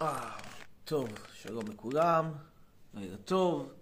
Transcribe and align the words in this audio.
אה, 0.00 0.30
טוב, 0.84 1.08
שלום 1.34 1.64
לכולם, 1.68 2.32
לילה 2.94 3.16
טוב. 3.16 3.72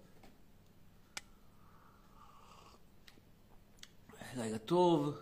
לילה 4.35 4.57
טוב. 4.57 5.17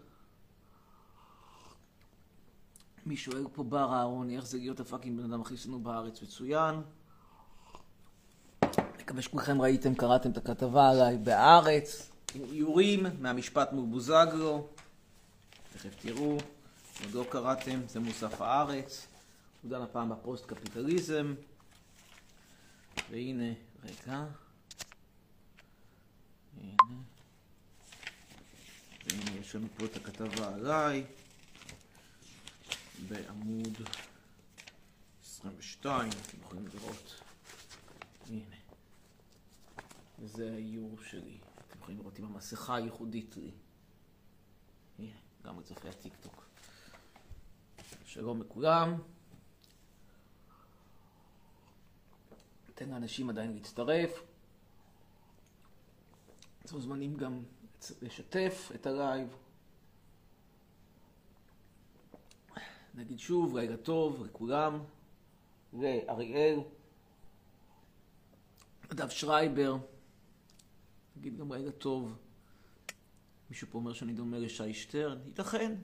מי 3.06 3.18
שואל 3.18 3.46
פה 3.54 3.64
בר 3.64 3.94
אהרוני, 3.94 4.38
איך 4.38 4.46
זה 4.46 4.58
להיות 4.58 4.80
הפאקינג 4.80 5.22
בן 5.22 5.34
אדם 5.34 5.42
הכי 5.42 5.58
שנוא 5.58 5.80
בארץ? 5.80 6.22
מצוין. 6.22 6.82
מקווה 9.00 9.22
שכולכם 9.22 9.62
ראיתם, 9.62 9.96
קראתם 9.96 10.32
את 10.32 10.38
הכתבה 10.38 10.90
עליי 10.90 11.18
בהארץ, 11.18 12.10
עם 12.36 12.44
איורים 12.44 13.06
מהמשפט 13.20 13.72
מול 13.72 13.86
בוזגלו. 13.86 14.68
תכף 15.74 15.96
תראו, 16.02 16.38
עוד 17.04 17.12
לא 17.14 17.26
קראתם, 17.30 17.80
זה 17.88 18.00
מוסף 18.00 18.42
הארץ. 18.42 19.13
הוא 19.64 19.70
דן 19.70 19.82
הפעם 19.82 20.10
בפוסט 20.10 20.46
קפיטליזם. 20.46 21.34
והנה, 23.12 23.54
רגע. 23.84 24.26
הנה. 26.58 26.76
והנה 29.06 29.32
יש 29.40 29.56
לנו 29.56 29.68
פה 29.78 29.86
את 29.86 29.96
הכתבה 29.96 30.54
עליי. 30.54 31.06
בעמוד 33.08 33.78
22, 35.26 36.10
אתם 36.10 36.38
יכולים 36.42 36.68
לראות. 36.68 37.22
הנה. 38.30 38.56
וזה 40.20 40.52
האיור 40.54 40.98
שלי. 41.10 41.38
אתם 41.68 41.80
יכולים 41.80 42.00
לראות 42.00 42.20
עם 42.20 42.26
המסכה 42.26 42.76
הייחודית 42.76 43.38
לי. 43.38 43.52
הנה, 45.00 45.16
גם 45.46 45.60
לצופי 45.60 45.90
הטיקטוק. 45.90 46.44
שלום 48.06 48.42
לכולם. 48.42 49.13
ניתן 52.74 52.90
לאנשים 52.90 53.30
עדיין 53.30 53.54
להצטרף. 53.54 54.24
אתם 56.66 56.76
מוזמנים 56.76 57.16
גם 57.18 57.44
לשתף 58.02 58.72
את 58.76 58.86
הלייב. 58.86 59.36
נגיד 62.96 63.20
שוב, 63.20 63.58
לילה 63.58 63.78
טוב 63.78 64.26
לכולם, 64.26 64.80
לאריאל, 65.74 66.60
נדב 68.92 69.10
שרייבר, 69.10 69.78
נגיד 71.18 71.38
גם 71.38 71.54
לילה 71.54 71.72
טוב. 71.72 72.18
מישהו 73.50 73.68
פה 73.72 73.78
אומר 73.78 73.94
שאני 73.94 74.14
דומה 74.14 74.40
לשי 74.40 74.74
שטרן, 74.74 75.18
ייתכן. 75.26 75.76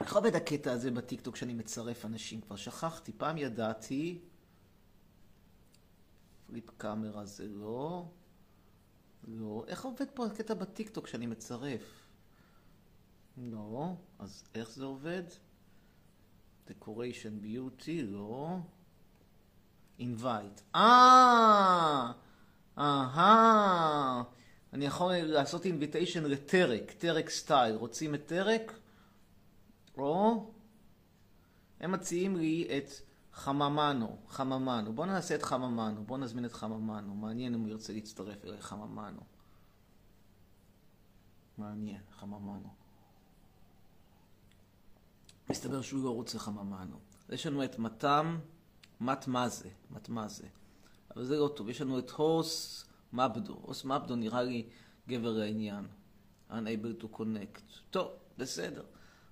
איך 0.00 0.16
עובד 0.16 0.36
הקטע 0.36 0.72
הזה 0.72 0.90
בטיקטוק 0.90 1.36
שאני 1.36 1.54
מצרף 1.54 2.04
אנשים? 2.04 2.40
כבר 2.40 2.56
שכחתי, 2.56 3.12
פעם 3.12 3.38
ידעתי. 3.38 4.18
flip 6.46 6.70
camera 6.76 7.24
זה 7.24 7.48
לא. 7.48 8.08
לא. 9.28 9.64
איך 9.68 9.84
עובד 9.84 10.06
פה 10.14 10.26
הקטע 10.26 10.54
בטיקטוק 10.54 11.06
שאני 11.06 11.26
מצרף? 11.26 12.08
לא. 13.36 13.94
אז 14.18 14.44
איך 14.54 14.70
זה 14.70 14.84
עובד? 14.84 15.22
decoration 16.68 17.44
beauty, 17.44 18.02
לא. 18.02 18.56
invite. 20.00 20.60
אה! 20.74 22.12
אהה! 22.78 24.22
אני 24.72 24.86
יכול 24.86 25.14
לעשות 25.14 25.64
invitation 25.64 26.20
לטרק, 26.20 26.92
טרק 26.92 27.30
סטייל. 27.30 27.74
רוצים 27.74 28.14
את 28.14 28.26
טרק? 28.26 28.77
או 29.98 30.50
הם 31.80 31.92
מציעים 31.92 32.36
לי 32.36 32.68
את 32.78 32.90
חממנו, 33.32 34.16
חממנו. 34.28 34.92
בואו 34.92 35.06
נעשה 35.06 35.34
את 35.34 35.42
חממנו, 35.42 36.04
בואו 36.04 36.20
נזמין 36.20 36.44
את 36.44 36.52
חממנו. 36.52 37.14
מעניין 37.14 37.54
אם 37.54 37.60
הוא 37.60 37.68
ירצה 37.68 37.92
להצטרף 37.92 38.44
אליי, 38.44 38.60
חממנו. 38.60 39.20
מעניין, 41.58 42.00
חממנו. 42.10 42.68
מסתבר 45.50 45.82
שהוא 45.82 46.04
לא 46.04 46.10
רוצה 46.10 46.38
חממנו. 46.38 46.98
יש 47.28 47.46
לנו 47.46 47.64
את 47.64 47.78
מתם, 47.78 48.38
מת 49.00 49.28
מה 49.28 49.48
זה, 49.48 49.68
מת 49.90 50.08
מה 50.08 50.28
זה. 50.28 50.46
אבל 51.14 51.24
זה 51.24 51.36
לא 51.36 51.52
טוב. 51.56 51.68
יש 51.68 51.80
לנו 51.80 51.98
את 51.98 52.10
הוס 52.10 52.84
מבדו. 53.12 53.54
הוס 53.62 53.84
מבדו 53.84 54.16
נראה 54.16 54.42
לי 54.42 54.68
גבר 55.08 55.32
לעניין. 55.32 55.86
unable 56.50 57.02
to 57.02 57.16
connect. 57.16 57.60
טוב, 57.90 58.10
בסדר. 58.38 58.84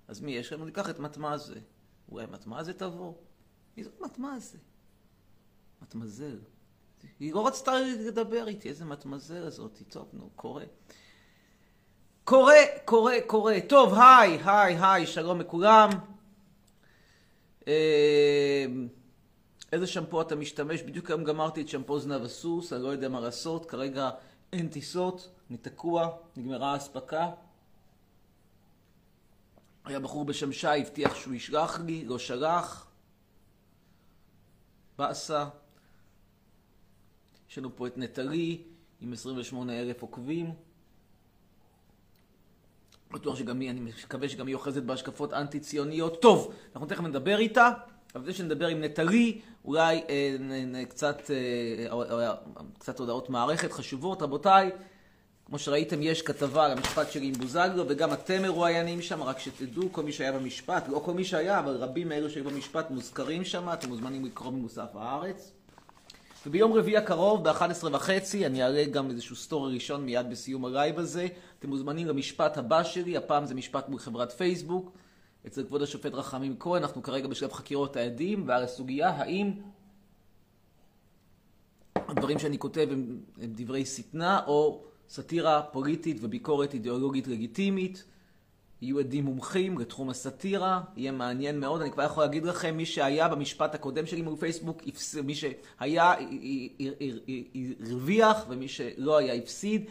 אז 0.07 0.21
מי 0.21 0.31
יש 0.31 0.53
לנו? 0.53 0.65
ניקח 0.65 0.89
את 0.89 0.99
מטמזה. 0.99 1.59
אולי 2.11 2.25
מטמזה 2.31 2.73
תבוא? 2.73 3.13
מי 3.77 3.83
זאת 3.83 4.01
מטמזה? 4.01 4.57
מטמזל. 5.81 6.39
היא 7.19 7.33
לא 7.33 7.47
רצתה 7.47 7.71
לדבר 7.79 8.47
איתי, 8.47 8.69
איזה 8.69 8.85
מטמזל 8.85 9.43
הזאתי. 9.43 9.83
טוב, 9.83 10.09
נו, 10.13 10.29
קורה. 10.35 10.63
קורה, 12.23 12.55
קורה, 12.85 13.15
קורה. 13.27 13.57
טוב, 13.69 13.93
היי, 13.93 14.39
היי, 14.45 14.77
היי, 14.81 15.07
שלום 15.07 15.39
לכולם. 15.39 15.89
איזה 19.71 19.87
שמפו 19.87 20.21
אתה 20.21 20.35
משתמש? 20.35 20.81
בדיוק 20.81 21.09
היום 21.09 21.23
גמרתי 21.23 21.61
את 21.61 21.67
שמפו 21.67 21.99
זנב 21.99 22.23
הסוס, 22.23 22.73
אני 22.73 22.83
לא 22.83 22.87
יודע 22.87 23.09
מה 23.09 23.19
לעשות, 23.19 23.65
כרגע 23.65 24.09
אין 24.53 24.67
טיסות, 24.67 25.29
אני 25.49 25.57
תקוע, 25.57 26.09
נגמרה 26.37 26.73
האספקה. 26.73 27.29
היה 29.89 29.99
בחור 29.99 30.25
בשם 30.25 30.51
שי, 30.51 30.67
הבטיח 30.67 31.15
שהוא 31.15 31.33
ישלח 31.33 31.79
לי, 31.79 32.05
לא 32.05 32.19
שלח. 32.19 32.87
באסה. 34.97 35.45
יש 37.49 37.57
לנו 37.57 37.75
פה 37.75 37.87
את 37.87 37.97
נטלי 37.97 38.61
עם 39.01 39.13
28 39.13 39.79
אלף 39.79 40.01
עוקבים. 40.01 40.53
בטוח 43.11 43.35
שגם 43.35 43.59
היא, 43.59 43.69
אני 43.69 43.79
מקווה 43.79 44.29
שגם 44.29 44.47
היא 44.47 44.55
אוחזת 44.55 44.83
בהשקפות 44.83 45.33
אנטי-ציוניות. 45.33 46.21
טוב, 46.21 46.53
אנחנו 46.73 46.87
תכף 46.87 47.01
נדבר 47.01 47.39
איתה, 47.39 47.71
אבל 48.15 48.21
לפני 48.21 48.33
שנדבר 48.33 48.67
עם 48.67 48.83
נטלי, 48.83 49.41
אולי 49.65 50.03
אה, 50.09 50.35
נ, 50.39 50.85
קצת, 50.85 51.31
אה, 51.31 52.33
קצת 52.79 52.99
הודעות 52.99 53.29
מערכת 53.29 53.71
חשובות. 53.71 54.21
רבותיי, 54.21 54.71
כמו 55.47 55.59
שראיתם, 55.59 56.01
יש 56.01 56.21
כתבה 56.21 56.65
על 56.65 56.71
המשפט 56.71 57.11
שלי 57.11 57.27
עם 57.27 57.33
בוזגלו, 57.33 57.83
וגם 57.87 58.13
אתם 58.13 58.41
מרואיינים 58.41 59.01
שם, 59.01 59.23
רק 59.23 59.39
שתדעו, 59.39 59.91
כל 59.91 60.03
מי 60.03 60.11
שהיה 60.11 60.31
במשפט, 60.31 60.87
לא 60.87 61.01
כל 61.05 61.13
מי 61.13 61.25
שהיה, 61.25 61.59
אבל 61.59 61.75
רבים 61.75 62.09
מאלו 62.09 62.29
שהיו 62.29 62.43
במשפט 62.43 62.91
מוזכרים 62.91 63.45
שם, 63.45 63.73
אתם 63.73 63.89
מוזמנים 63.89 64.25
לקרוא 64.25 64.51
ממוסף 64.51 64.95
הארץ. 64.95 65.51
וביום 66.47 66.73
רביעי 66.73 66.97
הקרוב, 66.97 67.49
ב-11 67.49 67.87
וחצי, 67.91 68.45
אני 68.45 68.63
אעלה 68.63 68.85
גם 68.85 69.09
איזשהו 69.09 69.35
סטורי 69.35 69.73
ראשון 69.73 70.05
מיד 70.05 70.29
בסיום 70.29 70.65
הלייב 70.65 70.99
הזה. 70.99 71.27
אתם 71.59 71.69
מוזמנים 71.69 72.07
למשפט 72.07 72.57
הבא 72.57 72.83
שלי, 72.83 73.17
הפעם 73.17 73.45
זה 73.45 73.55
משפט 73.55 73.89
מול 73.89 73.99
חברת 73.99 74.31
פייסבוק, 74.31 74.91
אצל 75.47 75.63
כבוד 75.63 75.81
השופט 75.81 76.13
רחמים 76.13 76.55
כהן, 76.59 76.83
אנחנו 76.83 77.03
כרגע 77.03 77.27
בשלב 77.27 77.53
חקירות 77.53 77.95
העדים, 77.95 78.43
ועל 78.47 78.63
הסוגיה 78.63 79.09
האם 79.09 79.51
הדברים 81.95 82.39
שאני 82.39 82.59
כותב 82.59 82.87
הם, 82.91 83.19
הם 83.41 83.53
דברי 83.55 83.85
שטנה, 83.85 84.41
או 84.47 84.83
סאטירה 85.09 85.61
פוליטית 85.61 86.17
וביקורת 86.21 86.73
אידיאולוגית 86.73 87.27
לגיטימית. 87.27 88.03
יהיו 88.81 88.99
עדים 88.99 89.25
מומחים 89.25 89.77
לתחום 89.77 90.09
הסאטירה, 90.09 90.81
יהיה 90.95 91.11
מעניין 91.11 91.59
מאוד. 91.59 91.81
אני 91.81 91.91
כבר 91.91 92.03
יכול 92.03 92.23
להגיד 92.23 92.45
לכם, 92.45 92.77
מי 92.77 92.85
שהיה 92.85 93.27
במשפט 93.27 93.75
הקודם 93.75 94.05
שלי 94.05 94.21
מול 94.21 94.35
פייסבוק, 94.39 94.81
מי 95.23 95.35
שהיה 95.35 96.13
הרוויח 97.81 98.45
ומי 98.49 98.67
שלא 98.67 99.17
היה 99.17 99.33
הפסיד. 99.33 99.85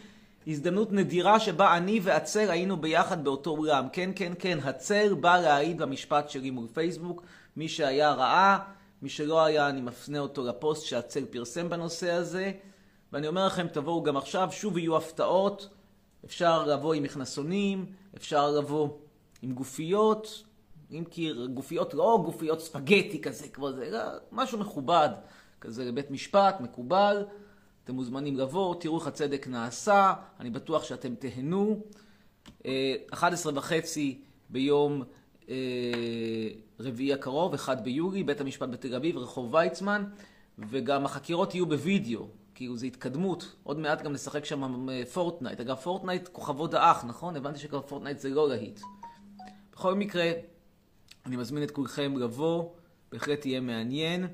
הזדמנות 0.47 0.91
נדירה 0.91 1.39
שבה 1.39 1.77
אני 1.77 1.99
ועצר 2.03 2.51
היינו 2.51 2.77
ביחד 2.77 3.23
באותו 3.23 3.49
אולם. 3.49 3.87
כן, 3.93 4.11
כן, 4.15 4.33
כן, 4.39 4.59
הצר 4.63 5.15
בא 5.15 5.41
להעיד 5.41 5.77
במשפט 5.77 6.29
שלי 6.29 6.51
מול 6.51 6.67
פייסבוק. 6.73 7.23
מי 7.57 7.67
שהיה 7.67 8.13
ראה, 8.13 8.59
מי 9.01 9.09
שלא 9.09 9.45
היה, 9.45 9.69
אני 9.69 9.81
מפנה 9.81 10.19
אותו 10.19 10.47
לפוסט 10.47 10.85
שהצר 10.85 11.21
פרסם 11.29 11.69
בנושא 11.69 12.11
הזה. 12.11 12.51
ואני 13.13 13.27
אומר 13.27 13.47
לכם, 13.47 13.67
תבואו 13.67 14.03
גם 14.03 14.17
עכשיו, 14.17 14.49
שוב 14.51 14.77
יהיו 14.77 14.97
הפתעות. 14.97 15.69
אפשר 16.25 16.65
לבוא 16.65 16.93
עם 16.93 17.03
מכנסונים, 17.03 17.85
אפשר 18.17 18.51
לבוא 18.51 18.89
עם 19.41 19.51
גופיות, 19.51 20.43
אם 20.91 21.03
כי 21.11 21.31
גופיות 21.53 21.93
לא 21.93 22.21
גופיות 22.25 22.61
ספגטי 22.61 23.21
כזה, 23.21 23.47
כבר 23.47 23.71
זה, 23.71 23.83
אלא 23.83 23.99
משהו 24.31 24.59
מכובד, 24.59 25.09
כזה 25.61 25.85
לבית 25.85 26.11
משפט, 26.11 26.61
מקובל. 26.61 27.25
אתם 27.83 27.95
מוזמנים 27.95 28.37
לבוא, 28.37 28.75
תראו 28.79 28.97
איך 28.99 29.07
הצדק 29.07 29.47
נעשה, 29.47 30.13
אני 30.39 30.49
בטוח 30.49 30.83
שאתם 30.83 31.15
תהנו. 31.15 31.79
11 33.13 33.53
וחצי 33.55 34.21
ביום 34.49 35.03
רביעי 36.79 37.13
הקרוב, 37.13 37.53
1 37.53 37.81
ביולי, 37.81 38.23
בית 38.23 38.41
המשפט 38.41 38.69
בתל 38.69 38.95
אביב, 38.95 39.17
רחוב 39.17 39.53
ויצמן, 39.53 40.03
וגם 40.57 41.05
החקירות 41.05 41.55
יהיו 41.55 41.65
בווידאו. 41.65 42.27
כאילו 42.57 42.77
זה 42.77 42.85
התקדמות, 42.85 43.55
עוד 43.63 43.79
מעט 43.79 44.01
גם 44.01 44.13
נשחק 44.13 44.45
שם 44.45 44.87
פורטנייט. 45.13 45.59
אגב, 45.59 45.75
פורטנייט 45.75 46.27
כוכבות 46.27 46.73
האח, 46.73 47.05
נכון? 47.05 47.35
הבנתי 47.35 47.59
שכבר 47.59 47.81
פורטנייט 47.81 48.19
זה 48.19 48.29
לא 48.29 48.49
להיט. 48.49 48.79
בכל 49.71 49.95
מקרה, 49.95 50.31
אני 51.25 51.35
מזמין 51.35 51.63
את 51.63 51.71
כולכם 51.71 52.17
לבוא, 52.17 52.71
בהחלט 53.11 53.45
יהיה 53.45 53.61
מעניין. 53.61 54.27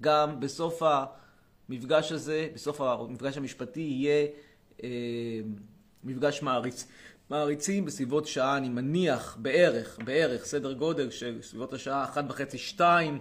וגם 0.00 0.40
בסוף 0.40 0.82
המפגש 1.68 2.12
הזה, 2.12 2.48
בסוף 2.54 2.80
המפגש 2.80 3.36
המשפטי, 3.36 3.80
יהיה 3.80 4.26
מפגש 6.04 6.42
מעריץ. 6.42 6.88
מעריצים 7.30 7.84
בסביבות 7.84 8.26
שעה, 8.26 8.56
אני 8.56 8.68
מניח, 8.68 9.38
בערך, 9.42 9.98
בערך, 10.04 10.44
סדר 10.44 10.72
גודל 10.72 11.10
של 11.10 11.38
סביבות 11.42 11.72
השעה 11.72 12.04
אחת 12.04 12.24
וחצי, 12.28 12.58
שתיים, 12.58 13.18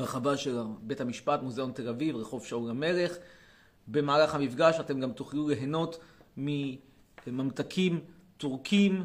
ברחבה 0.00 0.36
של 0.36 0.58
בית 0.80 1.00
המשפט, 1.00 1.42
מוזיאון 1.42 1.72
תל 1.72 1.88
אביב, 1.88 2.16
רחוב 2.16 2.46
שאול 2.46 2.70
המלך. 2.70 3.16
במהלך 3.88 4.34
המפגש 4.34 4.80
אתם 4.80 5.00
גם 5.00 5.12
תוכלו 5.12 5.48
ליהנות 5.48 5.98
מממתקים 6.36 8.00
טורקים 8.36 9.04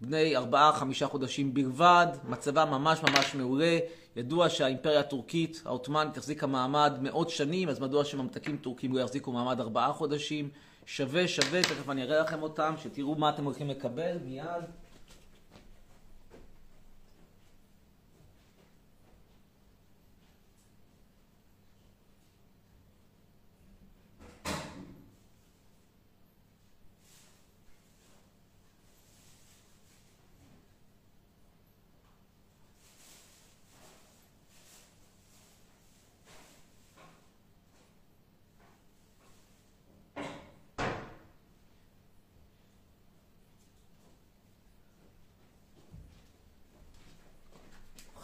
בני 0.00 0.36
ארבעה-חמישה 0.36 1.06
חודשים 1.06 1.54
בלבד, 1.54 2.06
מצבם 2.24 2.68
ממש 2.70 3.02
ממש 3.02 3.34
מעולה. 3.34 3.78
ידוע 4.16 4.48
שהאימפריה 4.48 5.00
הטורקית, 5.00 5.62
העות'מאנית, 5.64 6.16
החזיקה 6.16 6.46
מעמד 6.46 6.98
מאות 7.00 7.30
שנים, 7.30 7.68
אז 7.68 7.80
מדוע 7.80 8.04
שממתקים 8.04 8.56
טורקים 8.56 8.94
לא 8.94 9.00
יחזיקו 9.00 9.32
מעמד 9.32 9.60
ארבעה 9.60 9.92
חודשים? 9.92 10.48
שווה, 10.86 11.28
שווה, 11.28 11.62
תכף 11.62 11.88
אני 11.88 12.02
אראה 12.02 12.20
לכם 12.20 12.42
אותם, 12.42 12.74
שתראו 12.82 13.14
מה 13.14 13.30
אתם 13.30 13.44
הולכים 13.44 13.68
לקבל 13.68 14.16
מיד. 14.24 14.64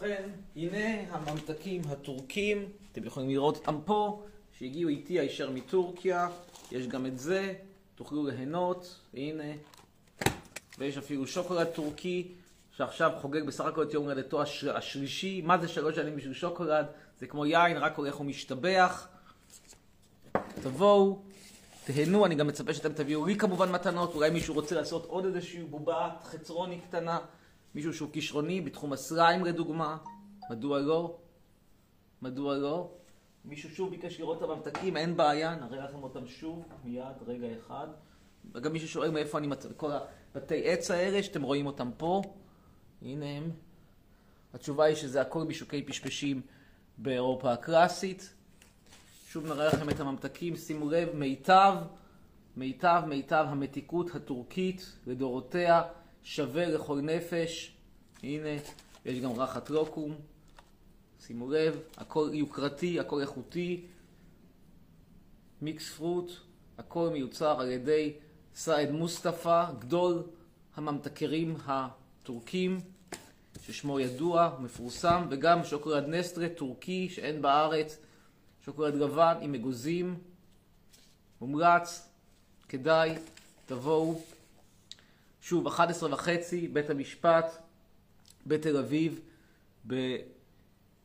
ובכן, 0.04 0.28
הנה 0.56 1.12
הממתקים 1.26 1.82
הטורקים, 1.88 2.68
אתם 2.92 3.04
יכולים 3.04 3.30
לראות 3.30 3.56
אותם 3.56 3.78
פה, 3.84 4.22
שהגיעו 4.58 4.90
איתי 4.90 5.20
הישר 5.20 5.50
מטורקיה, 5.50 6.28
יש 6.72 6.86
גם 6.86 7.06
את 7.06 7.18
זה, 7.18 7.54
תוכלו 7.94 8.26
ליהנות, 8.26 9.00
הנה, 9.14 9.52
ויש 10.78 10.98
אפילו 10.98 11.26
שוקולד 11.26 11.66
טורקי, 11.66 12.32
שעכשיו 12.76 13.12
חוגג 13.20 13.46
בסך 13.46 13.64
הכל 13.64 13.82
את 13.82 13.94
יום 13.94 14.04
הולדתו 14.04 14.42
השר... 14.42 14.76
השלישי, 14.76 15.42
מה 15.44 15.58
זה 15.58 15.68
שלוש 15.68 15.96
שנים 15.96 16.16
בשביל 16.16 16.34
שוקולד? 16.34 16.86
זה 17.18 17.26
כמו 17.26 17.46
יין, 17.46 17.76
רק 17.76 17.96
הולך 17.96 18.20
ומשתבח. 18.20 19.08
תבואו, 20.62 21.22
תהנו, 21.84 22.26
אני 22.26 22.34
גם 22.34 22.46
מצפה 22.46 22.74
שאתם 22.74 22.92
תביאו 22.92 23.26
לי 23.26 23.36
כמובן 23.36 23.72
מתנות, 23.72 24.14
אולי 24.14 24.30
מישהו 24.30 24.54
רוצה 24.54 24.74
לעשות 24.74 25.06
עוד 25.06 25.24
איזושהי 25.24 25.62
בובה 25.62 26.10
חצרוני 26.24 26.80
קטנה. 26.80 27.18
מישהו 27.74 27.94
שהוא 27.94 28.08
כישרוני 28.12 28.60
בתחום 28.60 28.92
הסליים 28.92 29.44
לדוגמה, 29.44 29.96
מדוע 30.50 30.80
לא? 30.80 31.16
מדוע 32.22 32.56
לא? 32.56 32.90
מישהו 33.44 33.70
שוב 33.70 33.90
ביקש 33.90 34.20
לראות 34.20 34.38
את 34.38 34.42
הממתקים, 34.42 34.96
אין 34.96 35.16
בעיה, 35.16 35.54
נראה 35.54 35.84
לכם 35.84 36.02
אותם 36.02 36.26
שוב, 36.26 36.64
מיד, 36.84 37.04
רגע 37.26 37.46
אחד. 37.58 37.86
וגם 38.54 38.72
מישהו 38.72 38.88
שואל 38.88 39.10
מאיפה 39.10 39.38
אני 39.38 39.46
מצא, 39.46 39.68
כל 39.76 39.90
הבתי 40.34 40.68
עץ 40.68 40.90
האלה 40.90 41.22
שאתם 41.22 41.42
רואים 41.42 41.66
אותם 41.66 41.90
פה, 41.96 42.22
הנה 43.02 43.26
הם. 43.26 43.50
התשובה 44.54 44.84
היא 44.84 44.96
שזה 44.96 45.20
הכל 45.20 45.44
בשוקי 45.44 45.82
פשפשים 45.82 46.40
באירופה 46.98 47.52
הקלאסית. 47.52 48.34
שוב 49.26 49.46
נראה 49.46 49.66
לכם 49.66 49.88
את 49.90 50.00
הממתקים, 50.00 50.56
שימו 50.56 50.90
לב, 50.90 51.16
מיטב, 51.16 51.74
מיטב, 52.56 53.02
מיטב 53.06 53.46
המתיקות 53.48 54.14
הטורקית 54.14 54.96
לדורותיה. 55.06 55.82
שווה 56.24 56.66
לכל 56.66 57.00
נפש. 57.00 57.76
הנה, 58.22 58.48
יש 59.04 59.20
גם 59.20 59.32
רחת 59.32 59.70
לוקום. 59.70 60.14
שימו 61.26 61.50
לב, 61.50 61.80
הכל 61.96 62.30
יוקרתי, 62.32 63.00
הכל 63.00 63.20
איכותי. 63.20 63.84
מיקס 65.62 65.90
פרוט, 65.90 66.32
הכל 66.78 67.08
מיוצר 67.12 67.60
על 67.60 67.70
ידי 67.70 68.12
סעד 68.54 68.90
מוסטפא, 68.90 69.64
גדול 69.78 70.22
הממתקרים 70.76 71.56
הטורקים, 71.66 72.80
ששמו 73.62 74.00
ידוע, 74.00 74.56
מפורסם, 74.60 75.26
וגם 75.30 75.64
שוקולד 75.64 76.04
נסטרה 76.06 76.48
טורקי 76.48 77.08
שאין 77.08 77.42
בארץ, 77.42 77.98
שוקולד 78.64 78.94
לבן 78.94 79.34
עם 79.40 79.54
אגוזים, 79.54 80.18
מומלץ, 81.40 82.08
כדאי, 82.68 83.14
תבואו. 83.66 84.20
שוב, 85.40 85.66
11 85.66 86.12
וחצי, 86.12 86.68
בית 86.68 86.90
המשפט 86.90 87.62
בתל 88.46 88.76
אביב, 88.76 89.20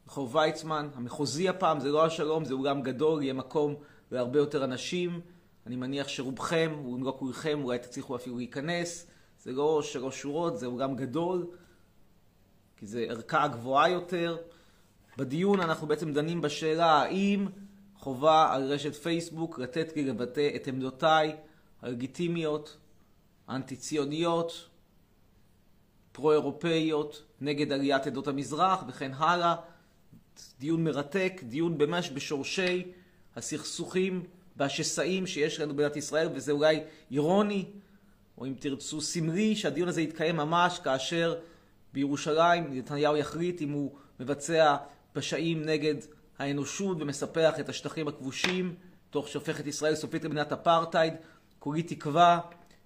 ברחוב 0.10 0.36
ויצמן, 0.36 0.90
המחוזי 0.96 1.50
הפעם, 1.50 1.80
זה 1.80 1.90
לא 1.90 2.06
השלום, 2.06 2.46
זה 2.46 2.54
אולם 2.54 2.82
גדול, 2.82 3.24
יהיה 3.24 3.34
מקום 3.34 3.76
להרבה 4.12 4.40
יותר 4.40 4.64
אנשים. 4.64 5.22
אני 5.68 5.76
מניח 5.76 6.08
שרובכם, 6.08 6.72
אם 6.86 7.04
לא 7.04 7.16
כולכם, 7.20 7.60
אולי 7.64 7.80
תצליחו 7.80 8.16
אפילו 8.16 8.38
להיכנס. 8.38 9.08
זה 9.44 9.52
לא 9.52 9.82
שלוש 9.82 10.22
שורות, 10.22 10.60
זה 10.60 10.66
אולם 10.66 10.96
גדול, 10.96 11.48
כי 12.78 12.86
זה 12.86 13.06
ערכה 13.10 13.48
גבוהה 13.48 13.90
יותר. 13.90 14.38
בדיון 15.18 15.60
אנחנו 15.60 15.88
בעצם 15.88 16.14
דנים 16.14 16.42
בשאלה 16.42 16.92
האם 16.92 17.48
חובה 17.98 18.54
על 18.54 18.74
רשת 18.74 18.96
פייסבוק 18.96 19.60
לתת 19.60 19.96
לי 19.96 20.04
לבטא 20.04 20.50
את 20.56 20.68
עמדותיי 20.68 21.36
הלגיטימיות 21.82 22.78
אנטי-ציוניות, 23.50 24.70
פרו-אירופאיות, 26.12 27.24
נגד 27.42 27.72
עליית 27.72 28.08
עדות 28.08 28.28
המזרח 28.28 28.84
וכן 28.88 29.12
הלאה. 29.14 29.56
דיון 30.60 30.84
מרתק, 30.84 31.42
דיון 31.44 31.78
ממש 31.78 32.12
בשורשי 32.14 32.92
הסכסוכים 33.36 34.24
והשסעים 34.58 35.28
שיש 35.28 35.60
לנו 35.60 35.74
במדינת 35.74 35.96
ישראל, 35.96 36.30
וזה 36.34 36.52
אולי 36.52 36.80
אירוני, 37.12 37.66
או 38.38 38.46
אם 38.46 38.54
תרצו 38.60 39.02
סמלי, 39.02 39.56
שהדיון 39.56 39.88
הזה 39.88 40.02
יתקיים 40.02 40.36
ממש 40.36 40.80
כאשר 40.84 41.36
בירושלים 41.94 42.78
נתניהו 42.78 43.18
יחליט 43.18 43.62
אם 43.62 43.72
הוא 43.72 43.92
מבצע 44.20 44.76
פשעים 45.14 45.66
נגד 45.66 45.96
האנושות 46.40 46.98
ומספח 47.02 47.60
את 47.60 47.70
השטחים 47.70 48.08
הכבושים, 48.08 48.76
תוך 49.10 49.28
שהופך 49.28 49.60
את 49.60 49.68
ישראל 49.68 49.96
סופית 49.96 50.24
למדינת 50.24 50.52
אפרטהייד. 50.52 51.14
כולי 51.60 51.84
תקווה 51.84 52.40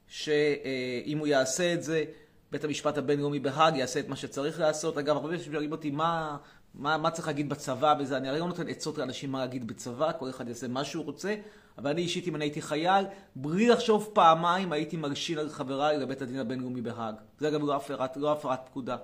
שאם 0.07 1.17
הוא 1.17 1.27
יעשה 1.27 1.74
את 1.74 1.83
זה, 1.83 2.03
בית 2.51 2.63
המשפט 2.63 2.98
הבינלאומי 2.98 3.39
בהאג 3.39 3.75
יעשה 3.75 4.00
את 4.00 4.07
מה 4.07 4.15
שצריך 4.15 4.60
לעשות. 4.60 4.98
אגב, 4.98 5.15
הרבה 5.15 5.29
אנשים 5.29 5.51
שואלים 5.51 5.72
אותי 5.72 5.91
מה, 5.91 6.38
מה, 6.73 6.97
מה 6.97 7.11
צריך 7.11 7.27
להגיד 7.27 7.49
בצבא 7.49 7.95
וזה, 7.99 8.17
אני 8.17 8.29
הרי 8.29 8.39
לא 8.39 8.47
נותן 8.47 8.67
עצות 8.67 8.97
לאנשים 8.97 9.31
מה 9.31 9.39
להגיד 9.39 9.67
בצבא, 9.67 10.11
כל 10.19 10.29
אחד 10.29 10.47
יעשה 10.47 10.67
מה 10.67 10.83
שהוא 10.83 11.05
רוצה, 11.05 11.35
אבל 11.77 11.89
אני 11.89 12.01
אישית, 12.01 12.27
אם 12.27 12.35
אני 12.35 12.45
הייתי 12.45 12.61
חייל, 12.61 13.05
בלי 13.35 13.67
לחשוב 13.67 14.09
פעמיים, 14.13 14.71
הייתי 14.71 14.97
מרשין 14.97 15.37
על 15.37 15.49
חבריי 15.49 15.97
לבית 15.97 16.21
הדין 16.21 16.39
הבינלאומי 16.39 16.81
בהאג. 16.81 17.15
זה 17.39 17.49
גם 17.49 17.67
לא 17.67 17.75
הפרת, 17.75 18.17
לא 18.17 18.31
הפרת 18.31 18.59
פקודה. 18.65 18.97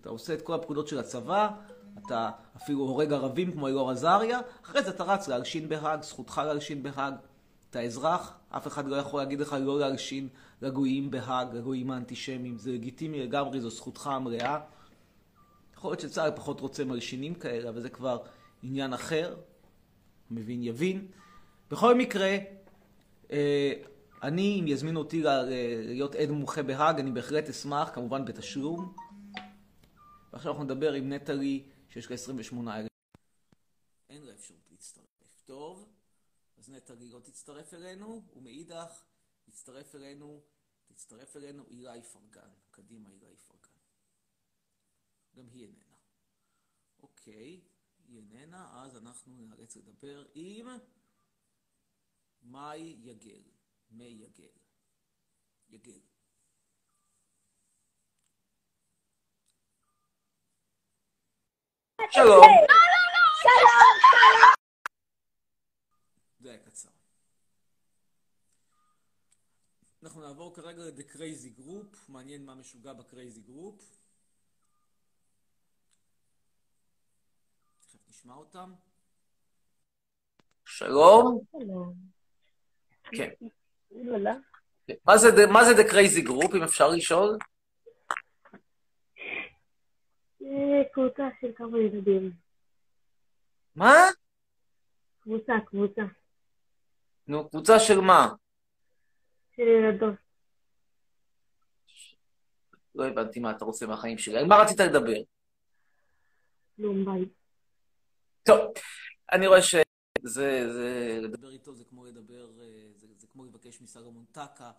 אתה 0.00 0.08
עושה 0.08 0.34
את 0.34 0.42
כל 0.42 0.54
הפקודות 0.54 0.88
של 0.88 0.98
הצבא, 0.98 1.48
אתה 2.06 2.30
אפילו 2.56 2.80
הורג 2.80 3.12
ערבים 3.12 3.52
כמו 3.52 3.68
אלאור 3.68 3.90
עזריה, 3.90 4.40
אחרי 4.64 4.82
זה 4.82 4.90
אתה 4.90 5.04
רץ 5.04 5.28
להלשין 5.28 5.68
בהאג, 5.68 6.02
זכותך 6.02 6.42
להלשין 6.44 6.82
בהאג. 6.82 7.14
אתה 7.70 7.80
אזרח, 7.80 8.32
אף 8.50 8.66
אחד 8.66 8.86
לא 8.86 8.96
יכול 8.96 9.20
להגיד 9.20 9.40
לך 9.40 9.56
לא 9.60 9.80
להלשין 9.80 10.28
לגויים 10.62 11.10
בהאג, 11.10 11.54
לגויים 11.54 11.90
האנטישמיים, 11.90 12.58
זה 12.58 12.72
לגיטימי 12.72 13.22
לגמרי, 13.22 13.60
זו 13.60 13.70
זכותך 13.70 14.06
המלאה. 14.06 14.58
יכול 15.82 15.92
להיות 15.92 16.00
שצה"ל 16.00 16.30
פחות 16.36 16.60
רוצה 16.60 16.84
מלשינים 16.84 17.34
כאלה, 17.34 17.68
אבל 17.68 17.80
זה 17.80 17.90
כבר 17.90 18.24
עניין 18.62 18.92
אחר, 18.92 19.36
מבין 20.30 20.62
יבין. 20.62 21.10
בכל 21.70 21.94
מקרה, 21.94 22.36
אה, 23.30 23.72
אני, 24.22 24.60
אם 24.60 24.68
יזמינו 24.68 25.00
אותי 25.00 25.22
להיות 25.22 26.14
עד 26.14 26.30
מומחה 26.30 26.62
בהאג, 26.62 26.98
אני 26.98 27.10
בהחלט 27.10 27.48
אשמח, 27.48 27.90
כמובן 27.94 28.24
בתשלום. 28.24 28.94
ועכשיו 30.32 30.52
אנחנו 30.52 30.64
נדבר 30.64 30.92
עם 30.92 31.12
נטלי, 31.12 31.68
שיש 31.88 32.10
לה 32.10 32.14
28 32.14 32.78
אלף. 32.78 32.88
אין 34.10 34.22
לה 34.22 34.32
אפשרות 34.32 34.68
להצטרף. 34.70 35.04
טוב. 35.44 35.88
אז 36.58 36.70
נטלי 36.70 37.08
לא 37.08 37.20
תצטרף 37.20 37.74
אלינו, 37.74 38.22
ומאידך 38.36 39.04
תצטרף 39.44 39.94
אלינו, 39.94 40.40
תצטרף 40.86 41.36
אלינו 41.36 41.64
אילי 41.70 42.02
פרגן. 42.02 42.50
קדימה 42.70 43.08
אילי 43.08 43.36
פרגן. 43.36 43.71
גם 45.34 45.48
היא 45.48 45.62
איננה. 45.66 45.96
אוקיי, 47.02 47.60
היא 47.98 48.16
איננה, 48.18 48.82
אז 48.82 48.96
אנחנו 48.96 49.46
נאלץ 49.46 49.76
לדבר 49.76 50.26
עם 50.34 50.68
מאי 52.42 52.96
יגל. 53.00 53.42
מי 53.90 54.04
יגל. 54.04 54.48
יגל. 55.68 56.00
שלום. 62.10 62.46
זה 66.40 66.50
היה 66.50 66.58
קצר. 66.58 66.90
אנחנו 70.02 70.20
נעבור 70.20 70.54
כרגע 70.54 70.82
ל-The 70.82 71.12
Crazy 71.12 71.60
Group, 71.60 71.96
מעניין 72.08 72.46
מה 72.46 72.54
משוגע 72.54 72.92
ב-Crazy 72.92 73.48
Group. 73.48 73.82
נשמע 78.22 78.34
אותם. 78.34 78.72
שלום. 80.64 81.40
כן. 83.16 83.28
מה 85.04 85.18
זה, 85.64 85.82
The 85.82 85.90
Crazy 85.90 86.28
Group, 86.28 86.56
אם 86.56 86.62
אפשר 86.62 86.88
לשאול? 86.88 87.38
אה, 90.42 90.84
קבוצה 90.92 91.28
של 91.40 91.46
כמה 91.56 91.78
ילדים. 91.78 92.32
מה? 93.76 93.94
קבוצה, 95.20 95.52
קבוצה. 95.66 96.02
נו, 97.26 97.48
קבוצה 97.48 97.78
של 97.78 98.00
מה? 98.00 98.28
של 99.56 99.62
ילדות. 99.62 100.14
לא 102.94 103.06
הבנתי 103.06 103.40
מה 103.40 103.50
אתה 103.50 103.64
רוצה 103.64 103.86
מהחיים 103.86 104.18
שלי. 104.18 104.38
על 104.38 104.46
מה 104.46 104.56
רצית 104.56 104.80
לדבר? 104.80 105.22
כלום 106.76 107.04
ביי. 107.04 107.41
טוב, 108.42 108.72
אני 109.32 109.46
רואה 109.46 109.62
שזה, 109.62 109.82
זה, 110.72 111.18
לדבר 111.22 111.50
איתו 111.50 111.74
זה 111.74 111.84
כמו 111.84 112.04
לדבר, 112.04 112.60
אה, 112.60 112.92
זה, 112.96 113.06
זה 113.18 113.26
כמו 113.26 113.44
לבקש 113.44 113.80
מסלומון 113.80 114.24
טקה, 114.32 114.72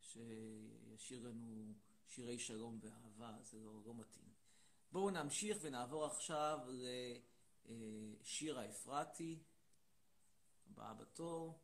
שישיר 0.00 1.28
לנו 1.28 1.74
שירי 2.06 2.38
שלום 2.38 2.78
ואהבה, 2.82 3.36
זה 3.42 3.58
לא, 3.58 3.80
לא 3.86 3.94
מתאים. 3.94 4.28
בואו 4.92 5.10
נמשיך 5.10 5.56
ונעבור 5.60 6.04
עכשיו 6.04 6.58
לשירה 7.66 8.68
אפרתי, 8.68 9.42
הבאה 10.70 10.94
בתור. 10.94 11.60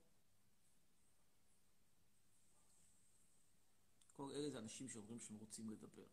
כל 4.13 4.33
אלה 4.33 4.51
זה 4.51 4.59
אנשים 4.59 4.89
שאומרים 4.89 5.21
שהם 5.21 5.37
רוצים 5.37 5.71
לדבר. 5.71 6.07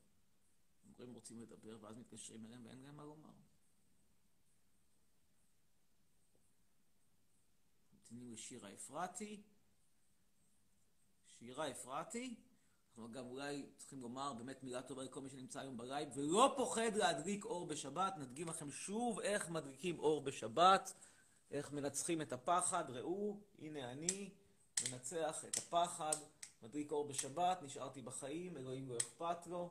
אומרים 0.86 1.14
רוצים 1.14 1.40
לדבר, 1.40 1.78
ואז 1.82 1.98
מתקשרים 1.98 2.46
אליהם 2.46 2.66
ואין 2.66 2.80
להם 2.80 2.96
מה 2.96 3.04
לומר. 3.04 3.34
ממתינים 8.14 8.34
לשירה 8.34 8.70
אפרתי. 8.74 9.42
שירה 11.28 11.72
אפרתי. 11.72 12.36
אנחנו 12.90 13.12
גם 13.12 13.26
אולי 13.26 13.66
צריכים 13.78 14.02
לומר 14.02 14.34
באמת 14.34 14.64
מילה 14.64 14.82
טובה 14.82 15.04
לכל 15.04 15.22
מי 15.22 15.30
שנמצא 15.30 15.60
היום 15.60 15.78
בלייב, 15.78 16.10
ולא 16.16 16.54
פוחד 16.58 16.96
להדליק 16.96 17.46
אור 17.46 17.68
בשבת. 17.68 18.18
נדגים 18.18 18.48
לכם 18.48 18.72
שוב 18.72 19.20
איך 19.20 19.50
מדליקים 19.50 20.00
אור 20.00 20.22
בשבת, 20.22 20.94
איך 21.52 21.72
מנצחים 21.72 22.22
את 22.22 22.34
הפחד. 22.34 22.90
ראו, 22.90 23.40
הנה 23.60 23.92
אני 23.92 24.30
מנצח 24.90 25.46
את 25.46 25.58
הפחד, 25.58 26.16
מדליק 26.62 26.92
אור 26.92 27.08
בשבת, 27.08 27.62
נשארתי 27.62 28.02
בחיים, 28.02 28.58
אלוהים 28.58 28.90
לא 28.90 28.98
אכפת 28.98 29.48
לו, 29.48 29.70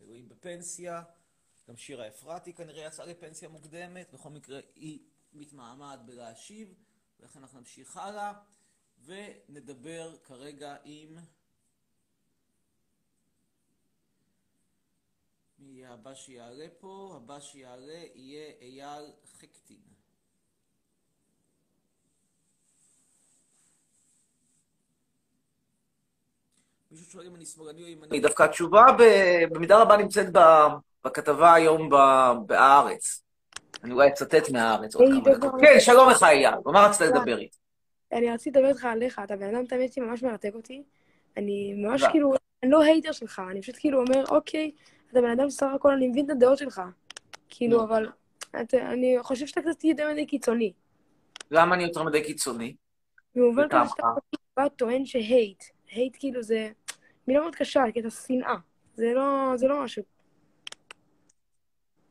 אלוהים 0.00 0.28
בפנסיה. 0.28 1.02
גם 1.68 1.76
שירה 1.76 2.08
אפרתי 2.08 2.52
כנראה 2.52 2.86
יצאה 2.86 3.06
לפנסיה 3.06 3.48
מוקדמת, 3.48 4.14
בכל 4.14 4.30
מקרה 4.30 4.60
היא 4.74 4.98
מתמהמהת 5.32 6.06
בלהשיב. 6.06 6.74
ולכן 7.24 7.38
אנחנו 7.40 7.58
נמשיך 7.58 7.96
הלאה, 7.96 8.32
ונדבר 9.04 10.16
כרגע 10.24 10.76
עם... 10.84 11.18
מי 15.58 15.72
יהיה 15.72 15.92
הבא 15.92 16.14
שיעלה 16.14 16.66
פה? 16.78 17.12
הבא 17.16 17.40
שיעלה 17.40 18.02
יהיה 18.14 18.52
אייל 18.60 19.12
חקטין. 19.40 19.80
מישהו 26.90 27.06
שואל 27.06 27.26
אם 27.26 27.34
אני 27.34 27.46
שמאלני 27.46 27.82
או 27.82 27.88
ימני. 27.88 28.20
דווקא 28.20 28.42
התשובה 28.42 28.84
במידה 29.50 29.82
רבה 29.82 29.96
נמצאת 29.96 30.26
בכתבה 31.04 31.54
היום 31.54 31.90
בהארץ. 32.46 33.23
אני 33.82 33.92
אולי 33.92 34.08
אצטט 34.08 34.50
מהארץ 34.50 34.94
עוד 34.94 35.08
כמה 35.24 35.34
דקות. 35.34 35.60
כן, 35.60 35.80
שלום 35.80 36.10
לך, 36.10 36.22
אייל. 36.22 36.54
במה 36.64 36.86
רצית 36.86 37.00
לדבר 37.00 37.38
איתי? 37.38 37.56
אני 38.12 38.30
רציתי 38.30 38.58
לדבר 38.58 38.68
איתך 38.68 38.84
עליך, 38.84 39.20
אתה 39.24 39.36
בן 39.36 39.54
אדם, 39.54 39.66
תמיד 39.66 39.90
ממש 39.96 40.22
מרתק 40.22 40.50
אותי. 40.54 40.82
אני 41.36 41.74
ממש 41.76 42.04
כאילו, 42.10 42.34
אני 42.62 42.70
לא 42.70 42.82
הייטר 42.82 43.12
שלך, 43.12 43.42
אני 43.50 43.62
פשוט 43.62 43.74
כאילו 43.78 44.00
אומר, 44.00 44.24
אוקיי, 44.28 44.70
אתה 45.10 45.20
בן 45.20 45.30
אדם 45.30 45.50
סך 45.50 45.66
הכל, 45.74 45.92
אני 45.92 46.08
מבין 46.08 46.24
את 46.24 46.30
הדעות 46.30 46.58
שלך. 46.58 46.82
כאילו, 47.48 47.82
אבל 47.82 48.08
אני 48.74 49.16
חושב 49.22 49.46
שאתה 49.46 49.60
קצת 49.60 49.84
יותר 49.84 50.12
מדי 50.12 50.26
קיצוני. 50.26 50.72
למה 51.50 51.74
אני 51.74 51.84
יותר 51.84 52.02
מדי 52.02 52.22
קיצוני? 52.24 52.74
במובן 53.34 53.68
כזה 53.68 53.88
שאתה 53.88 54.06
בא 54.56 54.68
טוען 54.68 55.06
שהייט. 55.06 55.64
הייט 55.90 56.16
כאילו 56.18 56.42
זה 56.42 56.70
מילה 57.28 57.40
מאוד 57.40 57.54
קשה, 57.54 57.82
כי 57.92 58.00
אתה 58.00 58.10
שנאה. 58.10 58.54
זה 58.94 59.14
לא 59.68 59.84
משהו 59.84 60.02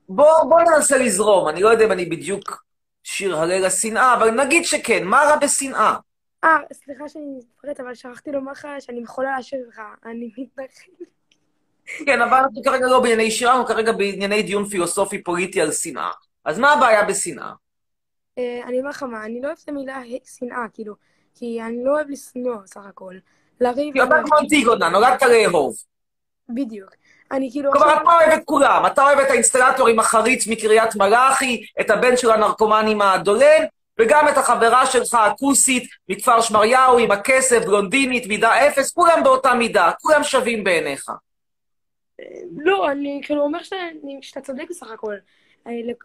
בוא, 0.09 0.43
בוא 0.43 0.61
ננסה 0.61 0.97
לזרום, 0.97 1.47
אני 1.47 1.61
לא 1.61 1.69
יודע 1.69 1.85
אם 1.85 1.91
אני 1.91 2.05
בדיוק 2.05 2.63
שיר 3.03 3.37
הלל 3.37 3.65
השנאה, 3.65 4.13
אבל 4.13 4.31
נגיד 4.31 4.65
שכן, 4.65 5.03
מה 5.03 5.17
רע 5.17 5.35
בשנאה? 5.35 5.95
אה, 6.43 6.57
סליחה 6.73 7.09
שאני 7.09 7.25
מתפרט, 7.37 7.79
אבל 7.79 7.95
שכחתי 7.95 8.31
לומר 8.31 8.51
לך 8.51 8.67
שאני 8.79 9.01
יכולה 9.01 9.35
להשאיר 9.35 9.65
לך, 9.69 9.81
אני 10.05 10.31
מתנחל. 10.37 10.91
כן, 12.05 12.21
אבל 12.21 12.37
אנחנו 12.37 12.63
כרגע 12.63 12.87
לא 12.87 12.99
בענייני 12.99 13.31
שירה, 13.31 13.51
אנחנו 13.51 13.65
כרגע 13.67 13.91
בענייני 13.91 14.43
דיון 14.43 14.65
פילוסופי 14.65 15.23
פוליטי 15.23 15.61
על 15.61 15.71
שנאה. 15.71 16.11
אז 16.45 16.59
מה 16.59 16.73
הבעיה 16.73 17.03
בשנאה? 17.03 17.51
אה, 18.37 18.61
אני 18.65 18.79
אומר 18.79 18.89
לך 18.89 19.03
מה, 19.03 19.25
אני 19.25 19.41
לא 19.41 19.47
אוהב 19.47 19.57
את 19.63 19.69
המילה 19.69 20.01
שנאה, 20.39 20.65
כאילו, 20.73 20.95
כי 21.35 21.61
אני 21.61 21.83
לא 21.83 21.91
אוהב 21.91 22.09
לשנוא 22.09 22.55
סך 22.65 22.85
הכל. 22.85 23.15
לריב... 23.59 23.93
כי 23.93 24.03
אתה 24.03 24.15
כמו 24.25 24.39
אנטיגונה, 24.39 24.89
נולדת 24.89 25.21
לאהוב. 25.21 25.75
בדיוק. 26.49 26.89
אני 27.33 27.49
כאילו... 27.51 27.71
כלומר, 27.71 28.01
אתה 28.01 28.11
אוהב 28.11 28.29
את 28.29 28.41
כולם. 28.45 28.85
אתה 28.85 29.03
אוהב 29.03 29.19
את 29.19 29.29
האינסטלטור 29.29 29.87
עם 29.87 29.99
החריץ 29.99 30.47
מקריית 30.47 30.95
מלאכי, 30.95 31.65
את 31.81 31.89
הבן 31.89 32.17
של 32.17 32.31
הנרקומן 32.31 32.85
עם 32.87 33.01
הדולן, 33.01 33.65
וגם 33.99 34.27
את 34.27 34.37
החברה 34.37 34.85
שלך, 34.85 35.13
הכוסית, 35.13 35.83
מכפר 36.09 36.41
שמריהו, 36.41 36.97
עם 36.97 37.11
הכסף, 37.11 37.65
בלונדינית, 37.65 38.27
מידה 38.27 38.67
אפס, 38.67 38.93
כולם 38.93 39.23
באותה 39.23 39.53
מידה, 39.53 39.91
כולם 40.01 40.23
שווים 40.23 40.63
בעיניך. 40.63 41.09
לא, 42.57 42.91
אני 42.91 43.21
כאילו 43.23 43.41
אומר 43.41 43.59
שאתה 44.21 44.41
צודק 44.41 44.63
בסך 44.69 44.87
הכל. 44.91 45.15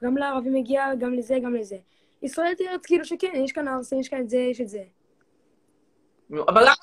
גם 0.05 0.17
לערבים 0.17 0.55
מגיע, 0.55 0.87
גם 0.99 1.15
לזה, 1.15 1.37
גם 1.45 1.55
לזה. 1.55 1.77
ישראל 2.23 2.55
תראה 2.55 2.75
כאילו 2.83 3.05
שכן, 3.05 3.33
יש 3.35 3.53
כאן 3.53 3.69
ארסן, 3.69 3.99
יש 3.99 4.09
כאן 4.09 4.21
את 4.21 4.29
זה, 4.29 4.39
יש 4.39 4.61
את 4.61 4.69
זה. 4.69 4.83
אבל 6.49 6.63
למה 6.63 6.75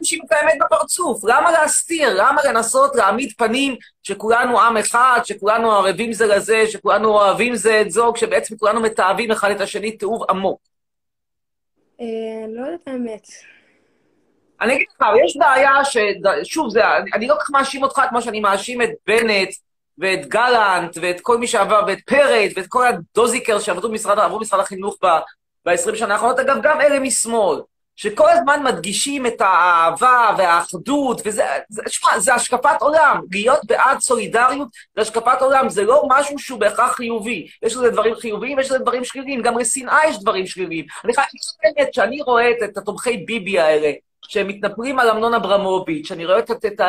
לא 0.00 0.04
להמשיך 0.04 0.20
את 0.26 0.32
האמת 0.32 0.58
בפרצוף? 0.60 1.24
למה 1.24 1.50
להסתיר? 1.50 2.14
למה 2.16 2.42
לנסות 2.44 2.96
להעמיד 2.96 3.32
פנים 3.36 3.76
שכולנו 4.02 4.60
עם 4.60 4.76
אחד, 4.76 5.20
שכולנו 5.24 5.72
ערבים 5.72 6.12
זה 6.12 6.26
לזה, 6.26 6.66
שכולנו 6.66 7.08
אוהבים 7.08 7.54
זה 7.54 7.80
את 7.80 7.90
זו, 7.90 8.12
כשבעצם 8.12 8.56
כולנו 8.56 8.80
מתעבים 8.80 9.30
אחד 9.30 9.50
את 9.50 9.60
השני 9.60 9.92
תיעוב 9.92 10.24
עמוק? 10.30 10.60
אה, 12.00 12.06
לא 12.48 12.66
יודעת 12.66 12.80
האמת. 12.86 13.26
אני 14.60 14.74
אגיד 14.74 14.86
לך, 14.96 15.06
יש 15.24 15.36
בעיה 15.36 15.84
ש... 15.84 15.96
שוב, 16.44 16.70
זה, 16.70 16.82
אני 17.14 17.26
לא 17.26 17.34
כל 17.34 17.40
כך 17.40 17.50
מאשים 17.50 17.82
אותך 17.82 18.02
כמו 18.08 18.22
שאני 18.22 18.40
מאשים 18.40 18.82
את 18.82 18.90
בנט 19.06 19.48
ואת 19.98 20.28
גלנט 20.28 20.98
ואת 21.02 21.20
כל 21.20 21.38
מי 21.38 21.46
שעבר, 21.46 21.82
ואת 21.86 21.98
פרץ 22.06 22.52
ואת 22.56 22.66
כל 22.68 22.86
הדוזיקר 22.86 23.58
שעברו 23.58 23.88
במשרד, 23.88 24.32
במשרד 24.32 24.60
החינוך 24.60 24.96
ב-20 25.66 25.96
שנה 25.96 26.14
האחרונות, 26.14 26.38
אגב, 26.38 26.56
גם 26.62 26.80
אלה 26.80 27.00
משמאל. 27.00 27.60
שכל 28.00 28.28
הזמן 28.30 28.62
מדגישים 28.64 29.26
את 29.26 29.40
האהבה 29.40 30.34
והאחדות, 30.38 31.22
וזה, 31.24 31.44
זה, 31.68 31.82
שמה, 31.88 32.20
זה 32.20 32.34
השקפת 32.34 32.76
עולם. 32.80 33.20
להיות 33.30 33.60
בעד 33.64 34.00
סולידריות 34.00 34.68
זה 34.96 35.02
השקפת 35.02 35.36
עולם, 35.40 35.68
זה 35.68 35.84
לא 35.84 36.02
משהו 36.08 36.38
שהוא 36.38 36.60
בהכרח 36.60 36.92
חיובי. 36.92 37.48
יש 37.62 37.76
לזה 37.76 37.90
דברים 37.90 38.14
חיוביים 38.14 38.58
ויש 38.58 38.66
לזה 38.66 38.78
דברים 38.78 39.04
שליליים, 39.04 39.42
גם 39.42 39.58
לשנאה 39.58 39.98
יש 40.08 40.20
דברים 40.20 40.46
שליליים. 40.46 40.84
אני 41.04 41.14
חייב 41.14 41.26
להגיד 41.64 41.94
שאני 41.94 42.22
רואה 42.22 42.50
את, 42.50 42.56
את 42.64 42.76
התומכי 42.76 43.16
ביבי 43.16 43.58
האלה, 43.58 43.92
שהם 44.30 44.48
מתנפלים 44.48 44.98
על 44.98 45.10
אמנון 45.10 45.34
אברמוביץ', 45.34 46.12
אני 46.12 46.26
רואה 46.26 46.38
את, 46.38 46.50
את, 46.50 46.64
את, 46.64 46.80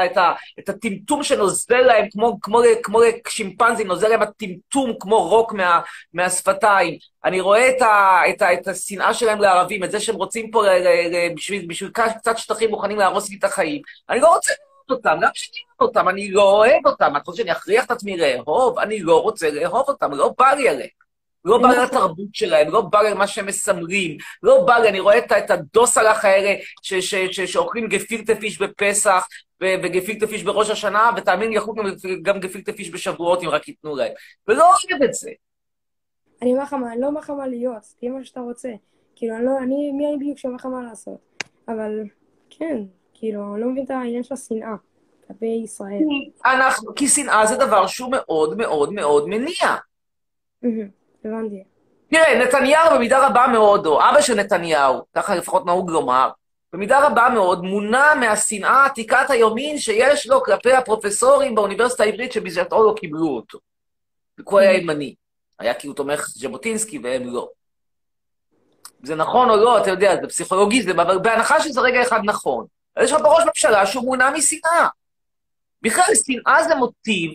את, 0.59 0.69
הטמטום 0.69 1.23
שנוזל 1.23 1.81
להם, 1.81 2.05
כמו, 2.11 2.41
כמו, 2.41 2.61
כמו 2.83 3.01
לשימפנזים, 3.01 3.87
נוזל 3.87 4.07
להם 4.07 4.21
הטמטום 4.21 4.93
כמו 4.99 5.29
רוק 5.29 5.53
מה, 5.53 5.79
מהשפתיים. 6.13 6.97
אני 7.25 7.39
רואה 7.39 7.69
את, 7.69 7.81
ה, 7.81 8.21
את, 8.29 8.41
ה, 8.41 8.53
את 8.53 8.67
השנאה 8.67 9.13
שלהם 9.13 9.41
לערבים, 9.41 9.83
את 9.83 9.91
זה 9.91 9.99
שהם 9.99 10.15
רוצים 10.15 10.51
פה, 10.51 10.63
ל, 10.63 10.69
ל, 10.69 10.87
ל, 10.87 11.33
בשביל, 11.35 11.65
בשביל 11.67 11.89
קצת 11.89 12.37
שטחים 12.37 12.69
מוכנים 12.69 12.97
להרוס 12.97 13.29
לי 13.29 13.37
את 13.39 13.43
החיים. 13.43 13.81
אני 14.09 14.19
לא 14.19 14.27
רוצה 14.27 14.53
לאהוב 14.53 14.99
אותם, 14.99 15.17
למה 15.17 15.31
אוהב 15.79 15.89
אותם? 15.89 16.09
אני 16.09 16.31
לא 16.31 16.51
אוהב 16.51 16.87
אותם. 16.87 17.13
את 17.17 17.27
רוצה 17.27 17.37
שאני 17.37 17.51
אכריח 17.51 17.85
את 17.85 17.91
עצמי 17.91 18.17
לאהוב? 18.17 18.79
אני 18.79 18.99
לא 18.99 19.21
רוצה 19.21 19.51
לאהוב 19.51 19.87
אותם, 19.87 20.13
לא 20.13 20.33
בא 20.37 20.53
לי 20.53 20.69
עליהם. 20.69 21.01
לא 21.45 21.57
בא 21.57 21.67
לתרבות 21.67 22.27
שלהם, 22.33 22.71
לא 22.71 22.81
בא 22.81 23.01
למה 23.01 23.27
שהם 23.27 23.45
מסמרים, 23.45 24.17
לא 24.43 24.63
בא 24.67 24.77
לי, 24.77 24.89
אני 24.89 24.99
רואה 24.99 25.17
את, 25.17 25.51
הדוסלח 25.51 26.25
האלה 26.25 26.55
שאוכלים 27.45 27.87
גפילטה 27.87 28.35
פיש 28.35 28.61
בפסח 28.61 29.27
וגפילטה 29.61 30.27
פיש 30.27 30.43
בראש 30.43 30.69
השנה, 30.69 31.11
ותאמין 31.17 31.49
לי, 31.49 31.55
יאכלו 31.55 31.73
גם, 32.21 32.39
גפילטה 32.39 32.73
פיש 32.73 32.91
בשבועות 32.91 33.43
אם 33.43 33.49
רק 33.49 33.67
ייתנו 33.67 33.95
להם. 33.95 34.11
ולא 34.47 34.63
אוהב 34.63 35.03
את 35.03 35.13
זה. 35.13 35.31
אני 36.41 36.51
אומר 36.51 36.63
לך 36.63 36.73
מה, 36.73 36.91
אני 36.91 37.01
לא 37.01 37.07
אומר 37.07 37.21
לך 37.21 37.29
מה 37.29 37.47
להיות, 37.47 37.83
תהיה 37.99 38.11
מה 38.11 38.23
שאתה 38.23 38.39
רוצה. 38.39 38.69
כאילו, 39.15 39.35
אני 39.35 39.45
לא, 39.45 39.57
אני, 39.57 39.91
מי 39.91 40.07
אני 40.07 40.17
בדיוק 40.17 40.37
שאומר 40.37 40.55
לך 40.55 40.65
מה 40.65 40.83
לעשות? 40.83 41.17
אבל, 41.67 41.99
כן, 42.49 42.77
כאילו, 43.13 43.53
אני 43.53 43.61
לא 43.61 43.69
מבין 43.69 43.85
את 43.85 43.89
העניין 43.89 44.23
של 44.23 44.33
השנאה 44.33 44.75
כלפי 45.27 45.61
ישראל. 45.63 45.99
אנחנו, 46.45 46.95
כי 46.95 47.07
שנאה 47.07 47.45
זה 47.45 47.55
דבר 47.55 47.87
שהוא 47.87 48.11
מאוד 48.11 48.57
מאוד 48.57 48.93
מאוד 48.93 49.27
מניע. 49.27 49.75
מהמם, 50.61 51.00
הבנתי. 51.25 51.63
תראה, 52.09 52.45
נתניהו 52.45 52.95
במידה 52.95 53.27
רבה 53.27 53.47
מאוד, 53.47 53.85
או 53.85 53.99
אבא 54.09 54.21
של 54.21 54.35
נתניהו, 54.35 55.01
ככה 55.15 55.35
לפחות 55.35 55.65
נהוג 55.65 55.91
לומר, 55.91 56.29
במידה 56.73 57.07
רבה 57.07 57.29
מאוד 57.33 57.63
מונע 57.63 58.13
מהשנאה 58.19 58.85
עתיקת 58.85 59.29
היומין 59.29 59.77
שיש 59.77 60.27
לו 60.27 60.43
כלפי 60.43 60.73
הפרופסורים 60.73 61.55
באוניברסיטה 61.55 62.03
העברית 62.03 62.31
שבזכותו 62.31 62.83
לא 62.83 62.95
קיבלו 62.97 63.27
אותו. 63.27 63.59
הוא 64.43 64.59
היה 64.59 64.73
ימני. 64.73 65.15
היה 65.59 65.73
כי 65.73 65.87
הוא 65.87 65.95
תומך 65.95 66.27
ז'בוטינסקי 66.27 66.99
והם 66.99 67.23
לא. 67.23 67.49
זה 69.03 69.15
נכון 69.15 69.49
או 69.49 69.55
לא, 69.55 69.81
אתה 69.81 69.89
יודע, 69.89 70.15
זה 70.21 70.27
פסיכולוגיזם, 70.27 70.99
אבל 70.99 71.19
בהנחה 71.19 71.61
שזה 71.61 71.81
רגע 71.81 72.01
אחד 72.01 72.19
נכון. 72.23 72.65
אז 72.95 73.05
יש 73.05 73.11
לך 73.11 73.21
פה 73.21 73.35
ראש 73.35 73.43
ממשלה 73.45 73.85
שהוא 73.85 74.03
מונע 74.03 74.29
משנאה. 74.29 74.87
בכלל, 75.81 76.03
שנאה 76.25 76.63
זה 76.63 76.75
מוטיב, 76.75 77.31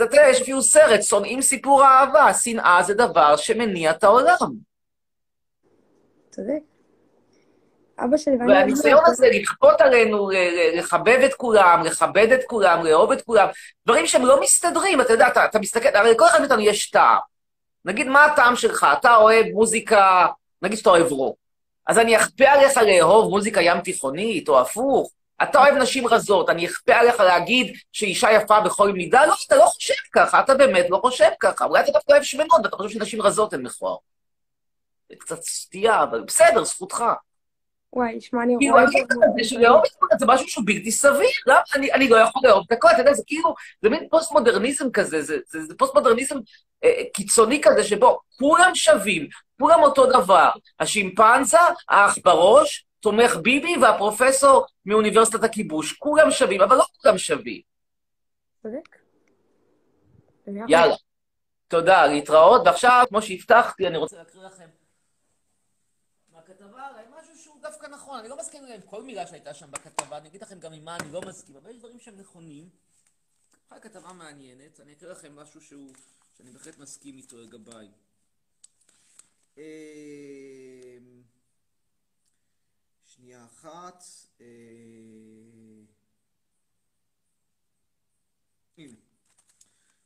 יודע, 0.00 0.22
יש 0.30 0.40
אפילו 0.40 0.62
סרט, 0.62 1.02
שונאים 1.02 1.42
סיפור 1.42 1.84
אהבה. 1.84 2.34
שנאה 2.34 2.82
זה 2.82 2.94
דבר 2.94 3.36
שמניע 3.36 3.90
את 3.90 4.04
העולם. 4.04 4.70
צודק. 6.30 6.62
אבא 8.04 8.16
שלי 8.16 8.36
ואני... 8.36 8.52
והניסיון 8.52 9.02
הזה 9.06 9.28
לכפות 9.32 9.80
עלינו, 9.80 10.30
לחבב 10.74 11.20
את 11.26 11.34
כולם, 11.34 11.82
לכבד 11.84 12.32
את 12.32 12.40
כולם, 12.46 12.84
לאהוב 12.84 13.12
את 13.12 13.22
כולם, 13.22 13.48
דברים 13.86 14.06
שהם 14.06 14.26
לא 14.26 14.40
מסתדרים, 14.40 15.00
אתה 15.00 15.12
יודע, 15.12 15.28
אתה, 15.28 15.44
אתה 15.44 15.58
מסתכל, 15.58 15.88
הרי 15.94 16.10
לכל 16.10 16.26
אחד 16.26 16.40
מאיתנו 16.40 16.60
יש 16.60 16.90
טעם. 16.90 17.18
נגיד, 17.84 18.08
מה 18.08 18.24
הטעם 18.24 18.56
שלך? 18.56 18.86
אתה 18.98 19.16
אוהב 19.16 19.46
מוזיקה, 19.46 20.26
נגיד 20.62 20.78
שאתה 20.78 20.90
אוהב 20.90 21.12
רוק. 21.12 21.36
אז 21.86 21.98
אני 21.98 22.16
אכפה 22.16 22.48
עליך 22.48 22.76
לאהוב 22.76 23.30
מוזיקה 23.30 23.60
ים 23.60 23.80
תיכונית, 23.80 24.48
או 24.48 24.60
הפוך. 24.60 25.10
אתה 25.42 25.58
אוהב 25.58 25.74
נשים 25.74 26.06
רזות, 26.06 26.50
אני 26.50 26.66
אכפה 26.66 26.94
עליך 26.94 27.20
להגיד 27.20 27.76
שאישה 27.92 28.32
יפה 28.32 28.60
בכל 28.60 28.92
מידה? 28.92 29.26
לא, 29.26 29.34
אתה 29.46 29.56
לא 29.56 29.64
חושב 29.64 29.94
ככה, 30.12 30.40
אתה 30.40 30.54
באמת 30.54 30.86
לא 30.90 31.00
חושב 31.02 31.30
ככה. 31.40 31.64
אולי 31.64 31.80
אתה 31.80 31.92
דווקא 31.92 32.12
אוהב 32.12 32.22
שמנות, 32.22 32.60
ואתה 32.64 32.76
חושב 32.76 32.98
שנשים 32.98 33.22
רזות 33.22 33.52
הן 33.52 33.62
מכוער. 33.62 33.96
זה 35.08 35.16
קצת 35.18 35.42
סטייה, 35.42 36.02
אבל 36.02 36.20
בסדר, 36.20 36.64
זכותך. 36.64 37.04
וואי, 37.92 38.20
שמע, 38.20 38.42
אני 38.42 38.56
כאילו, 38.58 38.74
רואה... 38.74 38.84
הקטע 38.84 39.14
הזה 39.14 39.48
של 39.48 39.60
לאהוב 39.60 39.82
את 40.12 40.18
זה 40.18 40.26
משהו 40.28 40.48
שהוא 40.48 40.64
בלתי 40.66 40.92
סביר, 40.92 41.30
למה 41.46 41.60
אני, 41.74 41.92
אני 41.92 42.08
לא 42.08 42.16
יכול 42.16 42.42
לאהוב 42.44 42.64
את 42.66 42.72
הכל, 42.72 42.88
אתה 42.88 43.00
יודע, 43.00 43.12
זה 43.12 43.22
כאילו, 43.26 43.54
זה 43.82 43.88
מין 43.88 44.08
פוסט-מודרניזם 44.10 44.90
כזה, 44.90 45.22
זה, 45.22 45.36
זה, 45.48 45.62
זה 45.62 45.74
פוסט-מודרניזם 45.78 46.36
אה, 46.84 47.02
קיצוני 47.14 47.60
כזה, 47.62 47.84
שבו 47.84 48.20
כולם 48.38 48.74
שווים, 48.74 49.28
כולם 49.60 49.82
אותו 49.82 50.06
דבר. 50.06 50.50
השימפנזה, 50.80 51.58
האח 51.88 52.18
בראש, 52.24 52.86
תומך 53.00 53.36
ביבי, 53.42 53.76
והפרופסור 53.82 54.66
מאוניברסיטת 54.86 55.44
הכיבוש, 55.44 55.92
כולם 55.92 56.30
שווים, 56.30 56.60
אבל 56.60 56.76
לא 56.76 56.84
כולם 57.02 57.18
שווים. 57.18 57.60
צודק. 58.62 58.96
יאללה. 60.68 60.94
תודה, 61.68 62.06
להתראות, 62.06 62.62
ועכשיו, 62.64 63.04
כמו 63.08 63.22
שהבטחתי, 63.22 63.86
אני 63.86 63.96
רוצה 63.96 64.16
להקריא 64.16 64.42
לכם 64.44 64.68
מהכתבה, 66.32 66.88
אולי 66.90 67.02
משהו 67.20 67.36
שהוא 67.38 67.62
דווקא 67.62 67.86
נכון. 67.86 68.18
אני 68.18 68.28
לא 68.28 68.38
מסכים 68.38 68.64
עם 68.64 68.80
כל 68.80 69.02
מילה 69.02 69.26
שהייתה 69.26 69.54
שם 69.54 69.70
בכתבה, 69.70 70.18
אני 70.18 70.28
אגיד 70.28 70.42
לכם 70.42 70.58
גם 70.58 70.72
עם 70.72 70.84
מה 70.84 70.96
אני 70.96 71.12
לא 71.12 71.20
מסכים, 71.20 71.56
אבל 71.56 71.70
יש 71.70 71.76
דברים 71.76 72.00
שהם 72.00 72.16
נכונים. 72.16 72.68
אחרי 73.68 73.80
כתבה 73.80 74.12
מעניינת, 74.12 74.80
אני 74.80 74.92
אקריא 74.92 75.10
לכם 75.10 75.36
משהו 75.36 75.60
שהוא, 75.60 75.92
שאני 76.38 76.50
בהחלט 76.50 76.78
מסכים 76.78 77.16
איתו 77.16 77.36
לגביי. 77.38 77.88
אמ, 79.58 79.62
שנייה 83.20 83.44
אחת. 83.44 84.04
אה, 84.40 84.46
הנה. 88.78 88.96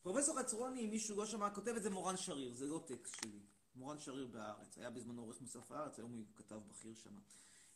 פרופסור 0.03 0.38
חצרוני, 0.38 0.85
אם 0.85 0.90
מישהו 0.90 1.16
לא 1.16 1.27
שמע, 1.27 1.50
כותב 1.50 1.74
את 1.77 1.83
זה 1.83 1.90
מורן 1.90 2.16
שריר, 2.16 2.55
זה 2.55 2.66
לא 2.66 2.85
טקסט 2.87 3.14
שלי. 3.14 3.40
מורן 3.77 3.98
שריר 3.98 4.27
בהארץ, 4.27 4.79
היה 4.79 4.90
בזמנו 4.90 5.22
עורך 5.22 5.40
מוסף 5.40 5.72
הארץ, 5.72 5.98
היום 5.98 6.12
הוא 6.12 6.24
כתב 6.37 6.61
בכיר 6.68 6.94
שם. 6.94 7.18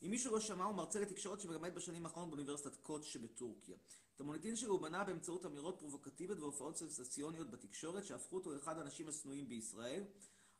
אם 0.02 0.10
מישהו 0.10 0.32
לא 0.32 0.40
שמע, 0.40 0.64
הוא 0.64 0.74
מרצה 0.74 1.00
לתקשורת 1.00 1.40
שמלמד 1.40 1.74
בשנים 1.74 2.06
האחרונות 2.06 2.30
באוניברסיטת 2.30 2.76
קוץ' 2.76 3.04
שבטורקיה. 3.04 3.76
את 4.14 4.20
המוניטין 4.20 4.56
שלו 4.56 4.72
הוא 4.72 4.82
בנה 4.82 5.04
באמצעות 5.04 5.46
אמירות 5.46 5.78
פרובוקטיביות 5.78 6.38
והופעות 6.38 6.76
סנסציוניות 6.76 7.50
בתקשורת, 7.50 8.04
שהפכו 8.04 8.36
אותו 8.36 8.54
לאחד 8.54 8.78
האנשים 8.78 9.08
השנואים 9.08 9.48
בישראל. 9.48 10.04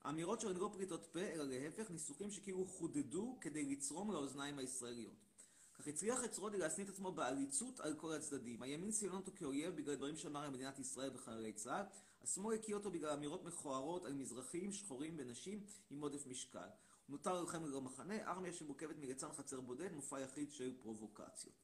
האמירות 0.03 0.41
שלו 0.41 0.51
הן 0.51 0.73
פריטות 0.73 1.07
פה, 1.13 1.21
אלא 1.21 1.45
להפך, 1.45 1.91
ניסוחים 1.91 2.31
שכאילו 2.31 2.67
חודדו 2.67 3.39
כדי 3.41 3.65
לצרום 3.65 4.11
לאוזניים 4.11 4.59
הישראליות. 4.59 5.29
כך 5.75 5.89
הצליח 5.89 6.19
חצרוני 6.19 6.59
להשניא 6.59 6.85
את 6.85 6.91
עצמו 6.91 7.13
בעריצות 7.13 7.81
על 7.81 7.95
כל 7.95 8.13
הצדדים. 8.13 8.63
הימין 8.63 8.93
סימן 8.93 9.15
אותו 9.15 9.33
כאויב 9.37 9.77
בגלל 9.77 9.95
דברים 9.95 10.17
שאמר 10.17 10.45
על 10.45 10.51
מדינת 10.51 10.79
ישראל 10.79 11.11
וחיילי 11.15 11.53
צה"ל. 11.53 11.85
השמאל 12.23 12.55
הקיא 12.55 12.75
אותו 12.75 12.91
בגלל 12.91 13.11
אמירות 13.11 13.45
מכוערות 13.45 14.05
על 14.05 14.13
מזרחים, 14.13 14.73
שחורים 14.73 15.15
ונשים 15.19 15.67
עם 15.91 16.01
עודף 16.01 16.27
משקל. 16.27 16.69
נותר 17.09 17.41
לוחם 17.41 17.65
ללא 17.65 17.81
מחנה, 17.81 18.31
ארמיה 18.31 18.53
שמורכבת 18.53 18.97
מליצן 18.97 19.33
חצר 19.33 19.61
בודד, 19.61 19.93
מופע 19.93 20.21
יחיד 20.21 20.53
של 20.53 20.77
פרובוקציות. 20.83 21.55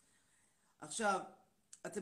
עכשיו, 0.81 1.21
אתם... 1.87 2.01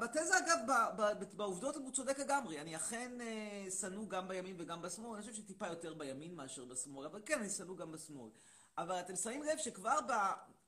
בתזה, 0.00 0.38
אגב, 0.38 0.58
ב- 0.68 1.02
ב- 1.02 1.36
בעובדות 1.36 1.76
הוא 1.76 1.92
צודק 1.92 2.18
לגמרי. 2.18 2.60
אני 2.60 2.76
אכן 2.76 3.20
אה, 3.20 3.70
שנוא 3.80 4.08
גם 4.08 4.28
בימין 4.28 4.56
וגם 4.58 4.82
בשמאל. 4.82 5.14
אני 5.14 5.20
חושב 5.20 5.34
שטיפה 5.34 5.66
יותר 5.66 5.94
בימין 5.94 6.34
מאשר 6.34 6.64
בשמאל, 6.64 7.06
אבל 7.06 7.22
כן, 7.26 7.38
אני 7.38 7.50
שנוא 7.50 7.76
גם 7.76 7.92
בשמאל. 7.92 8.30
אבל 8.78 9.00
אתם 9.00 9.16
שמים 9.16 9.42
לב 9.42 9.58
שכבר 9.58 9.98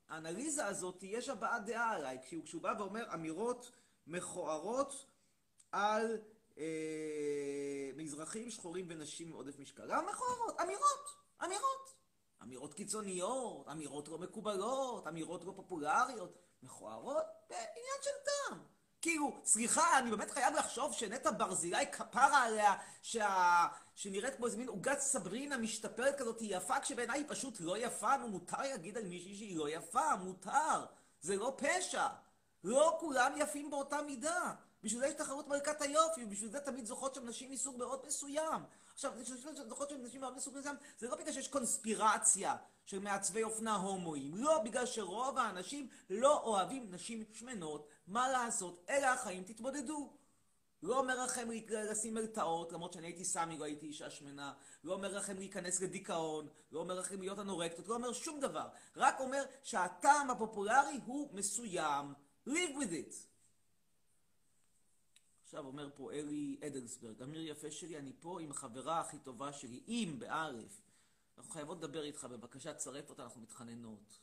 באנליזה 0.09 0.67
הזאת 0.67 1.03
יש 1.03 1.29
הבעת 1.29 1.65
דעה 1.65 1.91
עליי, 1.91 2.19
כשהוא, 2.23 2.45
כשהוא 2.45 2.63
בא 2.63 2.75
ואומר 2.79 3.15
אמירות 3.15 3.71
מכוערות 4.07 5.07
על 5.73 6.19
אה, 6.59 7.91
מזרחים, 7.97 8.51
שחורים 8.51 8.87
ונשים 8.89 9.29
עם 9.29 9.35
עודף 9.35 9.59
משקל. 9.59 9.89
גם 9.89 10.07
מכוערות, 10.07 10.61
אמירות, 10.61 11.17
אמירות. 11.45 12.03
אמירות 12.43 12.75
קיצוניות, 12.75 13.69
אמירות 13.69 14.09
לא 14.09 14.19
מקובלות, 14.19 15.07
אמירות 15.07 15.45
לא 15.45 15.53
פופולריות, 15.57 16.39
מכוערות, 16.63 17.25
בעניין 17.51 17.99
של 18.03 18.11
טעם. 18.25 18.59
כאילו, 19.03 19.41
סליחה, 19.45 19.99
אני 19.99 20.11
באמת 20.11 20.31
חייב 20.31 20.55
לחשוב 20.55 20.93
שנטע 20.93 21.31
ברזילי 21.31 21.87
כפרה 21.93 22.43
עליה, 22.43 22.75
שה... 23.03 23.67
שנראית 23.95 24.37
כמו 24.37 24.47
איזה 24.47 24.57
מין 24.57 24.69
עוגת 24.69 25.01
סברינה 25.01 25.57
משתפרת 25.57 26.19
כזאת, 26.19 26.41
היא 26.41 26.57
יפה, 26.57 26.81
כשבעיניי 26.81 27.19
היא 27.19 27.27
פשוט 27.29 27.61
לא 27.61 27.79
יפה, 27.79 28.17
נו, 28.17 28.29
מותר 28.29 28.61
להגיד 28.61 28.97
על 28.97 29.05
מישהי 29.05 29.37
שהיא 29.37 29.57
לא 29.57 29.69
יפה, 29.69 30.17
מותר. 30.17 30.85
זה 31.21 31.37
לא 31.37 31.57
פשע. 31.57 32.07
לא 32.65 32.97
כולם 33.01 33.33
יפים 33.37 33.71
באותה 33.71 34.03
מידה. 34.03 34.55
בשביל 34.83 35.01
זה 35.01 35.07
יש 35.07 35.15
תחרות 35.15 35.49
מלכת 35.49 35.83
היופי, 35.83 36.25
ובשביל 36.25 36.51
זה 36.51 36.61
תמיד 36.61 36.87
זוכות 36.87 37.15
שם 37.15 37.29
נשים 37.29 37.51
מסוג 37.51 37.77
מאוד 37.79 38.07
מסוים. 38.07 38.63
עכשיו, 38.95 39.13
זוכות 39.69 39.91
שם 39.91 40.03
נשים 40.03 40.21
מאוד 40.21 40.37
מסוג 40.37 40.59
מסוים, 40.59 40.77
זה 40.99 41.09
לא 41.09 41.17
בגלל 41.17 41.33
שיש 41.33 41.49
קונספירציה 41.49 42.57
של 42.87 42.99
מעצבי 42.99 43.43
אופנה 43.43 43.75
הומואים. 43.75 44.35
לא, 44.35 44.63
בגלל 44.65 44.87
שרוב 44.87 45.39
האנשים 45.39 45.89
לא 46.11 46.43
אוהבים 46.43 46.87
נשים 46.91 47.25
שמנות. 47.33 47.89
מה 48.07 48.29
לעשות? 48.29 48.85
אלה 48.89 49.13
החיים, 49.13 49.43
תתמודדו. 49.43 50.13
לא 50.83 50.99
אומר 50.99 51.25
לכם 51.25 51.49
לשים 51.71 52.15
מלטעות, 52.15 52.73
למרות 52.73 52.93
שאני 52.93 53.07
הייתי 53.07 53.25
סמי, 53.25 53.59
לא 53.59 53.65
הייתי 53.65 53.87
אישה 53.87 54.11
שמנה. 54.11 54.53
לא 54.85 54.93
אומר 54.93 55.17
לכם 55.17 55.39
להיכנס 55.39 55.81
לדיכאון. 55.81 56.49
לא 56.73 56.81
אומר 56.81 56.95
לכם 56.95 57.21
להיות 57.21 57.39
אנורקטות. 57.39 57.89
לא 57.89 57.95
אומר 57.95 58.13
שום 58.13 58.41
דבר. 58.41 58.69
רק 58.97 59.21
אומר 59.21 59.45
שהטעם 59.63 60.31
הפופולרי 60.31 61.01
הוא 61.07 61.29
מסוים. 61.33 62.15
live 62.49 62.77
with 62.77 62.93
it. 62.93 63.32
עכשיו 65.53 65.67
אומר 65.67 65.89
פה 65.95 66.13
אלי 66.13 66.57
אדלסברג, 66.67 67.23
אמיר 67.23 67.41
יפה 67.41 67.71
שלי, 67.71 67.99
אני 67.99 68.13
פה 68.21 68.41
עם 68.41 68.51
החברה 68.51 69.01
הכי 69.01 69.19
טובה 69.19 69.53
שלי, 69.53 69.81
אם, 69.89 70.15
באלף. 70.19 70.83
אנחנו 71.39 71.53
חייבות 71.53 71.79
לדבר 71.79 72.05
איתך, 72.05 72.25
בבקשה 72.25 72.75
תצרף 72.75 73.11
אותה, 73.11 73.23
אנחנו 73.25 73.41
מתחננות. 73.41 74.19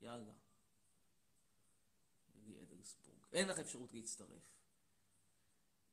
יאללה. 0.00 0.32
אלי 2.36 2.54
אדלסבורג. 2.62 3.18
אין 3.32 3.48
לך 3.48 3.58
אפשרות 3.58 3.94
להצטרף. 3.94 4.52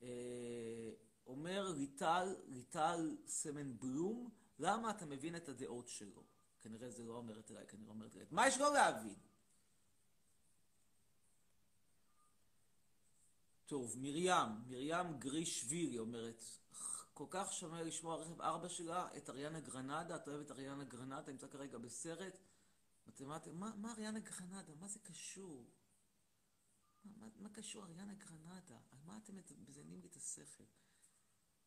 אה, 0.02 0.92
אומר 1.26 1.70
ליטל, 1.78 2.36
ליטל 2.48 3.18
סמן 3.28 3.78
בלום, 3.78 4.30
למה 4.60 4.92
אתה 4.92 5.06
מבין 5.06 5.36
את 5.36 5.50
הדעות 5.50 5.88
שלו? 5.88 6.24
כנראה 6.62 6.89
זה 6.89 7.04
לא 7.04 7.13
אומרת 7.13 7.52
אליי, 7.52 7.68
כנראה 7.68 7.89
אומרת 7.89 8.15
אליי. 8.15 8.28
מה 8.32 8.48
יש 8.48 8.58
לו 8.58 8.74
להבין? 8.74 9.15
טוב, 13.70 13.96
מרים, 13.98 14.48
מרים 14.68 15.20
גרישווילי 15.20 16.00
אומרת, 16.00 16.44
כל 17.14 17.26
כך 17.30 17.54
שומע 17.54 17.84
לשמוע 17.84 18.16
רכב 18.16 18.42
ארבע 18.42 18.70
שלה, 18.70 19.18
את 19.18 19.30
אריאנה 19.30 19.60
גרנדה, 19.60 20.16
את 20.16 20.28
אוהבת 20.28 20.52
אריאנה 20.52 20.84
גרנדה, 20.84 21.32
נמצא 21.32 21.48
כרגע 21.48 21.78
בסרט. 21.78 22.38
מתמטי, 23.08 23.52
מה, 23.52 23.76
מה 23.76 23.92
אריאנה 23.92 24.20
גרנדה? 24.20 24.76
מה 24.76 24.88
זה 24.88 25.00
קשור? 25.00 25.70
מה, 27.04 27.12
מה, 27.18 27.28
מה 27.36 27.50
קשור 27.50 27.86
אריאנה 27.86 28.14
גרנדה? 28.14 28.78
על 28.92 29.00
מה 29.06 29.18
אתם 29.18 29.36
מזיינים 29.68 30.02
לי 30.02 30.08
את 30.08 30.16
השכל? 30.16 30.64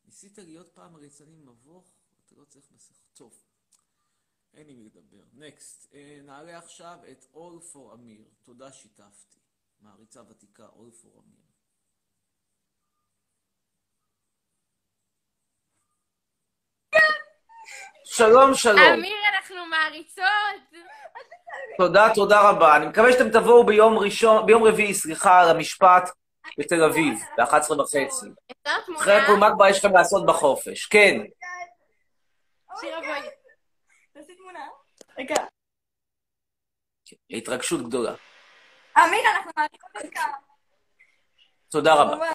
ניסית 0.04 0.38
להיות 0.38 0.74
פעם 0.74 0.96
ליצני 0.96 1.36
מבוך? 1.36 1.94
אתה 2.26 2.34
לא 2.34 2.44
צריך 2.44 2.70
מסך. 2.70 3.02
טוב, 3.12 3.44
אין 4.54 4.68
עם 4.68 4.76
מי 4.76 4.84
לדבר. 4.84 5.24
נקסט, 5.32 5.94
נעלה 6.22 6.58
עכשיו 6.58 6.98
את 7.12 7.24
All 7.34 7.74
for 7.74 7.94
אמיר. 7.94 8.30
תודה 8.42 8.72
שיתפתי. 8.72 9.40
מעריצה 9.80 10.22
ותיקה, 10.28 10.68
All 10.68 11.02
for 11.02 11.18
אמיר. 11.18 11.41
שלום, 18.16 18.54
שלום. 18.54 18.78
אמיר, 18.78 19.16
אנחנו 19.34 19.66
מעריצות. 19.66 20.24
תודה, 21.78 22.08
תודה 22.14 22.50
רבה. 22.50 22.76
אני 22.76 22.86
מקווה 22.86 23.12
שאתם 23.12 23.30
תבואו 23.30 23.66
ביום 23.66 23.98
ראשון, 23.98 24.46
ביום 24.46 24.64
רביעי, 24.64 24.94
סליחה, 24.94 25.52
למשפט 25.52 26.10
בתל 26.58 26.84
אביב, 26.84 27.18
ב-11 27.38 27.72
וחצי. 27.80 28.26
אחרי 28.96 29.14
תמונה? 29.26 29.40
מה 29.48 29.54
כבר 29.54 29.66
יש 29.68 29.84
לכם 29.84 29.96
לעשות 29.96 30.26
בחופש? 30.26 30.86
כן. 30.86 31.16
שירה 32.80 33.00
בואי. 33.00 33.20
תעשי 34.12 34.34
תמונה. 34.36 34.68
רגע. 35.18 35.34
התרגשות 37.30 37.82
גדולה. 37.82 38.14
אמיר, 38.98 39.20
אנחנו 39.36 39.50
מעריכות 39.56 39.90
אותך. 40.04 40.20
תודה 41.70 41.94
רבה. 41.94 42.26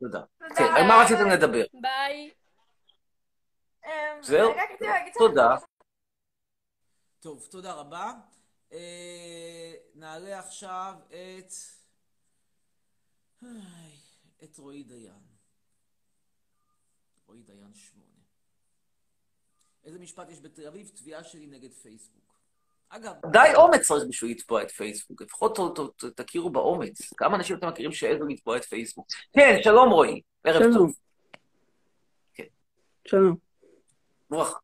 תודה. 0.00 0.20
כן, 0.56 0.64
על 0.64 0.86
מה 0.86 1.02
רציתם 1.02 1.30
לדבר? 1.30 1.64
ביי. 1.72 2.30
אמ, 3.84 4.22
זהו? 4.22 4.52
תודה. 5.18 5.56
טוב, 7.20 7.46
תודה 7.50 7.72
רבה. 7.72 8.12
אה, 8.72 9.74
נעלה 9.94 10.38
עכשיו 10.38 10.94
את... 11.08 11.52
את 14.44 14.58
רועי 14.58 14.82
דיין. 14.82 15.22
רועי 17.26 17.42
דיין 17.42 17.74
שמונה. 17.74 18.04
איזה 19.84 19.98
משפט 19.98 20.30
יש 20.30 20.40
בתל 20.40 20.66
אביב? 20.66 20.90
תביעה 20.94 21.24
שלי 21.24 21.46
נגד 21.46 21.72
פייסבוק. 21.72 22.34
אגב, 22.88 23.14
די 23.32 23.54
אומץ 23.56 23.80
צריך 23.80 24.04
בשביל 24.08 24.30
לתבוע 24.30 24.62
את 24.62 24.70
פייסבוק. 24.70 25.22
לפחות 25.22 25.58
תכירו 26.16 26.50
באומץ. 26.50 27.12
כמה 27.16 27.36
אנשים 27.36 27.58
אתם 27.58 27.68
מכירים 27.68 27.92
שהעזו 27.92 28.24
לתבוע 28.26 28.56
את 28.56 28.64
פייסבוק? 28.64 29.06
כן, 29.32 29.56
שלום 29.62 29.90
רועי. 29.90 30.20
ערב. 30.44 30.74
טוב. 30.74 30.92
שלום, 33.08 33.36
ברכה. 34.34 34.58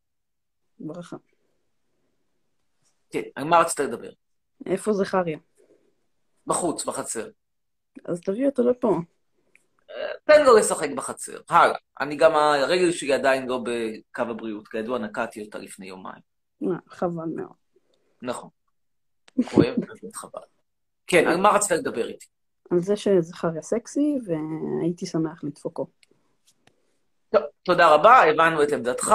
ברכה. 0.79 1.17
כן, 3.11 3.23
על 3.35 3.45
מה 3.45 3.61
רצית 3.61 3.81
לדבר? 3.81 4.11
איפה 4.67 4.93
זכריה? 4.93 5.39
בחוץ, 6.47 6.85
בחצר. 6.85 7.29
אז 8.05 8.21
תביא 8.21 8.47
אותו 8.47 8.63
לפה. 8.63 8.97
תן 10.25 10.45
לו 10.45 10.57
לשחק 10.57 10.89
בחצר. 10.97 11.41
הלאה. 11.49 11.77
אני 12.01 12.17
גם, 12.17 12.35
הרגל 12.35 12.93
שלי 12.93 13.13
עדיין 13.13 13.49
לא 13.49 13.59
בקו 13.65 14.23
הבריאות. 14.23 14.69
כידוע, 14.69 14.99
נקעתי 14.99 15.43
אותה 15.45 15.59
לפני 15.59 15.87
יומיים. 15.87 16.23
אה, 16.63 16.69
חבל 16.89 17.29
מאוד. 17.35 17.57
נכון. 18.23 18.51
כואב, 19.51 19.75
באמת 19.79 20.17
חבל. 20.17 20.41
כן, 21.07 21.29
על 21.29 21.37
מה 21.37 21.49
רצית 21.49 21.71
לדבר 21.71 22.09
איתי? 22.09 22.27
על 22.71 22.79
זה 22.79 22.97
שזכריה 22.97 23.63
סקסי, 23.63 24.19
והייתי 24.27 25.07
שמח 25.07 25.45
לדפוקו. 25.45 25.87
טוב, 27.31 27.43
תודה 27.63 27.95
רבה, 27.95 28.23
הבנו 28.23 28.63
את 28.63 28.73
עמדתך. 28.73 29.15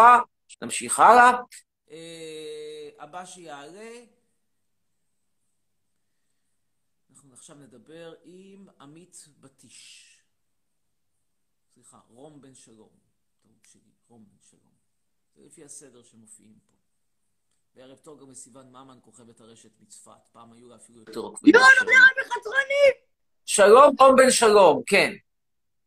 נמשיך 0.61 0.99
הלאה. 0.99 1.31
אה, 1.91 2.89
הבא 2.99 3.25
שיעלה, 3.25 3.91
אנחנו 7.09 7.33
עכשיו 7.33 7.55
נדבר 7.55 8.13
עם 8.23 8.67
עמית 8.79 9.27
בטיש. 9.39 10.11
סליחה, 11.73 11.99
רום 12.09 12.41
בן 12.41 12.55
שלום. 12.55 12.89
טעות 13.41 13.67
שלי, 13.71 13.91
רום 14.07 14.25
בן 14.27 14.37
שלום. 14.49 14.73
זה 15.35 15.45
לפי 15.45 15.63
הסדר 15.63 16.03
שמופיעים 16.03 16.59
פה. 16.67 16.73
וערב 17.75 17.97
טוב 17.97 18.21
גם 18.21 18.31
לסיוון 18.31 18.69
ממן, 18.69 18.97
כוכבת 19.01 19.41
הרשת 19.41 19.79
מצפת. 19.79 20.27
פעם 20.31 20.53
היו 20.53 20.69
לה 20.69 20.75
אפילו 20.75 20.99
יותר 20.99 21.19
עוקבים. 21.19 21.53
שלום, 23.45 23.95
רום 23.99 24.15
בן 24.15 24.31
שלום, 24.31 24.83
כן, 24.85 25.13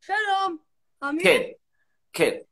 שלום. 0.01 0.59
אמיר? 1.05 1.25
כן, 1.25 1.43
כן. 2.13 2.48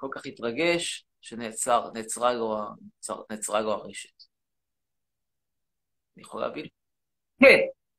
כל 0.00 0.08
כך 0.10 0.26
התרגש, 0.26 1.04
שנעצר, 1.20 1.90
נעצרה 1.94 2.32
לו, 2.32 3.72
הרשת. 3.72 4.24
אני 6.16 6.22
יכול 6.22 6.40
להבין? 6.40 6.64
כן, 7.40 7.58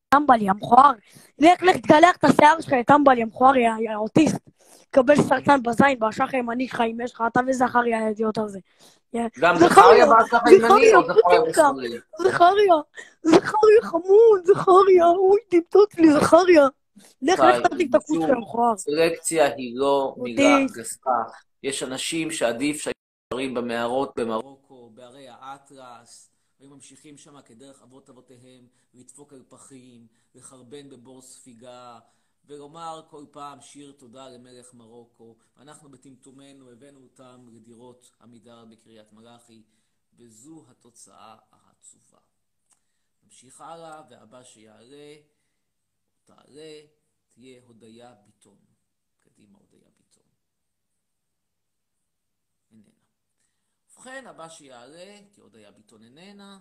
טמבל, 0.09 0.41
יא 0.41 0.51
מכוער. 0.51 0.91
לך, 1.39 1.63
לך, 1.63 1.77
תגלח 1.77 2.15
את 2.15 2.23
השיער 2.23 2.61
שלך, 2.61 2.71
יא 2.71 2.83
טמבל, 2.83 3.17
יא 3.17 3.25
מכוער, 3.25 3.55
יא 3.55 3.95
אוטיסט. 3.95 4.49
תקבל 4.89 5.15
סרטן 5.15 5.63
בזין, 5.63 5.99
באשך 5.99 6.33
הימני 6.33 6.67
שלך, 6.67 6.81
אם 6.81 6.97
יש 7.03 7.13
לך, 7.13 7.23
אתה 7.27 7.39
וזכריה 7.47 8.05
האידיוט 8.05 8.37
הזה. 8.37 8.59
גם 9.39 9.55
זכריה, 9.55 10.05
באסף 10.05 10.37
הימני 10.45 10.95
או 10.95 11.01
זכריה. 11.01 11.41
בשמאלי? 11.49 11.99
זכריה, 12.19 12.75
זכריה 13.23 13.81
חמוד, 13.81 14.45
זכריה, 14.45 15.07
אוי, 15.07 15.39
טיפטוט 15.49 15.97
לי, 15.97 16.11
זכריה. 16.13 16.67
לך, 17.21 17.39
לך, 17.39 17.67
תדליק 17.67 17.89
את 17.89 17.95
הכוס. 17.95 18.17
שלך, 18.27 18.37
מכוער. 18.37 18.77
סלקציה 18.77 19.55
היא 19.55 19.71
לא 19.75 20.15
מילה. 20.17 20.65
גסה. 20.77 21.11
יש 21.63 21.83
אנשים 21.83 22.31
שעדיף 22.31 22.81
שהיו 22.81 22.93
גרים 23.33 23.53
במערות 23.53 24.13
במרוקו, 24.15 24.89
בערי 24.89 25.29
האטלס, 25.29 26.29
היו 26.59 26.69
ממשיכים 26.69 27.17
שם 27.17 27.41
כדרך 27.41 27.81
אבות 27.81 28.09
אבותיהם, 28.09 28.67
לדפוק 28.93 29.33
על 29.33 29.43
פחים, 29.49 30.07
לחרבן 30.35 30.89
בבור 30.89 31.21
ספיגה, 31.21 31.99
ולומר 32.45 33.01
כל 33.09 33.25
פעם 33.31 33.61
שיר 33.61 33.91
תודה 33.91 34.29
למלך 34.29 34.73
מרוקו. 34.73 35.35
אנחנו 35.57 35.89
בטמטומנו 35.89 36.71
הבאנו 36.71 37.03
אותם 37.03 37.47
לדירות 37.51 38.11
עמידר 38.21 38.65
בקריית 38.65 39.13
מלאכי, 39.13 39.63
וזו 40.13 40.65
התוצאה 40.69 41.37
העצובה. 41.51 42.19
נמשיך 43.23 43.61
הלאה, 43.61 44.01
והבא 44.09 44.43
שיעלה, 44.43 45.15
תעלה, 46.23 46.81
תהיה 47.29 47.61
הודיה 47.63 48.13
ביטון. 48.13 48.57
קדימה, 49.19 49.57
הודיה 49.57 49.89
ביטון. 49.97 50.23
איננה. 52.71 52.89
ובכן, 53.91 54.27
הבא 54.27 54.49
שיעלה, 54.49 55.19
כי 55.31 55.41
הודיה 55.41 55.71
ביטון 55.71 56.03
איננה, 56.03 56.59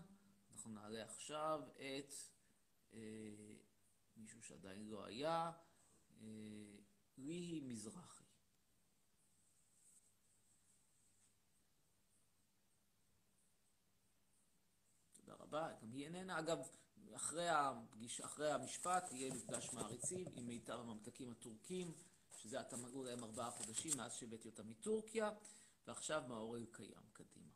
אנחנו 0.53 0.71
נעלה 0.71 1.05
עכשיו 1.05 1.61
את 1.75 2.15
אה, 2.93 2.99
מישהו 4.17 4.43
שעדיין 4.43 4.89
לא 4.89 5.05
היה, 5.05 5.53
אה, 6.23 6.27
ליהי 7.19 7.61
מזרחי. 7.61 8.25
תודה 15.13 15.35
רבה, 15.35 15.73
גם 15.83 15.93
היא 15.93 16.05
איננה. 16.05 16.39
אגב, 16.39 16.59
אחרי, 17.17 17.49
הפגיש, 17.49 18.21
אחרי 18.21 18.53
המשפט 18.53 19.13
יהיה 19.13 19.35
מפגש 19.35 19.73
מעריצים 19.73 20.27
עם 20.37 20.47
מיטב 20.47 20.79
הממתקים 20.81 21.31
הטורקים, 21.31 21.93
שזה 22.37 22.61
עתה 22.61 22.77
להם 23.05 23.25
ארבעה 23.25 23.51
חודשים 23.51 23.93
מאז 23.97 24.15
שהבאתי 24.15 24.49
אותם 24.49 24.71
מטורקיה, 24.71 25.31
ועכשיו 25.91 26.21
מהאורל 26.29 26.65
קיים. 26.73 26.91
קדימה. 27.13 27.47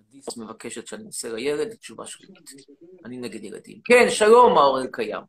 הדיס 0.00 0.36
מבקשת 0.36 0.86
שאני 0.86 1.06
אעשה 1.06 1.28
לילד, 1.32 1.74
תשובה 1.74 2.06
שלילית. 2.06 2.50
אני 3.04 3.16
נגד 3.16 3.44
ילדים. 3.44 3.80
כן, 3.84 4.10
שלום, 4.10 4.58
האורל 4.58 4.86
קיים. 4.92 5.22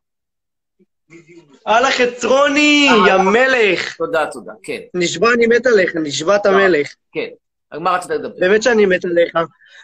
הלאה 1.66 1.90
חצרוני, 1.92 2.88
יא 3.08 3.16
מלך. 3.16 3.96
תודה, 3.96 4.26
תודה. 4.32 4.52
כן, 4.62 4.80
נשבע 4.94 5.32
אני 5.32 5.46
מת 5.46 5.66
עליך, 5.66 5.96
נשבעת 5.96 6.46
המלך. 6.46 6.94
כן. 7.12 7.28
על 7.70 7.80
מה 7.80 7.96
רצית 7.96 8.10
לדבר? 8.10 8.40
באמת 8.40 8.62
שאני 8.62 8.86
מת 8.86 9.04
עליך. 9.04 9.32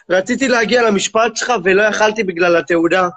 רציתי 0.09 0.47
להגיע 0.47 0.89
למשפט 0.89 1.35
שלך 1.35 1.53
ולא 1.63 1.81
יכלתי 1.81 2.23
בגלל 2.23 2.57
התעודה. 2.57 3.09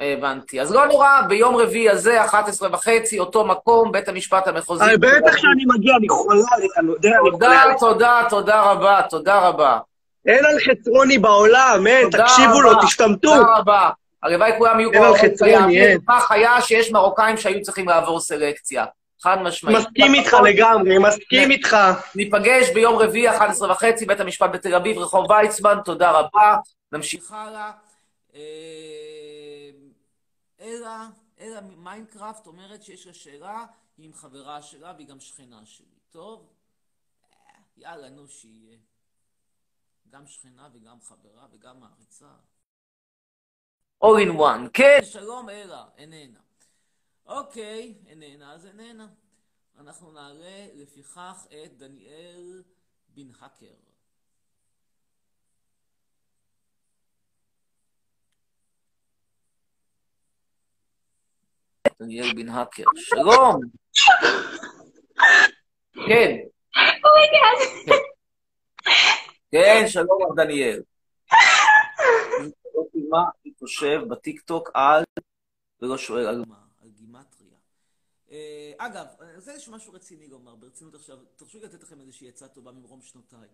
הבנתי. 0.00 0.60
אז 0.60 0.72
לא 0.72 0.86
נורא, 0.86 1.20
ביום 1.28 1.56
רביעי 1.56 1.90
הזה, 1.90 2.24
11 2.24 2.68
וחצי, 2.72 3.18
אותו 3.18 3.44
מקום, 3.44 3.92
בית 3.92 4.08
המשפט 4.08 4.48
המחוזי. 4.48 4.84
בטח 5.00 5.36
שאני 5.36 5.64
מגיע, 5.66 5.96
אני 5.96 6.08
חולה 6.08 6.44
עליך, 6.50 6.72
אני 6.78 6.90
יודע, 6.90 7.08
אני 7.08 7.18
חולה 7.18 7.32
תודה, 7.32 7.62
עליך. 7.62 7.78
תודה, 7.78 8.22
תודה 8.30 8.62
רבה, 8.62 9.00
תודה 9.10 9.38
רבה. 9.38 9.78
אין 10.26 10.44
על 10.44 10.58
חצרוני 10.58 11.18
בעולם, 11.18 11.86
אין, 11.86 12.10
תקשיבו. 12.10 12.60
לו, 12.60 12.82
תשתמטו. 12.82 13.34
תודה 13.36 13.56
רבה. 13.56 13.90
הלוואי 14.22 14.52
כולם 14.58 14.80
יהיו 14.80 14.92
כמו 14.92 15.14
חצרוני. 15.22 15.80
אין. 15.80 15.98
כך 16.08 16.30
היה 16.32 16.60
שיש 16.60 16.92
מרוקאים 16.92 17.36
שהיו 17.36 17.62
צריכים 17.62 17.88
לעבור 17.88 18.20
סלקציה. 18.20 18.84
חד 19.22 19.42
משמעית. 19.42 19.78
מסכים 19.78 20.14
איתך 20.14 20.36
לגמרי, 20.44 20.98
מסכים 20.98 21.50
איתך. 21.50 21.76
ניפגש 22.14 22.70
ביום 22.70 22.96
רביעי, 22.96 23.30
11 23.30 23.70
וחצי, 23.72 24.06
בית 24.06 24.20
המשפט 24.20 24.50
בתל 24.52 24.74
אביב, 24.74 24.98
רחוב 24.98 25.30
ויצמן, 25.30 25.78
תודה 25.84 26.10
רבה. 26.10 26.56
נמשיך 26.92 27.32
הלאה. 27.32 27.70
אלה, 30.60 31.10
אלה 31.38 31.60
מיינקראפט 31.60 32.46
אומרת 32.46 32.82
שיש 32.82 33.06
לה 33.06 33.14
שאלה, 33.14 33.66
היא 33.96 34.06
עם 34.06 34.12
חברה 34.12 34.62
שלה 34.62 34.92
והיא 34.96 35.06
גם 35.06 35.20
שכנה 35.20 35.66
שלי. 35.66 35.98
טוב? 36.10 36.52
אה, 37.32 37.60
יאללה, 37.76 38.08
נו, 38.08 38.28
שיהיה. 38.28 38.78
גם 40.10 40.26
שכנה 40.26 40.68
וגם 40.72 41.00
חברה 41.00 41.46
וגם 41.50 41.80
מעריצה. 41.80 42.34
All 44.04 44.18
in 44.26 44.38
one. 44.38 44.70
כן, 44.74 44.98
שלום 45.02 45.50
אלה, 45.50 45.88
איננה. 45.96 46.40
אוקיי, 47.26 47.98
איננה, 48.06 48.52
אז 48.52 48.66
איננה. 48.66 49.08
אנחנו 49.78 50.12
נעלה 50.12 50.66
לפיכך 50.74 51.46
את 51.64 51.78
דניאל 51.78 52.62
בן 53.08 53.30
האקר. 53.40 53.74
דניאל 62.00 62.34
בן 62.34 62.48
האקר. 62.48 62.84
שלום! 62.96 63.60
כן. 66.08 66.36
כן, 69.50 69.84
שלום 69.88 70.22
לך, 70.22 70.36
דניאל. 70.36 70.82
מה 73.08 73.24
אני 73.44 73.52
חושב 73.58 74.00
בטיקטוק 74.10 74.70
על, 74.74 75.04
ולא 75.82 75.98
שואל 75.98 76.26
על 76.26 76.44
מה, 76.48 76.64
על 76.82 76.88
גימטריה. 76.90 77.58
אה, 78.30 78.72
אגב, 78.78 79.06
אני 79.20 79.36
רוצה 79.36 79.52
איזשהו 79.52 79.72
משהו 79.72 79.92
רציני 79.92 80.28
לומר, 80.28 80.54
ברצינות 80.54 80.94
עכשיו, 80.94 81.18
תרשו 81.36 81.58
לי 81.58 81.64
לתת 81.64 81.82
לכם 81.82 82.00
איזושהי 82.00 82.28
עצה 82.28 82.48
טובה 82.48 82.72
ממרום 82.72 83.02
שנותיי. 83.02 83.48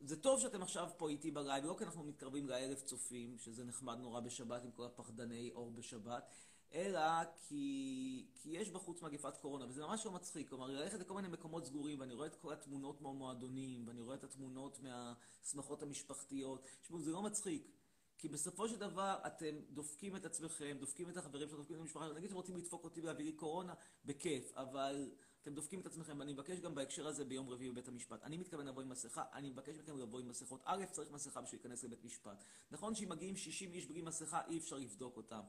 זה 0.00 0.16
טוב 0.16 0.40
שאתם 0.40 0.62
עכשיו 0.62 0.88
פה 0.96 1.08
איתי 1.08 1.30
בלייב, 1.30 1.64
לא 1.64 1.74
כי 1.78 1.84
אנחנו 1.84 2.04
מתקרבים 2.04 2.48
לערב 2.48 2.78
צופים, 2.78 3.38
שזה 3.38 3.64
נחמד 3.64 3.98
נורא 3.98 4.20
בשבת 4.20 4.64
עם 4.64 4.70
כל 4.70 4.84
הפחדני 4.84 5.50
אור 5.54 5.70
בשבת, 5.70 6.30
אלא 6.74 7.24
כי, 7.48 8.26
כי 8.34 8.50
יש 8.50 8.70
בחוץ 8.70 9.02
מגפת 9.02 9.36
קורונה, 9.36 9.66
וזה 9.68 9.82
ממש 9.82 10.06
לא 10.06 10.12
מצחיק. 10.12 10.48
כלומר, 10.48 10.66
ללכת 10.66 11.00
לכל 11.00 11.14
מיני 11.14 11.28
מקומות 11.28 11.64
סגורים, 11.64 12.00
ואני 12.00 12.14
רואה 12.14 12.26
את 12.26 12.36
כל 12.36 12.52
התמונות 12.52 13.00
מהמועדונים, 13.00 13.88
ואני 13.88 14.00
רואה 14.00 14.16
את 14.16 14.24
התמונות 14.24 14.78
מהשמחות 14.82 15.82
המשפחתיות. 15.82 16.66
תשמעו, 16.82 17.00
זה 17.00 17.10
לא 17.10 17.22
מצחיק. 17.22 17.70
כי 18.18 18.28
בסופו 18.28 18.68
של 18.68 18.76
דבר 18.76 19.18
אתם 19.26 19.54
דופקים 19.70 20.16
את 20.16 20.24
עצמכם, 20.24 20.76
דופקים 20.80 21.08
את 21.08 21.16
החברים 21.16 21.48
שלכם, 21.48 21.58
דופקים 21.58 21.76
את 21.76 21.80
המשפחה 21.80 22.04
שלכם. 22.04 22.16
נגיד 22.16 22.28
שאתם 22.28 22.36
רוצים 22.36 22.56
לדפוק 22.56 22.84
אותי 22.84 23.00
ולהביא 23.00 23.24
לי 23.24 23.32
קורונה, 23.32 23.74
בכיף, 24.04 24.52
אבל 24.56 25.10
אתם 25.42 25.54
דופקים 25.54 25.80
את 25.80 25.86
עצמכם, 25.86 26.18
ואני 26.18 26.32
מבקש 26.32 26.58
גם 26.58 26.74
בהקשר 26.74 27.06
הזה 27.06 27.24
ביום 27.24 27.48
רביעי 27.48 27.70
בבית 27.70 27.88
המשפט. 27.88 28.22
אני 28.22 28.36
מתכוון 28.36 28.66
לבוא 28.66 28.82
עם 28.82 28.88
מסכה, 28.88 29.24
אני 29.32 29.50
מבקש 29.50 29.76
מכם 29.76 29.98
לבוא 29.98 30.20
עם 30.20 30.28
מסכות. 30.28 30.60
א', 30.64 30.84
צריך 30.90 31.10
מסכה 31.10 31.40
בשביל 31.40 31.60
להיכנס 31.60 31.84
לבית 31.84 32.04
משפט. 32.04 32.44
נכון 32.70 32.94
שאם 32.94 33.08
מגיעים 33.08 33.36
60 33.36 33.72
איש 33.72 33.86
בלי 33.86 34.02
מסכה, 34.02 34.40
אי 34.46 34.58
אפשר 34.58 34.76
לבדוק 34.76 35.16
אותם. 35.16 35.40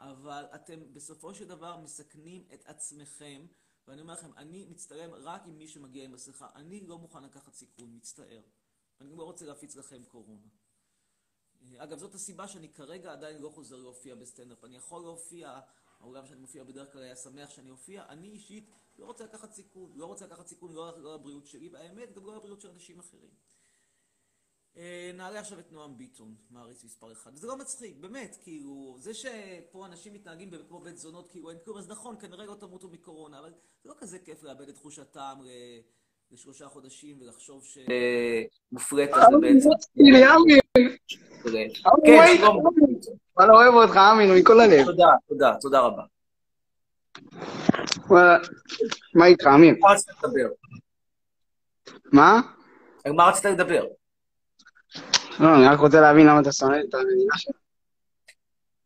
אבל 0.00 0.44
אתם 0.54 0.92
בסופו 0.92 1.34
של 1.34 1.48
דבר 1.48 1.76
מסכנים 1.76 2.44
את 2.54 2.62
עצמכם, 2.66 3.46
ואני 3.88 4.00
אומר 4.00 4.14
לכם, 4.14 4.32
אני 4.36 4.64
מצטלם 4.64 5.14
רק 5.14 5.46
עם 5.46 5.58
מי 5.58 5.68
שמגיע 5.68 6.04
עם 6.04 6.12
מסכה. 6.12 6.48
אני 6.54 6.80
לא 6.80 6.98
מוכן 6.98 7.22
לקחת 7.22 7.54
סיכון, 7.54 7.96
מצטער. 7.96 8.42
אני 9.00 9.16
לא 9.16 9.22
רוצה 9.22 9.46
להפיץ 9.46 9.76
לכם 9.76 10.04
קורונה. 10.04 10.46
אגב, 11.76 11.98
זאת 11.98 12.14
הסיבה 12.14 12.48
שאני 12.48 12.68
כרגע 12.68 13.12
עדיין 13.12 13.42
לא 13.42 13.48
חוזר 13.48 13.76
להופיע 13.76 14.14
בסטנדאפ. 14.14 14.64
אני 14.64 14.76
יכול 14.76 15.02
להופיע, 15.02 15.60
העולם 16.00 16.26
שאני 16.26 16.40
מופיע 16.40 16.64
בדרך 16.64 16.92
כלל 16.92 17.02
היה 17.02 17.16
שמח 17.16 17.50
שאני 17.50 17.70
אופיע. 17.70 18.04
אני 18.08 18.28
אישית 18.28 18.70
לא 19.00 19.06
רוצה 19.06 19.24
לקחת 19.24 19.52
סיכון, 19.52 19.90
לא 19.94 20.06
רוצה 20.06 20.26
לקחת 20.26 20.46
סיכון 20.46 20.72
לא, 20.72 21.02
לא 21.02 21.14
לבריאות 21.14 21.46
שלי, 21.46 21.68
והאמת, 21.68 22.14
גם 22.14 22.26
לא 22.26 22.36
לבריאות 22.36 22.60
של 22.60 22.68
אנשים 22.70 22.98
אחרים. 22.98 23.30
אה, 24.76 25.10
נעלה 25.14 25.40
עכשיו 25.40 25.58
את 25.58 25.72
נועם 25.72 25.98
ביטון, 25.98 26.34
מעריץ 26.50 26.84
מספר 26.84 27.12
אחד. 27.12 27.30
וזה 27.34 27.46
לא 27.46 27.56
מצחיק, 27.56 27.96
באמת, 27.96 28.36
כאילו, 28.42 28.96
זה 28.98 29.14
שפה 29.14 29.86
אנשים 29.86 30.12
מתנהגים 30.12 30.50
כמו 30.68 30.80
בית 30.80 30.98
זונות, 30.98 31.30
כאילו 31.30 31.50
אין 31.50 31.58
כלום, 31.64 31.78
אז 31.78 31.88
נכון, 31.88 32.16
כנראה 32.20 32.46
לא 32.46 32.54
תמותו 32.54 32.88
מקורונה, 32.88 33.38
אבל 33.38 33.52
זה 33.82 33.88
לא 33.88 33.94
כזה 33.98 34.18
כיף 34.18 34.42
לאבד 34.42 34.68
את 34.68 34.74
תחוש 34.74 34.98
הטעם 34.98 35.38
לשלושה 36.30 36.68
חודשים 36.68 37.20
ולחשוב 37.20 37.64
שמופרט 37.64 39.10
אה, 39.10 39.26
הזה 39.26 39.36
בעצם. 39.40 39.68
כן, 42.04 42.36
שלום. 42.36 42.64
וואלה, 43.36 43.52
אוהב 43.52 43.74
אותך, 43.74 43.96
אמין, 43.96 44.34
מכל 44.40 44.60
הלב. 44.60 44.84
תודה, 44.84 45.10
תודה, 45.28 45.54
תודה 45.60 45.80
רבה. 45.80 46.02
מה 49.14 49.26
איתך, 49.26 49.46
אמיר? 49.46 49.74
מה 49.80 49.92
רצית 49.92 50.08
לדבר? 50.08 50.48
מה? 52.12 52.40
על 53.04 53.12
מה 53.12 53.28
רצית 53.28 53.44
לדבר? 53.44 53.84
לא, 55.40 55.54
אני 55.54 55.66
רק 55.66 55.78
רוצה 55.78 56.00
להבין 56.00 56.26
למה 56.26 56.40
אתה 56.40 56.52
שונא 56.52 56.76
את 56.88 56.94
המדינה 56.94 57.38
שלך. 57.38 57.56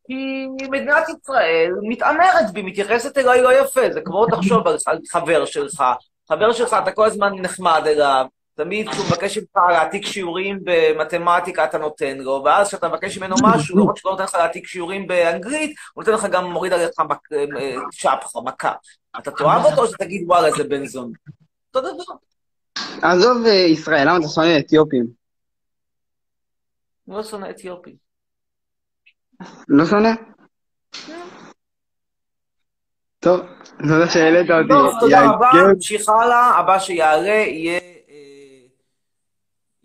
כי 0.07 0.47
מדינת 0.69 1.03
ישראל 1.09 1.71
מתעמרת 1.89 2.51
בי, 2.53 2.61
מתייחסת 2.61 3.17
אליי 3.17 3.41
לא 3.41 3.59
יפה. 3.59 3.81
זה 3.93 4.01
כמו 4.01 4.25
תחשוב 4.25 4.67
על 4.67 4.77
חבר 5.11 5.45
שלך. 5.45 5.83
חבר 6.29 6.53
שלך, 6.53 6.75
אתה 6.83 6.91
כל 6.91 7.05
הזמן 7.05 7.33
נחמד 7.35 7.81
אליו. 7.85 8.25
תמיד 8.55 8.89
כשהוא 8.89 9.05
מבקש 9.05 9.37
ממך 9.37 9.57
להעתיק 9.69 10.05
שיעורים 10.05 10.59
במתמטיקה, 10.63 11.65
אתה 11.65 11.77
נותן 11.77 12.17
לו, 12.17 12.41
ואז 12.45 12.67
כשאתה 12.67 12.89
מבקש 12.89 13.17
ממנו 13.17 13.35
משהו, 13.43 13.77
לא 13.77 13.83
רק 13.83 13.97
שהוא 13.97 14.09
לא 14.09 14.11
נותן 14.11 14.23
לך 14.23 14.35
להעתיק 14.35 14.67
שיעורים 14.67 15.07
באנגלית, 15.07 15.75
הוא 15.93 16.03
נותן 16.03 16.13
לך 16.13 16.25
גם 16.31 16.45
מוריד 16.45 16.73
עליך 16.73 16.89
צ'פחה, 17.91 18.41
מכה. 18.45 18.73
אתה 19.19 19.31
תאהב 19.31 19.65
אותו 19.65 19.81
או 19.81 19.87
שתגיד, 19.87 20.23
וואלה, 20.27 20.51
זה 20.51 20.63
בן 20.63 20.85
זון? 20.85 21.11
אותו 21.75 21.93
דבר. 21.93 22.13
עזוב 23.01 23.45
ישראל, 23.45 24.07
למה 24.07 24.17
אתה 24.17 24.27
שונא 24.27 24.59
אתיופים? 24.59 25.05
לא 27.07 27.23
שונא 27.23 27.49
אתיופים. 27.49 27.95
לא 29.67 29.85
שונא? 29.85 30.09
טוב, 33.19 33.39
תודה 33.77 34.09
שהעלית 34.09 34.51
אותי. 34.51 34.67
טוב, 34.69 34.99
תודה 34.99 35.21
רבה, 35.31 35.51
נמשיך 35.73 36.09
הלאה, 36.09 36.59
הבא 36.59 36.79
שיעלה 36.79 37.29
יהיה... 37.29 37.79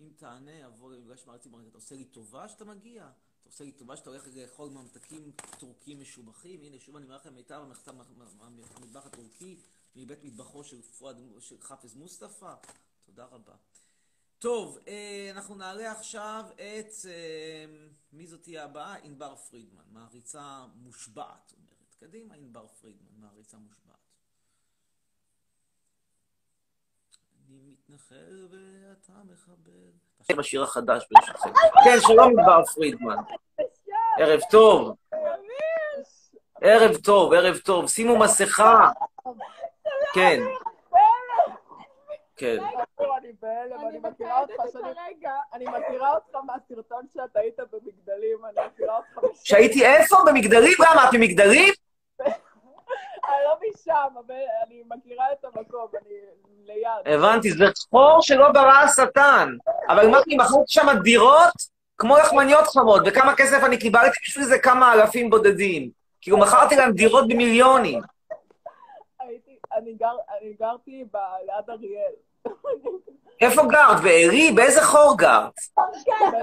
אם 0.00 0.08
תענה, 0.16 0.50
אבוא 0.66 0.92
למפגש 0.92 1.26
מעריצים, 1.26 1.52
אתה 1.70 1.79
עושה 1.90 1.98
לי 1.98 2.04
טובה 2.04 2.48
שאתה 2.48 2.64
מגיע? 2.64 3.02
אתה 3.40 3.48
עושה 3.48 3.64
לי 3.64 3.72
טובה 3.72 3.96
שאתה 3.96 4.10
הולך 4.10 4.28
לאכול 4.36 4.70
ממתקים 4.70 5.32
טורקים 5.58 6.00
משובחים? 6.00 6.62
הנה, 6.62 6.78
שוב 6.78 6.96
אני 6.96 7.04
אומר 7.04 7.16
לכם, 7.16 7.34
מיטב 7.34 7.60
המטבח 7.60 9.06
הטורקי 9.06 9.60
מבית 9.96 10.24
מטבחו 10.24 10.64
של 10.64 10.82
פואד, 10.82 11.16
של 11.38 11.60
חאפז 11.60 11.94
מוסטפא. 11.94 12.54
תודה 13.04 13.24
רבה. 13.24 13.54
טוב, 14.38 14.78
אנחנו 15.30 15.54
נעלה 15.54 15.92
עכשיו 15.92 16.44
את, 16.54 16.92
מי 18.12 18.26
זאת 18.26 18.42
תהיה 18.42 18.64
הבאה? 18.64 18.94
ענבר 18.94 19.36
פרידמן, 19.36 19.84
מעריצה 19.90 20.66
מושבעת, 20.74 21.52
אומרת. 21.56 21.94
קדימה, 22.00 22.34
ענבר 22.34 22.66
פרידמן, 22.66 23.20
מעריצה 23.20 23.58
מושבעת. 23.58 23.99
אני 27.50 27.58
מתנחל 27.72 28.46
ואתה 28.50 29.12
מחבל. 29.32 29.90
עכשיו 30.20 30.40
השיר 30.40 30.62
החדש 30.62 31.06
ברשותכם. 31.10 31.50
כן, 31.84 31.96
שלום 32.00 32.38
ענבר 32.38 32.64
פרידמן. 32.64 33.16
ערב 34.18 34.40
טוב. 34.50 34.96
ערב 36.60 36.96
טוב, 36.96 37.32
ערב 37.32 37.56
טוב. 37.58 37.88
שימו 37.88 38.18
מסכה. 38.18 38.90
כן. 40.14 40.40
כן. 42.36 42.58
אני 43.18 43.32
בהלם, 43.42 43.88
אני 43.88 43.98
מכירה 43.98 44.40
אותך 44.40 44.76
אני 45.52 45.64
מכירה 45.64 46.14
אותך 46.14 46.34
מהסרטון 46.34 47.06
שאתה 47.14 47.40
היית 47.40 47.56
במגדלים, 47.72 48.38
אני 48.44 48.66
מכירה 48.66 48.96
אותך... 48.96 49.28
שהייתי 49.44 49.86
איפה? 49.86 50.16
במגדלים? 50.26 50.74
למה? 50.78 51.08
את 51.08 51.14
ממגדלים? 51.14 51.74
אני 53.28 53.44
לא 53.44 53.56
משם, 53.70 54.18
אבל 54.26 54.34
אני 54.66 54.82
מכירה 54.88 55.24
את 55.32 55.44
המקום, 55.44 55.86
אני 56.06 56.14
ליד. 56.66 57.14
הבנתי, 57.14 57.50
זה 57.50 57.64
חור 57.90 58.22
שלא 58.22 58.52
ברא 58.52 58.72
השטן. 58.72 59.56
אבל 59.88 60.06
אמרתי, 60.06 60.36
מכרתי 60.36 60.64
שם 60.66 60.86
דירות 61.02 61.52
כמו 61.98 62.18
לחמניות 62.18 62.66
חמות, 62.66 63.02
וכמה 63.06 63.36
כסף 63.36 63.64
אני 63.64 63.78
קיבלתי 63.78 64.16
בשביל 64.22 64.44
זה 64.44 64.58
כמה 64.58 64.92
אלפים 64.92 65.30
בודדים. 65.30 65.90
כאילו, 66.20 66.38
מכרתי 66.38 66.76
להם 66.76 66.92
דירות 66.92 67.28
במיליונים. 67.28 68.02
אני 69.76 70.54
גרתי 70.60 71.04
ליד 71.14 71.70
אריאל. 71.70 72.12
איפה 73.40 73.62
גרת? 73.62 74.00
בארי? 74.02 74.52
באיזה 74.52 74.82
חור 74.82 75.16
גרת? 75.18 75.52
בברקן, 75.76 76.38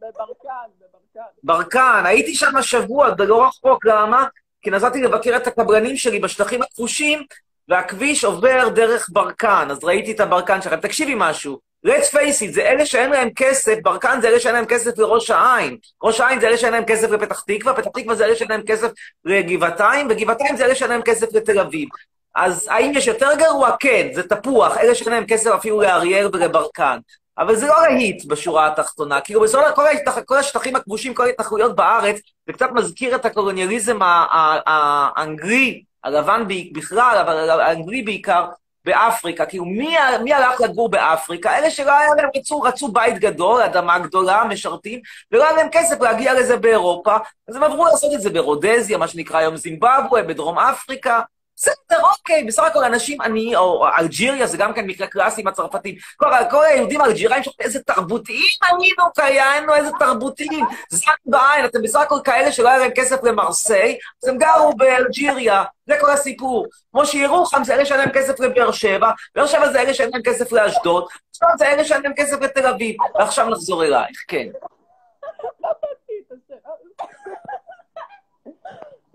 בברקן, 0.00 0.70
בברקן. 0.80 1.30
ברקן, 1.42 2.02
הייתי 2.06 2.34
שם 2.34 2.62
שבוע, 2.62 3.08
זה 3.18 3.24
לא 3.24 3.44
רחוק, 3.46 3.84
למה? 3.84 4.26
כי 4.62 4.70
נסעתי 4.70 5.02
לבקר 5.02 5.36
את 5.36 5.46
הקבלנים 5.46 5.96
שלי 5.96 6.18
בשטחים 6.18 6.62
הכבושים, 6.62 7.22
והכביש 7.68 8.24
עובר 8.24 8.68
דרך 8.68 9.08
ברקן, 9.12 9.68
אז 9.70 9.84
ראיתי 9.84 10.12
את 10.12 10.20
הברקן 10.20 10.62
שלכם. 10.62 10.76
תקשיבי 10.76 11.14
משהו, 11.16 11.58
let's 11.86 12.12
face 12.12 12.42
it, 12.42 12.52
זה 12.52 12.62
אלה 12.62 12.86
שאין 12.86 13.10
להם 13.10 13.28
כסף, 13.36 13.74
ברקן 13.82 14.20
זה 14.20 14.28
אלה 14.28 14.40
שאין 14.40 14.54
להם 14.54 14.66
כסף 14.66 14.98
לראש 14.98 15.30
העין. 15.30 15.76
ראש 16.02 16.20
העין 16.20 16.40
זה 16.40 16.48
אלה 16.48 16.56
שאין 16.56 16.72
להם 16.72 16.84
כסף 16.84 17.10
לפתח 17.10 17.40
תקווה, 17.40 17.74
פתח 17.74 17.90
תקווה 17.94 18.14
זה 18.14 18.24
אלה 18.24 18.36
שאין 18.36 18.50
להם 18.50 18.62
כסף 18.66 18.88
לגבעתיים, 19.24 20.06
וגבעתיים 20.10 20.56
זה 20.56 20.64
אלה 20.64 20.74
שאין 20.74 20.90
להם 20.90 21.02
כסף 21.02 21.34
לתל 21.34 21.58
אביב. 21.58 21.88
אז 22.34 22.68
האם 22.70 22.92
יש 22.94 23.06
יותר 23.06 23.28
גרוע? 23.38 23.76
כן, 23.80 24.08
זה 24.12 24.22
תפוח, 24.22 24.78
אלה 24.78 24.94
שאין 24.94 25.12
להם 25.12 25.26
כסף 25.26 25.50
אפילו 25.50 25.80
לאריאל 25.80 26.26
ולברקן. 26.32 26.98
אבל 27.38 27.56
זה 27.56 27.66
לא 27.66 27.82
להיט 27.82 28.24
בשורה 28.24 28.66
התחתונה. 28.66 29.20
כאילו, 29.20 29.48
של 29.48 29.58
כל, 29.74 29.84
כל 30.26 30.38
השטחים 30.38 30.76
הכבושים, 30.76 31.14
כל 31.14 31.26
ההתנחלויות 31.26 31.76
בארץ, 31.76 32.16
זה 32.46 32.52
קצת 32.52 32.68
מזכיר 32.74 33.14
את 33.14 33.24
הקולוניאליזם 33.24 33.98
האנגלי, 34.02 35.82
הלבן 36.04 36.44
בכלל, 36.72 37.16
אבל 37.20 37.60
האנגלי 37.60 38.02
בעיקר, 38.02 38.46
באפריקה, 38.84 39.46
כאילו 39.46 39.64
מי, 39.64 39.96
מי 40.24 40.34
הלך 40.34 40.60
לגור 40.60 40.88
באפריקה? 40.90 41.58
אלה 41.58 41.70
שלא 41.70 41.92
היה 41.92 42.14
להם, 42.16 42.28
רצו, 42.36 42.60
רצו 42.60 42.88
בית 42.88 43.18
גדול, 43.18 43.62
אדמה 43.62 43.98
גדולה, 43.98 44.44
משרתים, 44.44 45.00
ולא 45.32 45.44
היה 45.44 45.52
להם 45.52 45.68
כסף 45.72 46.00
להגיע 46.00 46.34
לזה 46.34 46.56
באירופה, 46.56 47.16
אז 47.48 47.56
הם 47.56 47.62
עברו 47.62 47.84
לעשות 47.84 48.14
את 48.14 48.20
זה 48.20 48.30
ברודזיה, 48.30 48.98
מה 48.98 49.08
שנקרא 49.08 49.38
היום 49.38 49.56
זימבבואה, 49.56 50.22
בדרום 50.22 50.58
אפריקה. 50.58 51.20
בסדר, 51.62 52.00
אוקיי, 52.02 52.44
בסך 52.44 52.62
הכל 52.62 52.84
אנשים 52.84 53.20
עניים, 53.20 53.56
או 53.56 53.86
אלג'יריה, 53.98 54.46
זה 54.46 54.56
גם 54.56 54.74
כן 54.74 54.86
מקרה 54.86 55.06
קלאסי 55.06 55.40
עם 55.40 55.46
הצרפתים. 55.46 55.94
כל, 56.16 56.26
כל 56.50 56.64
היהודים 56.64 57.00
האלג'יראים, 57.00 57.42
שם, 57.42 57.50
איזה 57.60 57.82
תרבותיים 57.82 58.56
היינו, 58.62 59.12
קיינו, 59.14 59.74
איזה 59.74 59.90
תרבותיים. 59.98 60.64
זן 60.88 61.12
בעין, 61.26 61.64
אתם 61.64 61.82
בסך 61.82 62.00
הכל 62.00 62.18
כאלה 62.24 62.52
שלא 62.52 62.68
היה 62.68 62.78
להם 62.78 62.90
כסף 62.94 63.24
למרסיי, 63.24 63.98
אז 64.22 64.28
הם 64.28 64.38
גרו 64.38 64.76
באלג'יריה, 64.76 65.64
זה 65.86 65.94
כל 66.00 66.10
הסיפור. 66.10 66.66
כמו 66.92 67.06
שירוחם 67.06 67.64
זה 67.64 67.74
אלה 67.74 67.84
שאין 67.84 68.00
להם 68.00 68.10
כסף 68.10 68.40
לבאר 68.40 68.72
שבע, 68.72 69.10
באר 69.34 69.46
שבע 69.46 69.72
זה 69.72 69.82
אלה 69.82 69.94
שאין 69.94 70.10
להם 70.12 70.22
כסף 70.22 70.52
לאשדוד, 70.52 71.06
אשדוד 71.34 71.50
זה 71.58 71.72
אלה 71.72 71.84
שאין 71.84 72.02
להם 72.02 72.12
כסף 72.16 72.40
לתל 72.40 72.66
אביב. 72.66 72.96
ועכשיו 73.14 73.48
נחזור 73.48 73.84
אלייך, 73.84 74.24
כן. 74.28 74.48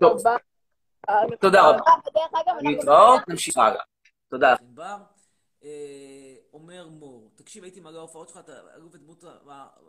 טוב, 0.00 0.22
תודה 1.40 1.68
רבה. 1.68 1.80
להתראות, 2.60 3.28
נמשיך 3.28 3.56
הלאה. 3.56 3.82
תודה. 4.28 4.54
ענבר, 4.60 4.96
אה, 5.64 6.36
אומר 6.52 6.88
מור, 6.88 7.30
תקשיב, 7.34 7.64
הייתי 7.64 7.80
מלא 7.80 7.98
ההופעות 7.98 8.28
שלך, 8.28 8.38
אתה 8.38 8.52
אלוף 8.74 8.94
את 8.94 9.00
דמות 9.00 9.24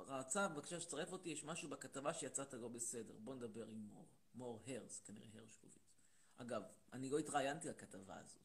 רעצה, 0.08 0.48
בבקשה 0.48 0.80
שתצרף 0.80 1.12
אותי, 1.12 1.30
יש 1.30 1.44
משהו 1.44 1.70
בכתבה 1.70 2.14
שיצאת 2.14 2.54
לא 2.54 2.68
בסדר. 2.68 3.14
בוא 3.18 3.36
נדבר 3.36 3.66
עם 3.68 3.78
מור. 3.78 4.06
מור 4.36 4.60
הרס, 4.68 5.02
כנראה 5.06 5.28
הרשקוביץ. 5.34 5.80
אגב, 6.38 6.62
אני 6.94 7.10
לא 7.10 7.20
התראיינתי 7.20 7.70
לכתבה 7.70 8.16
הזאת. 8.20 8.44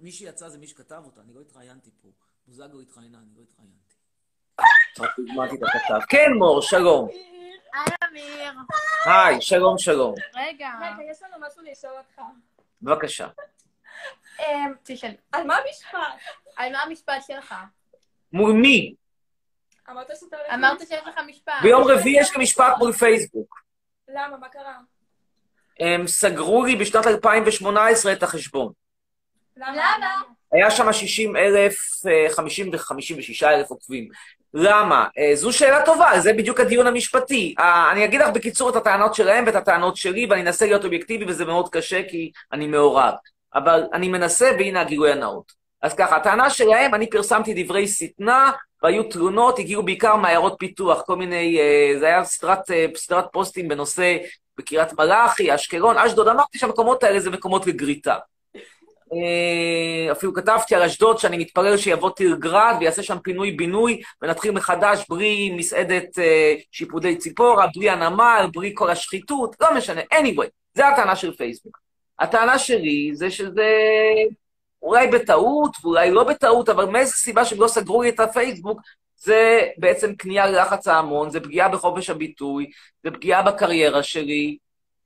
מי 0.00 0.12
שיצא 0.12 0.48
זה 0.48 0.58
מי 0.58 0.66
שכתב 0.66 1.02
אותה, 1.04 1.20
אני 1.20 1.34
לא 1.34 1.40
התראיינתי 1.40 1.90
פה. 2.02 2.12
בוזגלו 2.46 2.80
התראיינה, 2.80 3.18
אני 3.18 3.34
לא 3.34 3.42
התראיינתי. 3.42 3.94
רק 4.58 4.64
הזמנתי 4.64 4.64
את 4.64 4.68
הכתב. 4.68 4.83
כן, 6.08 6.32
מור, 6.38 6.62
שלום. 6.62 7.08
היי, 7.74 8.10
אמיר. 8.10 8.52
היי, 9.06 9.40
שלום, 9.40 9.78
שלום. 9.78 10.14
רגע. 10.34 10.70
רגע, 10.80 11.10
יש 11.10 11.22
לנו 11.22 11.46
משהו 11.46 11.62
לשאול 11.72 11.92
אותך. 11.98 12.22
בבקשה. 12.82 13.28
אמ, 14.40 14.72
תשאל. 14.82 15.14
על 15.32 15.46
מה 15.46 15.56
המשפט? 15.56 15.98
על 16.56 16.72
מה 16.72 16.82
המשפט 16.82 17.22
שלך? 17.26 17.54
מול 18.32 18.52
מי? 18.52 18.94
אמרת 19.90 20.06
שאתה 20.20 20.36
הולך... 20.36 20.54
אמרת 20.54 20.78
שיש 20.78 21.02
לך 21.06 21.20
משפט. 21.26 21.52
ביום 21.62 21.82
רביעי 21.88 22.20
יש 22.20 22.36
לי 22.36 22.42
משפט 22.42 22.74
מול 22.78 22.92
פייסבוק. 22.92 23.60
למה? 24.08 24.36
מה 24.36 24.48
קרה? 24.48 24.78
הם 25.80 26.06
סגרו 26.06 26.64
לי 26.64 26.76
בשנת 26.76 27.06
2018 27.06 28.12
את 28.12 28.22
החשבון. 28.22 28.72
למה? 29.56 30.20
היה 30.52 30.70
שם 30.70 30.92
60 30.92 31.36
אלף, 31.36 31.76
50 32.36 32.70
ו-56 32.72 33.46
אלף 33.46 33.70
עוקבים. 33.70 34.08
למה? 34.54 35.06
אה, 35.18 35.30
זו 35.34 35.52
שאלה 35.52 35.84
טובה, 35.84 36.20
זה 36.20 36.32
בדיוק 36.32 36.60
הדיון 36.60 36.86
המשפטי. 36.86 37.54
אה, 37.58 37.92
אני 37.92 38.04
אגיד 38.04 38.20
לך 38.20 38.28
בקיצור 38.28 38.70
את 38.70 38.76
הטענות 38.76 39.14
שלהם 39.14 39.44
ואת 39.46 39.54
הטענות 39.54 39.96
שלי, 39.96 40.26
ואני 40.30 40.42
אנסה 40.42 40.66
להיות 40.66 40.84
אובייקטיבי, 40.84 41.24
וזה 41.28 41.44
מאוד 41.44 41.68
קשה 41.68 42.02
כי 42.08 42.30
אני 42.52 42.66
מעורב. 42.66 43.14
אבל 43.54 43.82
אני 43.92 44.08
מנסה, 44.08 44.50
והנה 44.58 44.80
הגילוי 44.80 45.12
הנאות. 45.12 45.52
אז 45.82 45.94
ככה, 45.94 46.16
הטענה 46.16 46.50
שלהם, 46.50 46.94
אני 46.94 47.10
פרסמתי 47.10 47.64
דברי 47.64 47.88
שטנה, 47.88 48.52
והיו 48.82 49.02
תלונות, 49.02 49.58
הגיעו 49.58 49.82
בעיקר 49.82 50.16
מעיירות 50.16 50.56
פיתוח, 50.58 51.02
כל 51.06 51.16
מיני, 51.16 51.58
אה, 51.60 51.98
זה 51.98 52.06
היה 52.06 52.24
סדרת, 52.24 52.60
סדרת 52.96 53.24
פוסטים 53.32 53.68
בנושא 53.68 54.16
בקריית 54.58 54.92
מלאכי, 54.98 55.54
אשקלון, 55.54 55.98
אשדוד, 55.98 56.28
אמרתי 56.28 56.58
שהמקומות 56.58 57.02
האלה 57.02 57.20
זה 57.20 57.30
מקומות 57.30 57.66
לגריטה. 57.66 58.16
אה, 59.12 60.12
אפילו 60.12 60.34
כתבתי 60.34 60.74
על 60.74 60.82
אשדוד 60.82 61.18
שאני 61.18 61.38
מתפלל 61.38 61.76
שיבוא 61.76 62.10
טיל 62.10 62.36
גראד 62.36 62.76
ויעשה 62.80 63.02
שם 63.02 63.18
פינוי-בינוי 63.18 64.02
ונתחיל 64.22 64.50
מחדש 64.50 65.04
בלי 65.08 65.50
מסעדת 65.50 66.18
אה, 66.18 66.54
שיפודי 66.72 67.16
ציפורה, 67.16 67.66
בלי 67.76 67.90
הנמל, 67.90 68.46
בלי 68.54 68.72
כל 68.74 68.90
השחיתות, 68.90 69.56
לא 69.60 69.74
משנה. 69.74 70.00
anyway, 70.00 70.46
זה 70.74 70.88
הטענה 70.88 71.16
של 71.16 71.32
פייסבוק. 71.32 71.78
הטענה 72.18 72.58
שלי 72.58 73.10
זה 73.14 73.30
שזה 73.30 73.70
אולי 74.82 75.06
בטעות 75.06 75.76
ואולי 75.82 76.10
לא 76.10 76.24
בטעות, 76.24 76.68
אבל 76.68 76.84
מאיזו 76.84 77.12
סיבה 77.12 77.44
שהם 77.44 77.60
לא 77.60 77.68
סגרו 77.68 78.02
לי 78.02 78.08
את 78.08 78.20
הפייסבוק, 78.20 78.80
זה 79.16 79.60
בעצם 79.78 80.14
כניעה 80.14 80.46
ללחץ 80.46 80.88
ההמון, 80.88 81.30
זה 81.30 81.40
פגיעה 81.40 81.68
בחופש 81.68 82.10
הביטוי, 82.10 82.70
זה 83.04 83.10
פגיעה 83.10 83.42
בקריירה 83.42 84.02
שלי. 84.02 84.56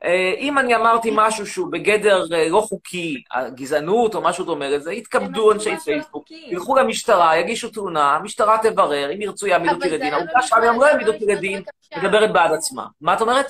אה, 0.04 0.34
אם 0.38 0.58
אני 0.58 0.76
אמרתי 0.76 1.10
משהו 1.14 1.46
שהוא 1.46 1.72
בגדר 1.72 2.24
אה, 2.34 2.48
לא 2.48 2.60
חוקי, 2.60 3.22
גזענות 3.54 4.14
או 4.14 4.20
משהו 4.20 4.44
דומה 4.44 4.68
לזה, 4.68 4.92
יתכבדו 4.92 5.52
אנשי 5.52 5.76
פייסבוק, 5.76 6.30
ילכו 6.30 6.76
למשטרה, 6.76 7.36
יגישו 7.36 7.70
תלונה, 7.70 8.16
המשטרה 8.16 8.58
תברר, 8.62 9.12
אם 9.14 9.22
ירצו 9.22 9.46
יעמידו 9.46 9.74
אותי 9.74 9.90
לדין. 9.90 10.14
העובדה 10.14 10.40
היום 10.62 10.80
לא 10.80 10.86
למה 10.90 11.12
אותי 11.12 11.26
לדין? 11.26 11.62
מדברת 11.96 12.32
בעד 12.32 12.52
עצמה. 12.52 12.86
מה 13.00 13.14
את 13.14 13.20
אומרת? 13.20 13.46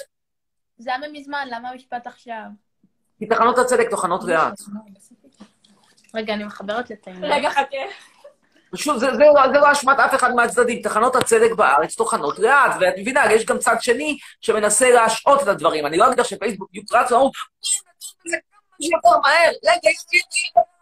זה 0.79 0.91
היה 0.91 0.99
מזמן, 1.13 1.49
למה 1.51 1.71
המשפט 1.71 2.07
עכשיו? 2.07 2.45
כי 3.19 3.27
תחנות 3.27 3.59
הצדק 3.59 3.91
טוחנות 3.91 4.25
לאט. 4.25 4.61
רגע, 6.15 6.35
אני 6.35 6.45
מחברת 6.45 6.91
לטענה. 6.91 7.37
רגע, 7.37 7.51
חכה. 7.51 7.77
פשוט, 8.73 9.01
זה, 9.01 9.07
זה, 9.07 9.19
לא- 9.19 9.53
זה 9.53 9.59
לא 9.59 9.73
אשמת 9.73 9.99
אף 9.99 10.15
אחד 10.15 10.35
מהצדדים. 10.35 10.83
תחנות 10.83 11.17
הצדק 11.17 11.53
בארץ 11.57 11.95
טוחנות 11.95 12.39
לאט, 12.39 12.71
ואת 12.81 12.95
מבינה, 12.99 13.33
יש 13.33 13.45
גם 13.47 13.59
צד 13.59 13.77
שני 13.81 14.19
שמנסה 14.41 14.91
להשעות 14.91 15.43
את 15.43 15.49
הדברים. 15.49 15.87
אני 15.87 15.97
לא 15.97 16.07
אגיד 16.07 16.21
לך 16.21 16.27
שפייסבוק 16.27 16.71
בדיוק 16.71 16.93
רץ 16.93 17.13
ואמרו, 17.13 17.31
זה 18.31 18.37
כמה 18.53 18.77
שיותר 18.81 19.19
מהר, 19.23 19.51
רגע, 19.65 19.91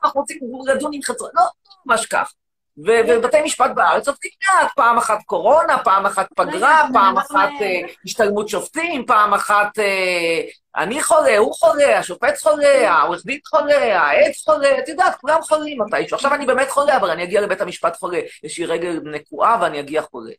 אנחנו 0.04 0.20
רוצים 0.20 0.38
לדון 0.66 0.90
עם 0.94 1.02
חצר, 1.02 1.24
לא, 1.24 1.30
לא 1.34 1.42
ממש 1.86 2.06
כך. 2.06 2.32
ובתי 2.78 3.42
משפט 3.44 3.70
בארץ 3.74 4.08
עובדים 4.08 4.30
לאט, 4.48 4.70
פעם 4.76 4.98
אחת 4.98 5.18
קורונה, 5.26 5.78
פעם 5.84 6.06
אחת 6.06 6.28
פגרה, 6.36 6.88
פעם 6.92 7.18
אחת 7.18 7.50
אה, 7.60 7.80
השתלמות 8.04 8.48
שופטים, 8.48 9.06
פעם 9.06 9.34
אחת 9.34 9.78
אה, 9.78 10.40
אני 10.76 11.02
חולה, 11.02 11.38
הוא 11.38 11.54
חולה, 11.54 11.98
השופט 11.98 12.42
חולה, 12.42 12.92
העורך 12.92 13.26
דין 13.26 13.38
חולה, 13.46 14.00
העץ 14.00 14.44
חולה, 14.44 14.78
את 14.78 14.88
יודעת, 14.88 15.14
כולם 15.14 15.42
חולים 15.42 15.78
מתישהו. 15.82 16.14
עכשיו 16.14 16.34
אני 16.34 16.46
באמת 16.46 16.70
חולה, 16.70 16.96
אבל 16.96 17.10
אני 17.10 17.24
אגיע 17.24 17.40
לבית 17.40 17.60
המשפט 17.60 17.96
חולה. 17.96 18.18
יש 18.44 18.58
לי 18.58 18.64
רגל 18.64 19.00
נקועה 19.04 19.58
ואני 19.60 19.80
אגיע 19.80 20.02
חולה. 20.02 20.32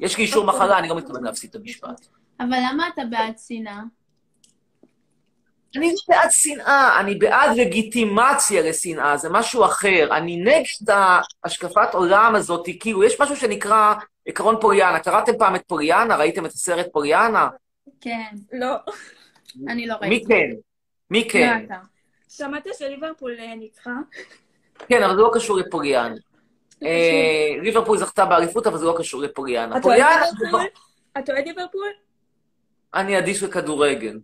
יש 0.00 0.16
לי 0.16 0.22
אישור 0.22 0.44
מחלה, 0.44 0.78
אני 0.78 0.88
לא 0.88 0.96
מתכוון 0.96 1.24
להפסיד 1.24 1.50
את 1.50 1.56
המשפט. 1.56 2.06
אבל 2.40 2.58
למה 2.70 2.88
אתה 2.88 3.02
בעד 3.10 3.34
שנאה? 3.46 3.80
אני 5.76 5.86
לא 5.86 5.92
בעד 6.08 6.30
שנאה, 6.30 7.00
אני 7.00 7.14
בעד 7.14 7.56
לגיטימציה 7.56 8.62
לשנאה, 8.62 9.16
זה 9.16 9.28
משהו 9.28 9.64
אחר. 9.64 10.08
אני 10.16 10.36
נגד 10.36 10.94
השקפת 11.44 11.88
עולם 11.94 12.34
הזאת, 12.34 12.68
כאילו, 12.80 13.04
יש 13.04 13.20
משהו 13.20 13.36
שנקרא 13.36 13.94
עקרון 14.26 14.56
פוליאנה. 14.60 15.00
קראתם 15.00 15.32
פעם 15.38 15.54
את 15.54 15.62
פוליאנה? 15.66 16.16
ראיתם 16.16 16.46
את 16.46 16.50
הסרט 16.50 16.86
פוליאנה? 16.92 17.48
כן. 18.00 18.34
לא. 18.52 18.74
אני 19.68 19.86
לא 19.86 19.94
מי 20.00 20.08
ראיתי. 20.08 20.26
כן? 20.26 20.50
מי 21.10 21.28
כן? 21.28 21.58
לא 21.60 21.64
אתה. 21.64 21.80
שמעת 22.28 22.66
שליברפול 22.78 23.36
אה, 23.38 23.54
ניצחה? 23.54 23.94
כן, 24.88 25.02
אבל 25.02 25.16
זה 25.16 25.22
לא 25.22 25.30
קשור 25.34 25.56
לפוליאנה. 25.56 26.14
אה, 26.82 27.62
ליברפול 27.62 27.98
זכתה 27.98 28.24
באליפות, 28.24 28.66
אבל 28.66 28.78
זה 28.78 28.84
לא 28.84 28.94
קשור 28.98 29.20
ליברפול? 29.20 29.50
אתה 31.18 31.32
אוהד 31.32 31.46
ליברפול? 31.46 31.88
אני 32.94 33.18
אדיש 33.18 33.42
לכדורגל. 33.42 34.18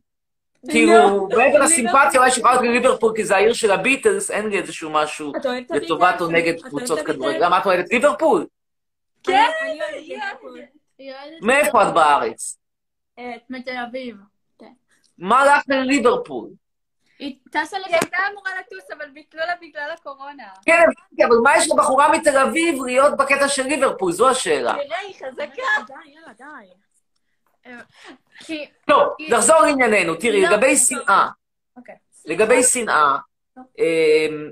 כאילו, 0.71 1.29
מעבר 1.29 1.59
לסימפתיה, 1.59 2.21
אולי 2.21 2.31
שבחרתי 2.31 2.69
לליברפול 2.69 3.13
כי 3.17 3.25
זה 3.25 3.37
העיר 3.37 3.53
של 3.53 3.71
הביטלס, 3.71 4.31
אין 4.31 4.47
לי 4.47 4.59
איזשהו 4.59 4.91
משהו? 4.91 5.33
לטובת 5.71 6.21
או 6.21 6.27
נגד 6.31 6.61
קבוצות? 6.63 6.99
כדורגל. 7.01 7.45
למה 7.45 7.59
את 7.59 7.67
אוהדת 7.67 7.93
ליברפול? 7.93 8.47
כן, 9.23 9.51
אני 9.63 9.81
אוהדת 9.81 10.07
ליברפול. 10.09 10.61
היא 10.99 11.13
אוהדת 11.13 11.43
מאיפה 11.43 11.89
את 11.89 11.95
בארץ? 11.95 12.59
מתל 13.51 13.77
אביב. 13.89 14.17
מה 15.19 15.45
לך 15.45 15.63
לליברפול? 15.69 16.49
היא 17.19 17.37
טסה 17.51 17.77
היא 17.77 17.87
לזה. 17.87 17.97
הייתה 17.97 18.17
אמורה 18.33 18.51
לטוס, 18.61 18.91
אבל 18.99 19.11
ביטלו 19.11 19.41
לה 19.41 19.55
בגלל 19.61 19.91
הקורונה. 19.95 20.45
כן, 20.65 20.79
הבנתי, 20.83 21.25
אבל 21.25 21.37
מה 21.43 21.57
יש 21.57 21.71
לבחורה 21.71 22.13
מתל 22.13 22.39
אביב 22.39 22.85
להיות 22.85 23.17
בקטע 23.17 23.49
של 23.49 23.63
ליברפול? 23.63 24.13
זו 24.13 24.31
השאלה. 24.31 24.73
תראה, 24.73 24.99
היא 24.99 25.15
חזקה. 25.15 25.63
די, 25.87 26.11
יאללה, 26.15 26.33
די. 26.39 26.71
כי... 28.39 28.67
טוב, 28.87 29.03
נחזור 29.29 29.61
לענייננו. 29.61 30.15
תראי, 30.15 30.43
לא, 30.43 30.49
לגבי 30.49 30.71
לא. 30.71 30.77
שנאה, 30.77 31.29
אוקיי. 31.77 31.95
לגבי 32.25 32.63
שנאה, 32.63 33.17
אמ, 33.79 34.51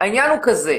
העניין 0.00 0.30
הוא 0.30 0.38
כזה, 0.42 0.78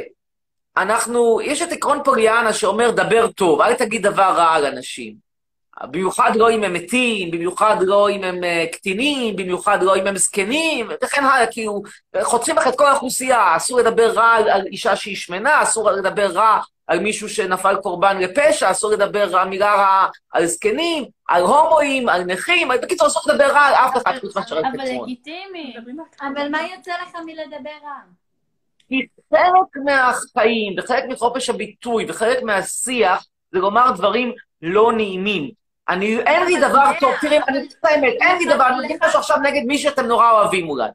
אנחנו, 0.78 1.42
יש 1.42 1.62
את 1.62 1.72
עקרון 1.72 2.04
פוליאנה 2.04 2.54
שאומר 2.54 2.92
דבר 2.92 3.32
טוב, 3.32 3.62
אל 3.62 3.74
תגיד 3.74 4.08
דבר 4.08 4.34
רע 4.38 4.54
על 4.54 4.66
אנשים. 4.66 5.27
במיוחד 5.84 6.32
לא 6.36 6.52
אם 6.52 6.64
הם 6.64 6.74
מתים, 6.74 7.32
במיוחד 7.32 7.76
לא 7.82 8.10
אם 8.10 8.24
הם 8.24 8.44
אה, 8.44 8.66
קטינים, 8.72 9.36
במיוחד 9.36 9.84
לא 9.84 9.96
אם 9.96 10.08
הם 10.08 10.18
זקנים, 10.18 10.88
וכן 11.04 11.24
הלאה, 11.24 11.48
כאילו, 11.48 11.82
חותכים 12.22 12.56
לך 12.56 12.68
את 12.68 12.78
כל 12.78 12.86
האוכלוסייה, 12.86 13.56
אסור 13.56 13.80
לדבר 13.80 14.12
רע 14.12 14.34
על, 14.34 14.50
על 14.50 14.66
אישה 14.66 14.96
שהיא 14.96 15.16
שמנה, 15.16 15.64
אסור 15.64 15.92
לדבר 15.92 16.32
רע 16.32 16.60
על 16.88 17.00
מישהו 17.00 17.30
שנפל 17.30 17.76
קורבן 17.76 18.18
לפשע, 18.20 18.72
אסור 18.72 18.92
לדבר 18.92 19.46
מילה 19.46 19.76
רעה 19.76 20.08
על 20.32 20.46
זקנים, 20.46 21.06
על 21.28 21.42
הומואים, 21.44 22.10
על 22.10 22.24
נכים, 22.24 22.68
בקיצור, 22.82 23.08
אסור 23.08 23.24
לדבר 23.28 23.48
רע 23.48 23.60
על 23.60 23.74
אף 23.74 23.98
אחד 23.98 24.20
חוץ 24.20 24.38
מאשר 24.38 24.58
על 24.58 24.66
אבל 24.66 24.86
פטרון. 24.86 25.04
לגיטימי. 25.04 25.74
אבל 26.22 26.50
מה 26.50 26.60
יוצא 26.76 26.92
לך 26.92 27.16
מלדבר 27.26 27.70
רע? 27.84 28.00
כי 28.90 29.08
חלק 29.30 29.86
מהחיים, 29.86 30.76
וחלק 30.78 31.04
מחופש 31.10 31.50
הביטוי, 31.50 32.06
וחלק 32.10 32.44
מהשיח, 32.44 33.26
זה 33.52 33.60
לומר 33.60 33.92
דברים 33.92 34.34
לא 34.62 34.94
נעימים. 34.94 35.67
אני, 35.90 36.20
אין 36.20 36.46
לי 36.46 36.60
דבר 36.60 36.92
טוב, 37.00 37.14
תראי, 37.22 37.38
אני 37.48 37.58
אגיד 37.60 37.74
את 37.80 37.86
האמת, 37.86 38.14
אין 38.22 38.38
לי 38.38 38.46
דבר, 38.46 38.68
אני 38.68 38.86
אגיד 38.86 38.98
משהו 39.08 39.20
עכשיו 39.20 39.38
נגד 39.38 39.62
מי 39.68 39.78
שאתם 39.78 40.06
נורא 40.06 40.32
אוהבים 40.32 40.70
אולי. 40.70 40.88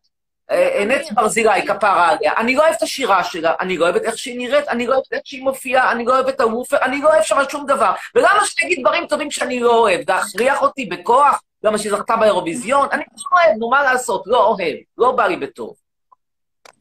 אה, 0.51 0.69
אה, 0.79 0.85
נץ 0.85 1.11
ברזילי, 1.13 1.67
כפרה 1.67 2.09
עליה. 2.11 2.33
אני 2.37 2.55
לא 2.55 2.63
אוהב 2.63 2.75
את 2.75 2.83
השירה 2.83 3.25
שלה, 3.25 3.53
אני 3.61 3.77
לא 3.79 3.85
אוהבת 3.85 4.03
איך 4.03 4.19
שהיא 4.19 4.39
נראית, 4.39 4.69
אני 4.69 4.87
לא 4.87 4.95
אוהבת 4.95 5.13
איך 5.13 5.23
שהיא 5.25 5.43
מופיעה, 5.43 5.93
אני 5.93 6.05
לא 6.05 6.15
אוהבת 6.15 6.35
את 6.35 6.41
הוופר, 6.41 6.77
אני 6.83 7.01
לא 7.01 7.09
אוהב 7.09 7.23
שם 7.23 7.37
שום 7.51 7.67
דבר. 7.67 7.93
ולמה 8.15 8.41
שאני 8.45 8.67
אגיד 8.73 8.81
דברים 8.87 9.07
טובים 9.07 9.31
שאני 9.31 9.61
לא 9.61 9.79
אוהב? 9.79 10.11
להכריח 10.11 10.63
אותי 10.63 10.87
בכוח? 10.87 11.43
למה 11.63 11.79
שהיא 11.79 11.93
זכתה 11.97 12.17
באירוויזיון? 12.17 12.89
אני 12.93 13.03
לא 13.17 13.39
אוהב, 13.39 13.59
נו, 13.59 13.71
מה 13.71 13.83
לעשות? 13.83 14.23
לא 14.27 14.45
אוהב, 14.47 14.77
לא 14.99 15.13
בא 15.13 15.27
לי 15.27 15.37
בטוב. 15.37 15.75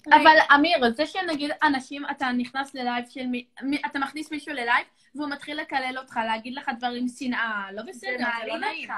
אבל 0.07 0.37
אמיר, 0.55 0.77
זה 0.95 1.05
שנגיד 1.05 1.51
אנשים, 1.63 2.03
אתה 2.11 2.27
נכנס 2.37 2.73
ללייב 2.75 3.05
של. 3.09 3.21
מי- 3.61 3.81
אתה 3.85 3.99
מכניס 3.99 4.31
מישהו 4.31 4.53
ללייב, 4.53 4.85
והוא 5.15 5.29
מתחיל 5.29 5.61
לקלל 5.61 5.95
אותך, 5.97 6.19
להגיד 6.27 6.53
לך 6.55 6.71
דברים 6.79 7.07
שנאה, 7.07 7.65
לא 7.73 7.81
בסדר, 7.87 8.17
זה 8.17 8.47
לא 8.47 8.57
נעים. 8.57 8.89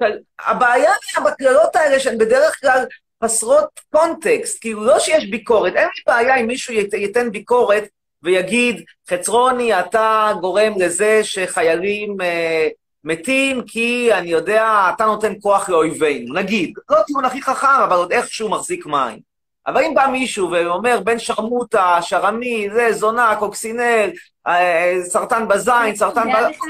אבל 0.00 0.18
הבעיה 0.46 0.92
בקללות 1.26 1.76
האלה 1.76 2.00
שהן 2.00 2.18
בדרך 2.18 2.60
כלל 2.60 2.84
חסרות 3.24 3.80
קונטקסט, 3.90 4.58
כאילו 4.60 4.84
לא 4.84 4.98
שיש 4.98 5.26
ביקורת, 5.30 5.72
אין 5.76 5.84
לי 5.84 6.02
בעיה 6.06 6.36
אם 6.36 6.46
מישהו 6.46 6.74
ית, 6.74 6.94
ייתן 6.94 7.30
ביקורת 7.30 7.84
ויגיד, 8.22 8.84
חצרוני, 9.10 9.80
אתה 9.80 10.32
גורם 10.40 10.72
לזה 10.78 11.24
שחיילים 11.24 12.20
אה, 12.20 12.68
מתים 13.04 13.62
כי, 13.66 14.14
אני 14.14 14.28
יודע, 14.28 14.90
אתה 14.94 15.04
נותן 15.04 15.32
כוח 15.40 15.68
לאויבינו, 15.68 16.34
נגיד. 16.34 16.74
לא 16.90 17.02
טיעון 17.06 17.24
הכי 17.24 17.42
חכם, 17.42 17.82
אבל 17.84 17.96
עוד 17.96 18.12
איכשהו 18.12 18.48
מחזיק 18.48 18.86
מים. 18.86 19.29
אבל 19.72 19.84
אם 19.84 19.94
בא 19.94 20.06
מישהו 20.12 20.50
ואומר, 20.50 21.00
בן 21.04 21.18
שרמוטה, 21.18 21.98
שרמי, 22.02 22.68
זה, 22.74 22.92
זונה, 22.92 23.36
קוקסינל, 23.38 24.10
אה, 24.46 24.94
סרטן 25.02 25.48
בזין, 25.48 25.96
סרטן 25.96 26.22
זה 26.22 26.28
ב... 26.28 26.50
בכלל- 26.50 26.68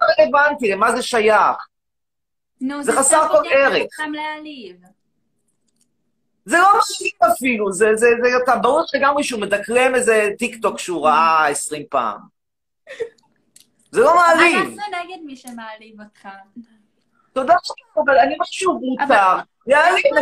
לא 0.00 0.06
רלוונטי, 0.24 0.72
למה 0.72 0.96
זה 0.96 1.02
שייך? 1.02 1.56
נו, 2.60 2.82
זה 2.82 2.92
זה 2.92 2.98
חסר 2.98 3.28
כל 3.28 3.48
ערך. 3.50 3.82
זה 6.44 6.58
לא 6.58 6.68
מעליב 6.72 7.32
אפילו, 7.32 7.72
זה, 7.72 7.86
זה, 7.94 8.06
זה, 8.22 8.28
אתה 8.44 8.56
ברור 8.56 8.84
לגמרי 8.94 9.24
שהוא 9.24 9.40
מדקלם 9.40 9.94
איזה 9.94 10.30
טיק 10.38 10.62
טוק 10.62 10.78
שהוא 10.78 11.06
ראה 11.06 11.46
עשרים 11.48 11.82
פעם. 11.90 12.18
זה 13.90 14.00
לא 14.00 14.14
מעליב. 14.16 14.56
אנחנו 14.56 14.70
נגד 14.70 15.22
מי 15.26 15.36
שמעליב 15.36 16.00
אותך. 16.00 16.28
תודה 17.40 17.54
רבה, 17.54 18.02
אבל 18.04 18.18
אני 18.18 18.34
אומר 18.34 18.44
שוב, 18.50 18.80
מותר. 18.82 19.36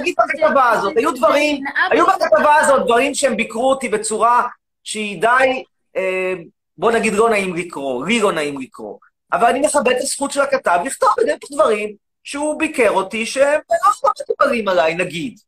נגיד 0.01 0.15
בכתבה 0.19 0.71
הזאת, 0.71 0.97
היו 0.97 1.13
דברים, 1.13 1.65
היו 1.91 2.07
בכתבה 2.07 2.57
הזאת 2.57 2.85
דברים 2.85 3.15
שהם 3.15 3.37
ביקרו 3.37 3.71
אותי 3.71 3.89
בצורה 3.89 4.49
שהיא 4.85 5.21
די, 5.21 5.65
אה, 5.97 6.35
בוא 6.79 6.93
נגיד, 6.93 7.13
לא 7.13 7.31
נעים 7.31 7.55
לקרוא, 7.55 8.07
לי 8.07 8.21
לא 8.21 8.33
נעים 8.33 8.61
לקרוא. 8.61 8.99
אבל 9.33 9.47
אני 9.49 9.61
מכבד 9.61 9.89
את 9.89 9.97
הזכות 10.01 10.31
של 10.31 10.41
הכתב 10.41 10.79
לכתוב 10.85 11.09
בדיוק 11.19 11.43
דברים 11.53 11.95
שהוא 12.25 12.59
ביקר 12.59 12.91
אותי 12.91 13.27
שהם 13.27 13.61
לא 13.71 14.11
מקובלים 14.31 14.69
עליי, 14.69 14.95
נגיד. 14.95 15.39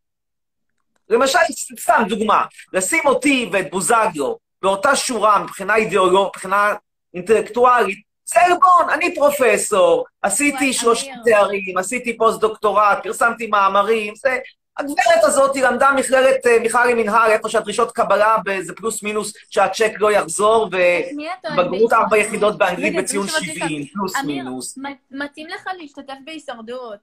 למשל, 1.08 1.38
סתם 1.80 2.02
דוגמה, 2.08 2.44
לשים 2.72 3.02
אותי 3.06 3.50
ואת 3.52 3.70
בוזגלו 3.70 4.38
באותה 4.62 4.96
שורה 4.96 5.38
מבחינה 5.38 5.76
אידיאולוגית, 5.76 6.36
מבחינה 6.36 6.74
אינטלקטואלית, 7.14 8.09
זה 8.34 8.40
עלבון, 8.40 8.90
אני 8.92 9.14
פרופסור, 9.14 10.04
עשיתי 10.22 10.72
אמיר. 10.82 11.14
תארים, 11.24 11.78
עשיתי 11.78 12.16
פוסט-דוקטורט, 12.16 12.98
פרסמתי 13.02 13.46
מאמרים, 13.46 14.14
זה... 14.16 14.38
הגברת 14.78 15.24
הזאת 15.24 15.54
היא 15.54 15.64
למדה 15.64 15.92
מכללת 15.92 16.46
אה, 16.46 16.58
מיכל 16.58 16.86
למינהל, 16.86 17.30
איפה 17.30 17.48
שהדרישות 17.48 17.92
קבלה 17.92 18.36
באיזה 18.44 18.74
פלוס 18.74 19.02
מינוס 19.02 19.32
שהצ'ק 19.50 19.92
לא 19.98 20.12
יחזור, 20.12 20.64
ובגרות 20.66 21.92
ארבע? 21.92 22.18
יחידות 22.18 22.58
באנגלית 22.58 22.96
בציון 22.96 23.26
זה 23.26 23.32
מה 23.32 23.38
שרציתי 23.38 23.60
70, 23.60 23.86
פלוס 23.86 24.16
מינוס. 24.24 24.78
מתאים 25.10 25.46
לך 25.46 25.68
להשתתף 25.78 26.14
בהישרדות. 26.24 26.98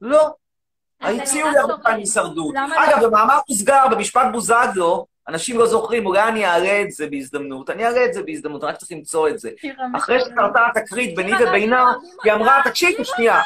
לא. 0.00 0.28
הציעו 1.00 1.50
לי 1.50 1.58
הרבה. 1.58 1.76
פעמים 1.82 1.98
הישרדות. 2.00 2.54
אגב, 2.56 3.02
לא? 3.02 3.08
במאמר 3.08 3.38
מוסגר, 3.48 3.88
במשפט 3.90 4.26
בוזגלו, 4.32 5.06
אנשים 5.28 5.58
לא 5.58 5.66
זוכרים, 5.66 6.06
אולי 6.06 6.22
אני 6.22 6.46
אעלה 6.46 6.82
את 6.82 6.92
זה 6.92 7.06
בהזדמנות. 7.06 7.70
אני 7.70 7.86
אעלה 7.86 8.04
את 8.04 8.14
זה 8.14 8.22
בהזדמנות, 8.22 8.64
רק 8.64 8.76
צריך 8.76 8.92
למצוא 8.92 9.28
את 9.28 9.38
זה. 9.38 9.50
אחרי 9.96 10.16
משוררת. 10.16 10.32
שקרתה 10.32 10.66
התקרית 10.66 11.16
ביני 11.16 11.32
ובינה, 11.34 11.92
שירה, 11.92 11.92
היא 12.24 12.32
אמרה, 12.32 12.60
תקשיבו 12.64 13.04
שנייה, 13.04 13.40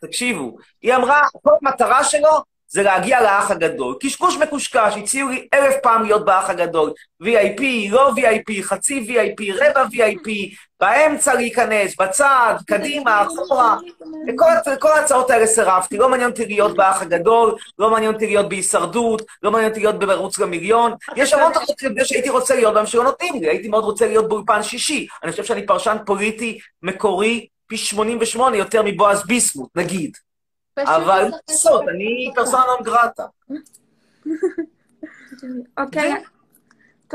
תקשיבו, 0.00 0.56
היא 0.82 0.94
אמרה, 0.94 1.22
כל 1.42 1.50
המטרה 1.62 2.04
שלו 2.04 2.52
זה 2.72 2.82
להגיע 2.82 3.22
לאח 3.22 3.50
הגדול. 3.50 3.96
קשקוש 4.00 4.36
מקושקש, 4.36 4.96
הציעו 4.96 5.28
לי 5.28 5.48
אלף 5.54 5.74
פעם 5.82 6.02
להיות 6.02 6.24
באח 6.24 6.50
הגדול. 6.50 6.92
VIP, 7.22 7.62
לא 7.90 8.10
VIP, 8.16 8.62
חצי 8.62 9.06
VIP, 9.08 9.54
רבע 9.54 9.84
VIP, 9.84 10.56
באמצע 10.82 11.34
להיכנס, 11.34 11.96
בצד, 12.00 12.54
קדימה, 12.66 13.22
אחורה. 13.22 13.76
לכל, 14.66 14.88
ההצעות 14.88 15.30
האלה 15.30 15.46
סירבתי, 15.46 15.98
לא 15.98 16.08
מעניין 16.08 16.30
אותי 16.30 16.46
להיות 16.46 16.76
באח 16.76 17.02
הגדול, 17.02 17.54
לא 17.78 17.90
מעניין 17.90 18.14
אותי 18.14 18.26
להיות 18.26 18.48
בהישרדות, 18.48 19.22
לא 19.42 19.50
מעניין 19.50 19.70
אותי 19.70 19.80
להיות 19.80 19.98
במרוץ 19.98 20.38
למיליון. 20.38 20.92
יש 21.16 21.32
המון 21.32 21.52
תחרות 21.52 21.76
שהייתי 22.04 22.28
רוצה 22.28 22.54
להיות 22.54 22.74
בהם 22.74 22.86
שלא 22.86 23.04
נותנים 23.04 23.34
לי, 23.42 23.48
הייתי 23.48 23.68
מאוד 23.68 23.84
רוצה 23.84 24.06
להיות 24.06 24.28
באולפן 24.28 24.62
שישי. 24.62 25.06
אני 25.22 25.30
חושב 25.30 25.44
שאני 25.44 25.66
פרשן 25.66 25.96
פוליטי 26.06 26.58
מקורי 26.82 27.46
פי 27.66 27.76
88 27.76 28.56
יותר 28.56 28.82
מבועז 28.84 29.26
ביסמוט, 29.26 29.70
נגיד. 29.76 30.16
אבל 30.78 31.30
לעשות, 31.48 31.80
פוליטיקה. 31.80 31.90
אני 31.90 32.32
פרסונה 32.34 32.64
נון 32.64 32.82
גרטה. 32.82 33.24
אוקיי. 35.78 36.31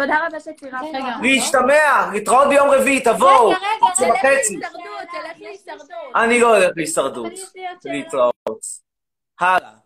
תודה 0.02 0.28
רבה 0.28 0.40
שצירפת. 0.40 0.86
רגע. 0.94 1.18
להשתמע, 1.22 2.10
להתראות 2.14 2.48
ביום 2.50 2.70
רביעי, 2.70 3.04
תבואו. 3.04 3.50
רגע, 3.50 3.58
רגע, 3.58 3.96
תלך. 3.96 4.24
להישרדות, 4.24 5.08
תלך 5.12 5.40
להישרדות. 5.40 6.16
אני 6.16 6.40
לא 6.40 6.56
הולך 6.56 6.72
להישרדות. 6.76 7.32
להתראות. 7.86 8.66
הלאה. 9.40 9.78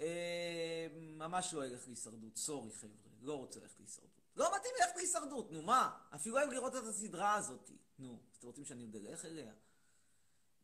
אה, 0.00 0.86
ממש 0.94 1.54
לא 1.54 1.64
אלך 1.64 1.86
להישרדות, 1.86 2.36
סורי 2.36 2.70
חבר'ה, 2.80 2.90
לא 3.22 3.34
רוצה 3.34 3.60
ללכת 3.60 3.80
להישרדות. 3.80 4.10
לא 4.36 4.48
מתאים 4.56 4.72
ללכת 4.80 4.96
להישרדות, 4.96 5.52
נו 5.52 5.62
מה? 5.62 5.90
אפילו 6.14 6.38
אין 6.38 6.50
לראות 6.50 6.76
את 6.76 6.82
הסדרה 6.82 7.34
הזאת. 7.34 7.70
נו, 7.98 8.18
אתם 8.38 8.46
רוצים 8.46 8.64
שאני 8.64 8.82
עוד 8.82 8.96
אלך 9.10 9.24
אליה? 9.24 9.52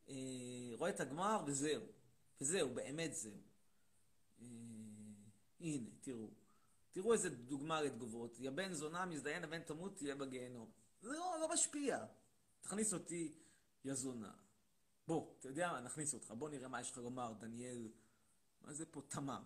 אה, 0.09 0.15
רואה 0.77 0.89
את 0.89 0.99
הגמר 0.99 1.43
וזהו. 1.45 1.81
וזהו, 2.41 2.69
באמת 2.69 3.13
זהו. 3.13 3.31
אה, 4.41 4.45
הנה, 5.59 5.87
תראו. 6.01 6.27
תראו 6.91 7.13
איזה 7.13 7.29
דוגמה 7.29 7.81
לתגובות. 7.81 8.39
יא 8.39 8.49
בן 8.49 8.73
זונה, 8.73 9.05
מזדיין, 9.05 9.43
הבן 9.43 9.61
תמות, 9.61 9.97
תהיה 9.97 10.15
בגיהנום. 10.15 10.71
זה 11.01 11.09
לא, 11.09 11.37
לא 11.41 11.49
משפיע. 11.53 12.05
תכניס 12.61 12.93
אותי, 12.93 13.37
יא 13.85 13.93
זונה. 13.93 14.31
בוא, 15.07 15.33
אתה 15.39 15.47
יודע 15.47 15.71
מה, 15.71 15.81
נכניס 15.81 16.13
אותך, 16.13 16.31
בוא 16.31 16.49
נראה 16.49 16.67
מה 16.67 16.81
יש 16.81 16.91
לך 16.91 16.97
לומר, 16.97 17.33
דניאל, 17.33 17.91
מה 18.61 18.73
זה 18.73 18.85
פה 18.85 19.01
תמם? 19.07 19.43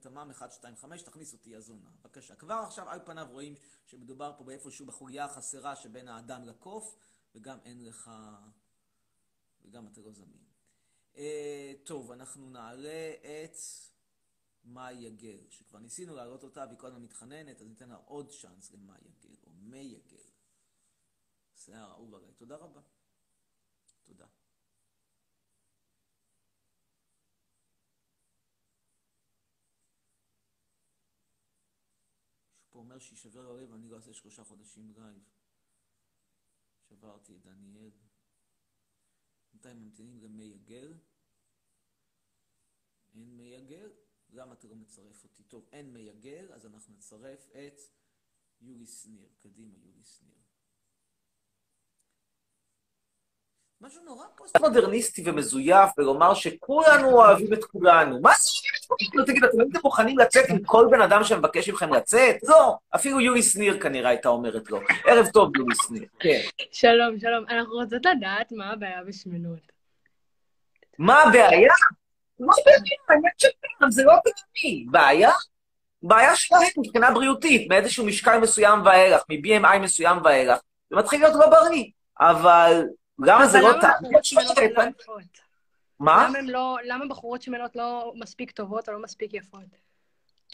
תמם 0.00 0.30
1, 0.30 0.52
2, 0.52 0.76
5, 0.76 1.02
תכניס 1.02 1.32
אותי 1.32 1.56
הזונה. 1.56 1.90
בבקשה. 2.00 2.34
כבר 2.34 2.54
עכשיו 2.54 2.88
על 2.88 3.00
פניו 3.04 3.26
רואים 3.30 3.54
שמדובר 3.86 4.32
פה 4.38 4.44
באיפשהו 4.44 4.86
בחוליה 4.86 5.24
החסרה 5.24 5.76
שבין 5.76 6.08
האדם 6.08 6.44
לקוף, 6.44 6.96
וגם 7.34 7.58
אין 7.64 7.84
לך... 7.84 8.10
וגם 9.64 9.86
אתה 9.86 10.00
לא 10.00 10.12
זמין. 10.12 10.44
אה, 11.16 11.72
טוב, 11.84 12.12
אנחנו 12.12 12.50
נעלה 12.50 13.12
את 13.44 13.56
מאי 14.68 14.94
יגל, 14.94 15.50
שכבר 15.50 15.78
ניסינו 15.78 16.14
להעלות 16.16 16.42
אותה 16.42 16.64
והיא 16.66 16.78
כל 16.78 16.86
הזמן 16.86 17.02
מתחננת, 17.02 17.60
אז 17.60 17.68
ניתן 17.68 17.88
לה 17.88 17.96
עוד 17.96 18.30
צ'אנס 18.30 18.72
למאי 18.72 18.98
יגל, 19.04 19.36
או 19.42 19.52
מי 19.52 19.78
יגל. 19.78 20.30
שיער 21.54 21.90
אהוב 21.90 22.14
עליי. 22.14 22.32
תודה 22.32 22.56
רבה. 22.56 22.80
תודה. 24.04 24.26
פה 32.70 32.78
אומר 32.78 32.98
שישבר 32.98 33.50
הלב, 33.50 33.74
אני 33.74 33.88
לא 33.88 33.96
אעשה 33.96 34.12
שלושה 34.12 34.44
חודשים 34.44 34.92
לייב. 34.96 35.22
שברתי 36.88 37.36
את 37.36 37.42
דניאל. 37.42 37.90
בינתיים 39.52 39.84
ממתינים 39.84 40.22
למי 40.22 40.44
יגל. 40.44 40.94
אין 43.14 43.36
מי 43.36 43.42
יגל? 43.42 44.07
למה 44.32 44.52
אתה 44.52 44.66
לא 44.68 44.74
מצרף 44.74 45.24
אותי? 45.24 45.42
טוב, 45.42 45.66
אין 45.72 45.92
מי 45.92 46.00
יגל, 46.00 46.46
אז 46.52 46.66
אנחנו 46.66 46.94
נצרף 46.94 47.46
את 47.50 47.80
יולי 48.60 48.86
שניר. 48.86 49.26
קדימה, 49.42 49.74
יולי 49.84 50.02
שניר. 50.04 50.38
משהו 53.80 54.04
נורא 54.04 54.26
פוסט-מודרניסטי 54.36 55.22
ומזויף 55.26 55.90
בלומר 55.96 56.34
שכולנו 56.34 57.10
אוהבים 57.10 57.52
את 57.52 57.64
כולנו. 57.64 58.20
מה 58.20 58.30
זה 58.40 58.50
אוהבים 58.50 58.70
את 58.80 58.86
כולנו? 58.86 59.26
תגיד, 59.26 59.44
אתם 59.44 59.60
הייתם 59.60 59.78
מוכנים 59.84 60.18
לצאת 60.18 60.44
עם 60.50 60.64
כל 60.64 60.86
בן 60.90 61.00
אדם 61.00 61.24
שמבקש 61.24 61.68
מכם 61.68 61.94
לצאת? 61.94 62.36
לא. 62.42 62.76
אפילו 62.94 63.20
יולי 63.20 63.42
שניר 63.42 63.80
כנראה 63.80 64.10
הייתה 64.10 64.28
אומרת 64.28 64.70
לו. 64.70 64.80
ערב 65.06 65.26
טוב, 65.32 65.56
יולי 65.56 65.74
שניר. 65.86 66.04
כן. 66.18 66.40
שלום, 66.72 67.18
שלום. 67.18 67.44
אנחנו 67.48 67.74
רוצות 67.74 68.06
לדעת 68.06 68.52
מה 68.52 68.72
הבעיה 68.72 69.04
בשמנות. 69.04 69.72
מה 70.98 71.22
הבעיה? 71.22 71.72
מה 72.40 72.52
הבעיה? 72.60 72.78
העניין 73.08 73.32
של 73.38 73.48
פעם, 73.78 73.90
זה 73.90 74.04
לא 74.04 74.12
בעיה. 74.24 74.84
בעיה? 74.90 75.30
בעיה 76.02 76.36
שלהם 76.36 76.62
מבחינה 76.76 77.10
בריאותית, 77.10 77.68
מאיזשהו 77.68 78.06
משקל 78.06 78.38
מסוים 78.38 78.84
ואילך, 78.84 79.22
מ-BMI 79.28 79.78
מסוים 79.78 80.18
ואילך, 80.24 80.58
זה 80.90 80.96
מתחיל 80.96 81.20
להיות 81.20 81.34
לא 81.34 81.50
בריא. 81.50 81.84
אבל 82.20 82.84
למה 83.18 83.46
זה 83.46 83.60
לא 83.60 83.72
טעם? 83.80 84.04
לא? 84.76 84.84
מה? 86.00 86.28
למה 86.84 87.04
לא- 87.04 87.08
בחורות 87.08 87.42
שמנות 87.42 87.76
לא 87.76 88.12
מספיק 88.16 88.50
טובות 88.50 88.88
או 88.88 88.94
לא 88.94 89.02
מספיק 89.02 89.34
יפות? 89.34 89.60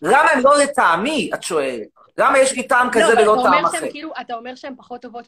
למה 0.03 0.31
הם 0.31 0.41
לא 0.41 0.59
לטעמי, 0.59 1.31
את 1.35 1.43
שואלת? 1.43 1.89
למה 2.19 2.39
יש 2.39 2.53
לי 2.53 2.69
טעם 2.69 2.89
כזה 2.93 3.05
לא, 3.05 3.13
אבל 3.13 3.29
ולא 3.29 3.43
טעם 3.43 3.65
אחר? 3.67 3.91
כאילו, 3.91 4.13
אתה 4.21 4.35
אומר 4.35 4.55
שהן 4.55 4.75
פחות 4.77 5.03
טובות 5.03 5.25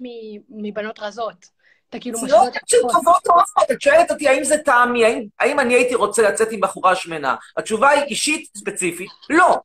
מבנות 0.48 0.98
רזות. 0.98 1.46
אתה 1.90 1.98
כאילו 1.98 2.18
זה 2.18 2.26
לא 2.26 2.32
משווה 2.32 2.46
עניין 2.48 2.60
של 2.66 2.76
אותן. 2.76 2.92
טובות 2.98 3.26
או 3.28 3.32
רעות, 3.34 3.70
את 3.72 3.80
שואלת 3.80 4.10
אותי 4.10 4.28
האם 4.28 4.44
זה 4.44 4.58
טעמי, 4.58 5.04
האם- 5.04 5.26
האם 5.40 5.60
אני 5.60 5.74
הייתי 5.74 5.94
רוצה 5.94 6.22
לצאת 6.22 6.48
עם 6.52 6.60
בחורה 6.60 6.96
שמנה? 6.96 7.34
התשובה 7.56 7.88
היא 7.90 8.02
אישית, 8.02 8.50
ספציפית, 8.56 9.10
לא. 9.30 9.58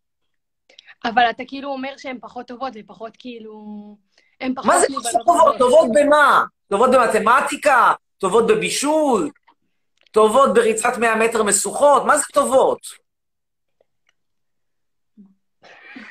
אבל 1.05 1.29
אתה 1.29 1.43
כאילו 1.47 1.69
אומר 1.69 1.93
שהן 1.97 2.17
פחות 2.21 2.47
טובות, 2.47 2.73
ופחות 2.79 3.11
כאילו... 3.19 3.51
הן 4.41 4.53
פחות 4.55 4.65
מה 4.67 4.79
זה 4.79 4.85
מבנות 4.89 5.25
טובות? 5.25 5.57
טובות 5.57 5.87
במה? 5.93 6.43
טובות 6.69 6.89
במתמטיקה? 6.91 7.93
טובות 8.17 8.47
בבישול? 8.47 9.29
טובות 10.11 10.53
בריצת 10.53 10.97
100 10.97 11.15
מטר 11.15 11.43
משוכות? 11.43 12.05
מה 12.05 12.17
זה 12.17 12.23
טובות? 12.33 12.79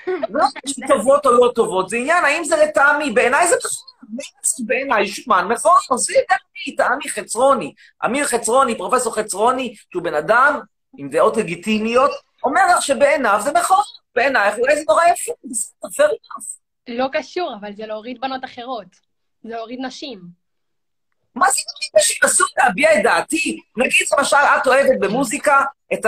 לא 0.30 0.44
טובות 0.88 1.26
או 1.26 1.30
לא 1.32 1.52
טובות, 1.54 1.88
זה 1.88 1.96
עניין 1.96 2.24
האם 2.24 2.44
זה 2.44 2.56
לטעמי. 2.56 3.10
בעיניי 3.10 3.48
זה 3.48 3.54
נכון, 4.16 4.66
בעיניי 4.66 5.06
שומן 5.06 5.48
מכוער, 5.48 5.96
זה 5.96 6.14
טעמי, 6.28 6.76
טעמי 6.76 7.08
חצרוני. 7.08 7.74
אמיר 8.04 8.24
חצרוני, 8.24 8.78
פרופסור 8.78 9.14
חצרוני, 9.14 9.74
שהוא 9.92 10.02
בן 10.02 10.14
אדם 10.14 10.60
עם 10.98 11.08
דעות 11.08 11.36
לגיטימיות, 11.36 12.10
אומר 12.44 12.60
לך 12.70 12.82
שבעיניו 12.82 13.40
זה 13.42 13.52
מכוער. 13.52 13.82
בעינייך 14.14 14.58
אולי 14.58 14.76
זה 14.76 14.82
נורא 14.88 15.04
יפה, 15.04 15.32
בסדר, 15.44 15.88
fair 15.88 16.10
enough. 16.10 16.60
לא 16.88 17.06
קשור, 17.12 17.54
אבל 17.60 17.72
זה 17.72 17.86
להוריד 17.86 18.20
בנות 18.20 18.44
אחרות. 18.44 18.86
זה 19.42 19.48
להוריד 19.48 19.80
נשים. 19.82 20.39
מה 21.34 21.50
זה 21.50 21.60
נגיד 21.76 21.90
שאסור 21.98 22.46
להביע 22.58 22.94
את 22.94 23.02
דעתי? 23.02 23.60
נגיד 23.76 24.06
למשל, 24.18 24.36
את 24.36 24.66
אוהבת 24.66 25.00
במוזיקה 25.00 25.64
את, 25.92 26.06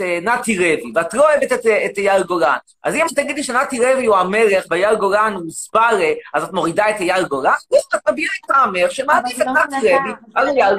אה, 0.00 0.18
נתי 0.22 0.56
לוי, 0.56 0.92
ואת 0.94 1.14
לא 1.14 1.30
אוהבת 1.30 1.52
את, 1.52 1.66
את 1.66 1.98
אייל 1.98 2.22
גולן. 2.22 2.56
אז 2.84 2.94
אם 2.94 3.06
תגידי 3.16 3.42
שנתי 3.42 3.78
לוי 3.78 4.06
הוא 4.06 4.16
המלך 4.16 4.64
ואייל 4.70 4.94
גולן 4.94 5.32
הוא 5.34 5.50
ספארה, 5.50 6.12
אז 6.34 6.44
את 6.44 6.52
מורידה 6.52 6.90
את 6.90 7.00
אייל 7.00 7.24
גולן? 7.24 7.52
לא, 7.70 7.78
את 7.94 8.08
מביעה 8.08 8.32
את 8.44 8.50
האמר 8.50 8.90
שמעדיף 8.90 9.40
את 9.40 9.46
נתי 9.46 9.76
לוי 9.82 10.12
על 10.34 10.48
אייל. 10.48 10.76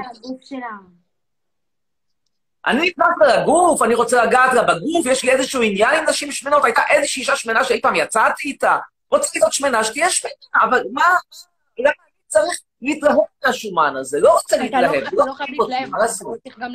אני 2.66 2.90
נכנס 2.90 3.08
לה 3.20 3.38
לגוף, 3.38 3.82
אני 3.82 3.96
רוצה 3.96 4.26
לגעת 4.26 4.54
לה 4.54 4.64
בגוף, 4.64 5.06
יש 5.06 5.24
לי 5.24 5.32
איזשהו 5.32 5.62
עניין 5.62 5.96
עם 5.96 6.06
נשים 6.10 6.32
שמנות, 6.32 6.66
הייתה 6.66 6.82
איזושהי 6.90 7.20
אישה 7.20 7.36
שמנה 7.36 7.64
שאי 7.64 7.82
פעם 7.82 7.96
יצאתי 7.96 8.48
איתה, 8.48 8.78
רוצה 9.12 9.30
להיות 9.36 9.54
שמנה, 9.54 9.84
שתהיה 9.84 10.10
שמנה, 10.10 10.34
אבל 10.56 10.84
מה, 10.94 11.04
למה 11.80 11.90
אני 11.90 12.14
צריך 12.28 12.60
להתלהב 12.82 13.18
מהשומן 13.46 13.96
הזה? 13.96 14.20
לא 14.20 14.34
רוצה 14.34 14.58
לא- 14.58 14.64
להתלהב, 14.64 14.94
אתה 14.94 15.10
לא 15.14 15.26
לא 15.26 15.34
חייב 15.34 15.50
אוהב 15.50 15.60
אותי, 15.60 15.74
להתלהב? 15.74 15.96
אתה 16.04 16.14
צריך 16.44 16.60
גם 16.60 16.72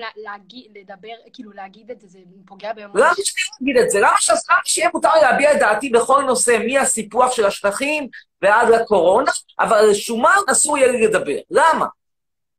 לדבר, 0.75 1.09
כאילו 1.33 1.53
להגיד 1.53 1.91
את 1.91 2.01
זה, 2.01 2.09
זה 2.09 2.19
פוגע 2.47 2.73
ביום 2.73 2.97
למה 2.97 3.13
שאני 3.15 3.73
אגיד 3.73 3.77
את 3.83 3.91
זה? 3.91 4.01
למה 4.01 4.17
שיהיה 4.65 4.91
מותר 4.95 5.15
להביע 5.23 5.53
את 5.53 5.59
דעתי 5.59 5.89
בכל 5.91 6.23
נושא, 6.27 6.59
מהסיפוח 6.67 7.33
של 7.33 7.45
השטחים 7.47 8.09
ועד 8.43 8.69
לקורונה, 8.69 9.31
אבל 9.61 9.77
על 9.77 9.95
שומן 9.95 10.37
אסור 10.51 10.79
יהיה 10.79 10.93
לי 10.93 11.07
לדבר? 11.07 11.39
למה? 11.51 11.87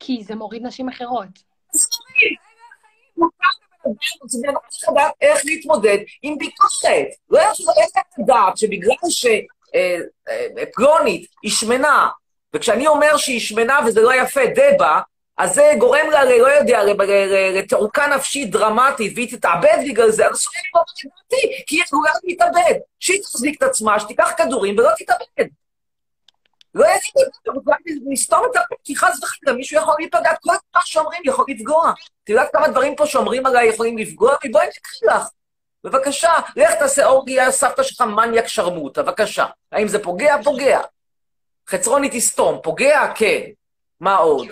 כי 0.00 0.22
זה 0.24 0.34
מוריד 0.34 0.62
נשים 0.66 0.88
אחרות. 0.88 1.28
איך 5.20 5.44
להתמודד 5.44 5.98
עם 6.22 6.38
ביקורת. 6.38 7.06
לא 7.30 7.38
יכול 7.40 7.74
לדעת 8.18 8.58
שבגלל 8.58 8.96
שפלונית 10.68 11.30
היא 11.42 11.50
שמנה, 11.50 12.08
וכשאני 12.54 12.86
אומר 12.86 13.16
שהיא 13.16 13.40
שמנה 13.40 13.80
וזה 13.86 14.00
לא 14.00 14.14
יפה, 14.14 14.40
דבה, 14.54 15.00
אז 15.36 15.54
זה 15.54 15.72
גורם 15.78 16.10
לה, 16.10 16.24
לא 16.24 16.48
יודע, 16.48 16.80
לתעוקה 17.54 18.06
נפשית 18.06 18.50
דרמטית, 18.50 19.12
והיא 19.14 19.36
תתאבד 19.36 19.78
בגלל 19.88 20.10
זה, 20.10 20.26
אז 20.26 20.32
אסור 20.32 20.52
לי 20.54 20.62
לומר 20.74 20.82
את 20.82 21.30
דעתי, 21.30 21.64
כי 21.66 21.76
היא 21.76 21.82
יכולה 21.82 22.10
להתאבד. 22.24 22.74
שהיא 23.00 23.22
תחזיק 23.22 23.58
את 23.58 23.62
עצמה, 23.62 24.00
שתיקח 24.00 24.32
כדורים 24.36 24.78
ולא 24.78 24.90
תתאבד. 24.98 25.48
לא 26.74 26.86
יגיד, 26.86 28.02
נסתום 28.06 28.42
את 28.50 28.56
הפה, 28.56 28.74
כי 28.84 28.96
חס 28.96 29.22
וחלילה 29.22 29.56
מישהו 29.56 29.82
יכול 29.82 29.94
להיפגע, 29.98 30.30
כל 30.42 30.52
מה 30.74 30.80
שאומרים 30.84 31.22
יכול 31.24 31.44
לפגוע. 31.48 31.92
את 32.24 32.28
יודעת 32.28 32.48
כמה 32.52 32.68
דברים 32.68 32.96
פה 32.96 33.06
שאומרים 33.06 33.46
עליי 33.46 33.68
יכולים 33.68 33.98
לפגוע? 33.98 34.34
בואי 34.52 34.66
נקריא 34.66 35.14
לך. 35.14 35.28
בבקשה, 35.84 36.32
לך 36.56 36.74
תעשה 36.74 37.06
אורגיה, 37.06 37.50
סבתא 37.50 37.82
שלך 37.82 38.00
מניאק 38.00 38.48
שרמוטה, 38.48 39.02
בבקשה. 39.02 39.46
האם 39.72 39.88
זה 39.88 40.02
פוגע? 40.02 40.36
פוגע. 40.44 40.80
חצרוני 41.68 42.08
תסתום, 42.12 42.58
פוגע? 42.62 43.12
כן. 43.14 43.40
מה 44.00 44.16
עוד? 44.16 44.46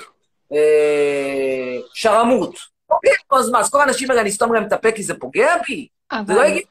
אה, 0.52 1.78
שרמוט. 1.94 2.56
פוגע, 2.86 3.12
אז 3.30 3.50
מה, 3.50 3.60
אז 3.60 3.70
כל 3.70 3.80
האנשים 3.80 4.10
האלה, 4.10 4.20
אני 4.20 4.30
אסתום 4.30 4.54
להם 4.54 4.66
את 4.66 4.72
הפה 4.72 4.92
כי 4.92 5.02
זה 5.02 5.18
פוגע 5.18 5.54
בי? 5.68 5.88
זה 6.26 6.34
לא 6.34 6.42
הגיוני. 6.42 6.62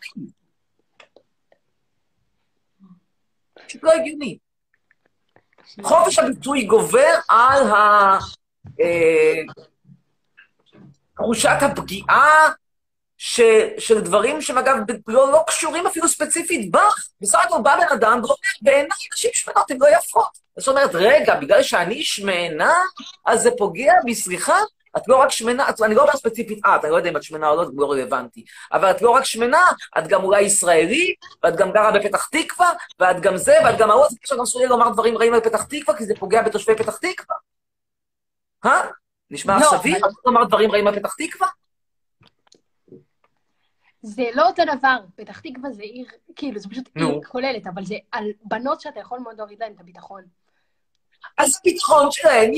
פשוט 3.67 3.83
לא 3.83 3.91
הגיוני. 3.91 4.37
חופש 5.81 6.19
הביטוי 6.19 6.63
גובר 6.65 7.13
על 7.29 7.67
ה... 7.71 8.17
אה, 8.81 9.41
תחושת 11.15 11.57
הפגיעה 11.61 12.51
ש, 13.23 13.41
של 13.77 14.01
דברים 14.01 14.41
שהם 14.41 14.57
אגב 14.57 14.75
לא, 15.07 15.31
לא 15.31 15.43
קשורים 15.47 15.87
אפילו 15.87 16.07
ספציפית 16.07 16.71
בך. 16.71 16.95
בסך 17.21 17.39
הכל 17.45 17.61
בא 17.63 17.75
בן 17.75 17.93
אדם 17.93 18.19
ואומר, 18.23 18.35
בעיניי 18.61 18.87
נשים 19.13 19.31
שמנות 19.33 19.71
הן 19.71 19.77
לא 19.79 19.87
יפות. 19.97 20.27
זאת 20.57 20.67
אומרת, 20.67 20.89
רגע, 20.93 21.35
בגלל 21.35 21.63
שאני 21.63 22.03
שמנה, 22.03 22.73
אז 23.25 23.41
זה 23.41 23.49
פוגע 23.57 23.93
בי, 24.05 24.15
סליחה? 24.15 24.57
את 24.97 25.01
לא 25.07 25.15
רק 25.15 25.29
שמנה, 25.31 25.69
את, 25.69 25.81
אני 25.81 25.95
לא 25.95 26.01
אומר 26.01 26.13
ספציפית 26.13 26.59
את, 26.59 26.83
אני 26.83 26.91
לא 26.91 26.97
יודע 26.97 27.09
אם 27.09 27.17
את 27.17 27.23
שמנה 27.23 27.49
או 27.49 27.55
לא, 27.55 27.65
זה 27.65 27.71
לא 27.75 27.91
רלוונטי. 27.91 28.45
אבל 28.73 28.91
את 28.91 29.01
לא 29.01 29.09
רק 29.09 29.25
שמנה, 29.25 29.61
את 29.97 30.07
גם 30.07 30.23
אולי 30.23 30.41
ישראלית, 30.41 31.19
ואת 31.43 31.55
גם 31.55 31.71
גרה 31.71 31.91
בפתח 31.91 32.29
תקווה, 32.31 32.71
ואת 32.99 33.19
גם 33.21 33.37
זה, 33.37 33.57
ואת 33.65 33.77
גם 33.77 33.89
ההוא, 33.91 34.05
אז 34.05 34.15
עכשיו 34.21 34.43
אסור 34.43 34.61
לי 34.61 34.67
לומר 34.67 34.89
דברים 34.89 35.17
רעים 35.17 35.33
על 35.33 35.41
פתח 35.41 35.63
תקווה, 35.63 35.97
כי 35.97 36.05
זה 36.05 36.13
פוגע 36.19 36.41
בתושבי 36.41 36.75
פתח 36.75 36.97
תקווה. 36.97 37.35
אה? 38.65 38.81
נשמע 39.31 39.57
לא, 39.59 39.67
סביר? 39.77 39.97
אבל- 39.97 40.07
אסור 40.09 40.21
לומר 40.25 40.43
דברים 40.43 40.71
רעים 40.71 40.87
על 40.87 40.99
פתח 40.99 41.13
תקווה? 41.17 41.47
זה 44.01 44.23
לא 44.33 44.47
אותו 44.47 44.63
דבר. 44.77 44.97
פתח 45.15 45.39
תקווה 45.39 45.71
זה 45.71 45.81
עיר, 45.81 46.07
כאילו, 46.35 46.59
זה 46.59 46.69
פשוט 46.69 46.89
נו. 46.95 47.09
עיר 47.09 47.19
כוללת, 47.27 47.67
אבל 47.67 47.85
זה 47.85 47.95
על 48.11 48.25
בנות 48.43 48.81
שאתה 48.81 48.99
יכול 48.99 49.19
מאוד 49.19 49.37
להוריד 49.37 49.59
להן 49.59 49.73
את 49.73 49.79
הביטחון. 49.79 50.23
אז 51.37 51.59
שלהם 52.11 52.51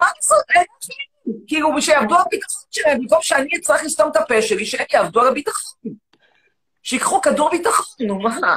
מה 0.00 0.08
לעשות? 0.16 0.44
אין 0.54 0.64
כלום. 0.64 1.36
כאילו, 1.46 1.82
שיעבדו 1.82 2.14
על 2.14 2.22
הביטחון 2.26 2.66
שלהם, 2.70 2.98
במקום 2.98 3.18
שאני 3.22 3.56
אצטרך 3.56 3.82
לסתום 3.84 4.10
את 4.10 4.16
הפה 4.16 4.42
שלי, 4.42 4.66
שהם 4.66 4.86
יעבדו 4.92 5.20
על 5.20 5.28
הביטחון. 5.28 5.80
שיקחו 6.82 7.20
כדור 7.20 7.50
ביטחון, 7.50 8.06
נו 8.06 8.20
מה? 8.20 8.56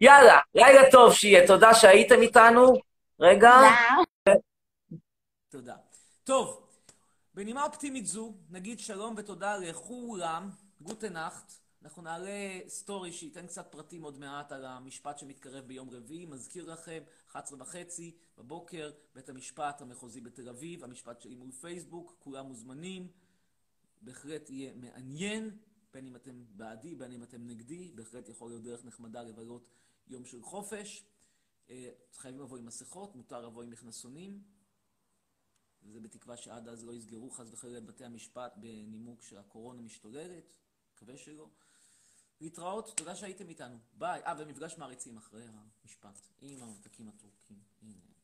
יאללה, 0.00 0.38
לילה 0.54 0.90
טוב 0.90 1.12
שיהיה, 1.12 1.46
תודה 1.46 1.74
שהייתם 1.74 2.22
איתנו. 2.22 2.72
רגע. 3.20 3.52
תודה. 5.50 5.74
טוב, 6.24 6.66
בנימה 7.34 7.64
אופטימית 7.64 8.06
זו, 8.06 8.34
נגיד 8.50 8.80
שלום 8.80 9.14
ותודה 9.16 9.56
לכולם, 9.56 10.50
גוטנאכט. 10.80 11.63
אנחנו 11.84 12.02
נעלה 12.02 12.60
סטורי 12.68 13.12
שייתן 13.12 13.46
קצת 13.46 13.66
פרטים 13.72 14.02
עוד 14.02 14.18
מעט 14.18 14.52
על 14.52 14.64
המשפט 14.64 15.18
שמתקרב 15.18 15.66
ביום 15.66 15.90
רביעי. 15.90 16.26
מזכיר 16.26 16.72
לכם, 16.72 17.02
11 17.28 17.62
וחצי 17.62 18.16
בבוקר, 18.38 18.92
בית 19.14 19.28
המשפט 19.28 19.80
המחוזי 19.80 20.20
בתל 20.20 20.48
אביב, 20.48 20.84
המשפט 20.84 21.20
שלי 21.20 21.34
מול 21.34 21.52
פייסבוק, 21.52 22.16
כולם 22.18 22.46
מוזמנים. 22.46 23.08
בהחלט 24.02 24.50
יהיה 24.50 24.74
מעניין, 24.74 25.58
בין 25.92 26.06
אם 26.06 26.16
אתם 26.16 26.44
בעדי, 26.50 26.94
בין 26.94 27.12
אם 27.12 27.22
אתם 27.22 27.46
נגדי, 27.46 27.92
בהחלט 27.94 28.28
יכול 28.28 28.50
להיות 28.50 28.62
דרך 28.62 28.84
נחמדה 28.84 29.22
לבלות 29.22 29.68
יום 30.06 30.24
של 30.24 30.42
חופש. 30.42 31.04
אה, 31.70 31.90
חייבים 32.12 32.40
לבוא 32.40 32.58
עם 32.58 32.66
מסכות, 32.66 33.16
מותר 33.16 33.46
לבוא 33.46 33.62
עם 33.62 33.70
מכנסונים. 33.70 34.42
וזה 35.82 36.00
בתקווה 36.00 36.36
שעד 36.36 36.68
אז 36.68 36.84
לא 36.84 36.92
יסגרו 36.92 37.30
חס 37.30 37.50
וחלילה 37.50 37.78
את 37.78 37.84
בתי 37.84 38.04
המשפט 38.04 38.52
בנימוק 38.56 39.22
שהקורונה 39.22 39.82
משתוללת, 39.82 40.56
מקווה 40.94 41.16
שלא. 41.16 41.48
להתראות, 42.40 42.96
תודה 42.96 43.16
שהייתם 43.16 43.48
איתנו. 43.48 43.78
ביי. 43.92 44.22
אה, 44.26 44.34
ומפגש 44.38 44.78
מעריצים 44.78 45.16
אחרי 45.16 45.44
המשפט 45.82 46.20
עם 46.40 46.62
הממתקים 46.62 47.08
הטורקים. 47.08 47.58
הנה, 47.82 47.92
הנה, 47.92 48.14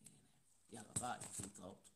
הנה. 0.00 0.16
יאללה, 0.72 0.92
ביי, 1.00 1.20
להתראות. 1.40 1.91